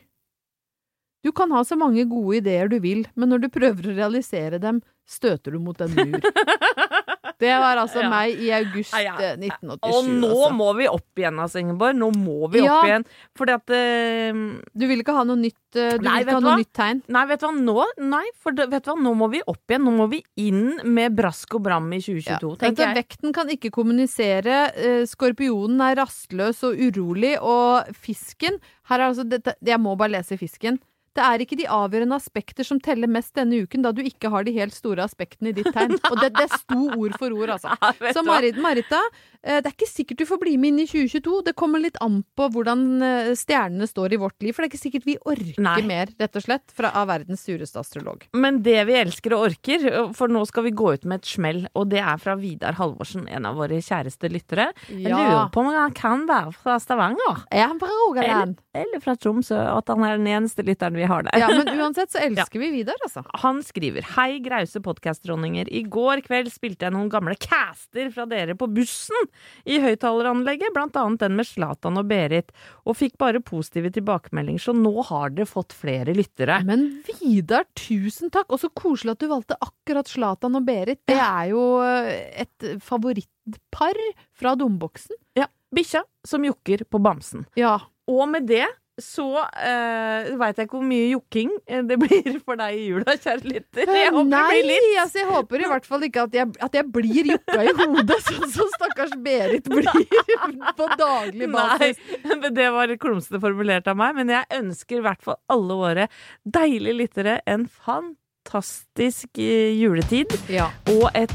Du 1.21 1.29
kan 1.35 1.51
ha 1.53 1.61
så 1.67 1.77
mange 1.77 2.07
gode 2.09 2.39
ideer 2.39 2.71
du 2.71 2.79
vil, 2.81 3.03
men 3.13 3.29
når 3.29 3.43
du 3.43 3.51
prøver 3.53 3.91
å 3.91 3.93
realisere 3.99 4.57
dem, 4.63 4.79
støter 5.05 5.53
du 5.53 5.59
mot 5.61 5.77
en 5.85 5.93
mur. 5.93 6.25
Det 7.41 7.51
var 7.61 7.79
altså 7.81 8.03
Ja. 8.03 8.09
meg 8.11 8.37
i 8.39 8.51
august 8.53 8.93
Ja, 8.93 9.01
ja. 9.01 9.15
eh, 9.31 9.37
1987. 9.37 9.89
Og 9.91 10.09
nå 10.11 10.29
altså. 10.29 10.51
må 10.59 10.67
vi 10.77 10.87
opp 10.91 11.21
igjen, 11.21 11.39
altså, 11.41 11.59
Ingeborg. 11.63 11.97
Nå 11.97 12.11
må 12.13 12.49
vi 12.53 12.61
opp 12.63 12.85
igjen. 12.85 13.05
Fordi 13.37 13.55
at 13.57 13.73
uh, 13.73 14.41
Du 14.77 14.85
vil 14.87 15.01
ikke 15.01 15.15
ha 15.17 15.23
noe 15.27 15.39
nytt, 15.41 15.57
eh, 15.75 15.97
du 15.97 16.05
Nei, 16.05 16.19
vil 16.21 16.27
ikke 16.27 16.35
ha 16.37 16.43
noe 16.45 16.51
hva? 16.51 16.57
nytt 16.61 16.73
tegn? 16.77 17.01
Nei, 17.17 17.25
vet 17.31 17.41
du 17.41 17.47
hva, 17.47 17.53
nå 17.57 17.85
Nei, 18.11 18.23
for 18.37 18.51
det, 18.57 18.69
vet 18.71 18.85
du 18.85 18.91
hva, 18.91 18.97
nå 19.01 19.13
må 19.17 19.29
vi 19.33 19.41
opp 19.47 19.73
igjen. 19.73 19.85
Nå 19.87 19.95
må 19.97 20.07
vi 20.11 20.21
inn 20.37 20.79
med 20.85 21.15
brask 21.17 21.57
og 21.57 21.65
bram 21.65 21.89
i 21.93 21.99
2022, 22.03 22.51
Vet 22.53 22.59
tenker 22.65 22.87
jeg. 22.87 22.97
Vekten 23.01 23.33
kan 23.33 23.49
ikke 23.57 23.71
kommunisere, 23.73 24.61
eh, 24.77 25.01
skorpionen 25.09 25.81
er 25.89 25.97
rastløs 26.01 26.61
og 26.67 26.77
urolig, 26.77 27.35
og 27.41 27.89
fisken 27.97 28.59
Her 28.91 28.99
er 28.99 29.07
altså 29.11 29.23
dette 29.27 29.53
Jeg 29.65 29.79
må 29.79 29.95
bare 29.97 30.11
lese 30.17 30.37
fisken. 30.37 30.79
Det 31.17 31.23
er 31.25 31.43
ikke 31.43 31.57
de 31.59 31.67
avgjørende 31.67 32.15
aspekter 32.15 32.63
som 32.67 32.79
teller 32.83 33.09
mest 33.11 33.33
denne 33.35 33.63
uken, 33.65 33.83
da 33.83 33.91
du 33.91 33.99
ikke 34.05 34.29
har 34.31 34.45
de 34.47 34.53
helt 34.55 34.75
store 34.75 35.03
aspektene 35.03 35.51
i 35.51 35.55
ditt 35.57 35.67
tegn. 35.75 35.97
Og 36.11 36.21
det, 36.21 36.31
det 36.37 36.47
sto 36.53 36.85
ord 36.95 37.17
for 37.19 37.35
ord, 37.35 37.57
altså. 37.57 37.75
Ja, 37.81 38.13
Så? 38.15 38.23
Marit, 38.25 38.57
Marita, 38.61 38.99
eh, 39.43 39.59
det 39.59 39.69
er 39.69 39.73
ikke 39.73 39.89
sikkert 39.89 40.21
du 40.21 40.25
får 40.29 40.39
bli 40.41 40.53
med 40.59 40.71
inn 40.71 40.83
i 40.83 40.87
2022. 40.87 41.41
Det 41.49 41.53
kommer 41.59 41.81
litt 41.83 41.97
an 42.03 42.21
på 42.37 42.47
hvordan 42.53 42.85
eh, 43.03 43.31
stjernene 43.37 43.87
står 43.89 44.15
i 44.15 44.19
vårt 44.21 44.37
liv, 44.43 44.55
for 44.55 44.63
det 44.63 44.69
er 44.69 44.71
ikke 44.71 44.81
sikkert 44.85 45.07
vi 45.09 45.17
orker 45.19 45.59
Nei. 45.63 45.75
mer, 45.87 46.11
rett 46.21 46.39
og 46.39 46.45
slett, 46.45 46.65
fra, 46.75 46.93
av 46.97 47.09
verdens 47.11 47.43
sureste 47.47 47.81
astrolog. 47.81 48.23
Men 48.37 48.61
det 48.65 48.79
vi 48.87 48.97
elsker 49.01 49.35
og 49.35 49.49
orker, 49.49 49.87
for 50.17 50.31
nå 50.31 50.43
skal 50.49 50.67
vi 50.69 50.73
gå 50.77 50.93
ut 50.95 51.07
med 51.09 51.21
et 51.21 51.31
smell, 51.33 51.63
og 51.75 51.91
det 51.91 52.01
er 52.03 52.21
fra 52.21 52.37
Vidar 52.39 52.79
Halvorsen, 52.79 53.27
en 53.27 53.49
av 53.49 53.59
våre 53.59 53.81
kjæreste 53.83 54.31
lyttere. 54.31 54.69
Jeg 54.87 55.11
lurer 55.11 55.51
på 55.51 55.63
om 55.63 55.71
han 55.75 55.95
kan 55.97 56.25
være 56.29 56.55
fra 56.55 56.77
Stavanger. 56.81 57.43
Er 57.51 57.67
han 57.67 57.79
fra 57.81 57.91
Rogaland? 58.05 58.57
Eller, 58.71 58.85
eller 58.87 59.03
fra 59.03 59.17
Tromsø, 59.19 59.59
at 59.59 59.91
han 59.91 60.05
er 60.07 60.19
den 60.21 60.29
eneste 60.31 60.65
lytteren 60.67 60.97
vi 60.99 61.00
har 61.09 61.25
der. 61.27 61.37
Ja, 61.41 61.47
men 61.53 61.69
uansett 61.79 62.11
så 62.13 62.21
elsker 62.25 62.61
vi 62.61 62.69
Vidar, 62.73 62.97
altså. 63.05 63.23
Han 63.43 63.61
skriver 63.65 64.05
Hei, 64.15 64.39
grause 64.43 64.81
podkastdronninger. 64.83 65.69
I 65.71 65.83
går 65.91 66.23
kveld 66.25 66.51
spilte 66.53 66.87
jeg 66.87 66.95
noen 66.95 67.09
gamle 67.11 67.35
caster 67.41 68.11
fra 68.13 68.25
dere 68.29 68.55
på 68.59 68.67
bussen 68.71 69.29
i 69.65 69.79
høyttaleranlegget, 69.83 70.73
blant 70.75 70.97
annet 70.99 71.23
den 71.23 71.37
med 71.39 71.47
Zlatan 71.49 71.99
og 72.01 72.09
Berit, 72.11 72.51
og 72.85 72.97
fikk 72.99 73.17
bare 73.21 73.41
positive 73.43 73.91
tilbakemeldinger, 73.95 74.63
så 74.63 74.75
nå 74.77 74.93
har 75.09 75.33
dere 75.35 75.49
fått 75.49 75.75
flere 75.77 76.15
lyttere. 76.17 76.61
Men 76.67 76.87
Vidar, 77.21 77.67
tusen 77.77 78.31
takk! 78.33 78.49
Og 78.51 78.61
så 78.63 78.71
koselig 78.75 79.15
at 79.15 79.23
du 79.23 79.29
valgte 79.31 79.59
akkurat 79.61 80.09
Zlatan 80.11 80.57
og 80.59 80.67
Berit. 80.67 81.01
Det 81.09 81.17
er 81.17 81.51
jo 81.53 81.63
eh, 81.85 82.11
et 82.45 82.67
favorittpar 82.85 83.97
fra 84.37 84.55
domboksen. 84.59 85.17
Ja, 85.37 85.47
bikkja 85.75 86.03
som 86.27 86.45
jokker 86.45 86.85
på 86.89 87.01
bamsen. 87.01 87.45
Ja. 87.59 87.77
Og 88.11 88.25
med 88.27 88.47
det 88.49 88.65
så 89.03 89.25
uh, 89.41 90.29
veit 90.39 90.57
jeg 90.61 90.67
ikke 90.67 90.77
hvor 90.77 90.85
mye 90.87 91.07
jokking 91.11 91.51
eh, 91.67 91.81
det 91.89 91.97
blir 92.01 92.37
for 92.45 92.59
deg 92.59 92.77
i 92.77 92.85
jula, 92.91 93.15
kjære 93.17 93.49
lytter. 93.51 93.91
Jeg 93.91 94.11
håper 94.13 94.29
Nei, 94.31 94.41
det 94.47 94.61
blir 94.67 94.69
litt. 94.85 94.99
altså 95.03 95.21
jeg 95.21 95.29
håper 95.31 95.63
i 95.65 95.69
hvert 95.71 95.89
fall 95.89 96.05
ikke 96.07 96.25
at 96.27 96.37
jeg, 96.39 96.51
at 96.67 96.77
jeg 96.79 96.87
blir 96.95 97.31
jokka 97.33 97.59
i 97.67 97.73
hodet, 97.81 98.19
sånn 98.29 98.53
som 98.55 98.71
stakkars 98.77 99.15
Berit 99.25 99.69
blir 99.71 99.89
på 100.79 100.89
daglig 100.99 101.49
basis. 101.53 102.01
Nei, 102.31 102.53
det 102.61 102.69
var 102.75 102.95
klumsete 103.01 103.41
formulert 103.43 103.89
av 103.91 103.99
meg, 103.99 104.15
men 104.21 104.31
jeg 104.37 104.61
ønsker 104.61 104.99
i 105.01 105.05
hvert 105.09 105.25
fall 105.25 105.39
alle 105.51 105.79
våre 105.81 106.07
deilige 106.45 106.97
lyttere 107.01 107.39
en 107.49 107.67
fantastisk 107.69 109.37
eh, 109.41 109.73
juletid 109.79 110.33
Ja. 110.51 110.69
og 110.93 111.09
et 111.17 111.33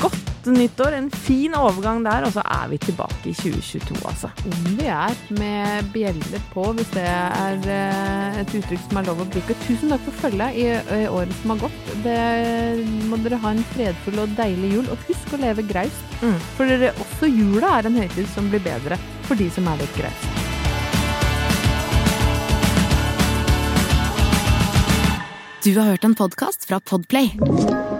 godt 0.00 0.48
nyttår. 0.48 0.96
En 0.96 1.10
fin 1.10 1.54
overgang 1.56 2.02
der, 2.04 2.24
og 2.26 2.32
så 2.34 2.42
er 2.44 2.68
vi 2.72 2.78
tilbake 2.82 3.30
i 3.30 3.34
2022, 3.36 3.98
altså. 4.08 4.30
Om 4.48 4.78
vi 4.78 4.88
er 4.88 5.16
med 5.38 5.90
bjeller 5.94 6.44
på, 6.54 6.64
hvis 6.78 6.90
det 6.94 7.04
er 7.04 7.68
eh, 7.76 8.40
et 8.42 8.54
uttrykk 8.60 8.84
som 8.86 9.00
er 9.00 9.08
lov 9.10 9.22
å 9.24 9.28
bruke. 9.34 9.58
Tusen 9.66 9.92
takk 9.92 10.04
for 10.08 10.24
følget 10.24 10.60
i, 10.60 10.66
i 11.00 11.06
året 11.10 11.36
som 11.42 11.54
har 11.54 11.64
gått. 11.66 11.94
Det 12.06 12.18
må 13.10 13.20
dere 13.24 13.40
ha 13.44 13.54
en 13.54 13.64
fredfull 13.74 14.22
og 14.24 14.36
deilig 14.38 14.74
jul, 14.76 14.92
og 14.92 15.08
husk 15.08 15.34
å 15.36 15.42
leve 15.44 15.66
graust. 15.68 16.18
Mm. 16.20 16.38
For 16.56 16.70
dere, 16.70 16.94
også 17.04 17.30
jula 17.30 17.78
er 17.78 17.90
en 17.90 18.00
høytid 18.00 18.30
som 18.34 18.50
blir 18.52 18.64
bedre 18.64 19.00
for 19.28 19.38
de 19.38 19.50
som 19.52 19.68
er 19.70 19.82
litt 19.82 19.98
grause. 20.00 20.36
Du 25.60 25.74
har 25.76 25.90
hørt 25.92 26.04
en 26.08 26.16
podkast 26.16 26.64
fra 26.64 26.80
Podplay. 26.80 27.99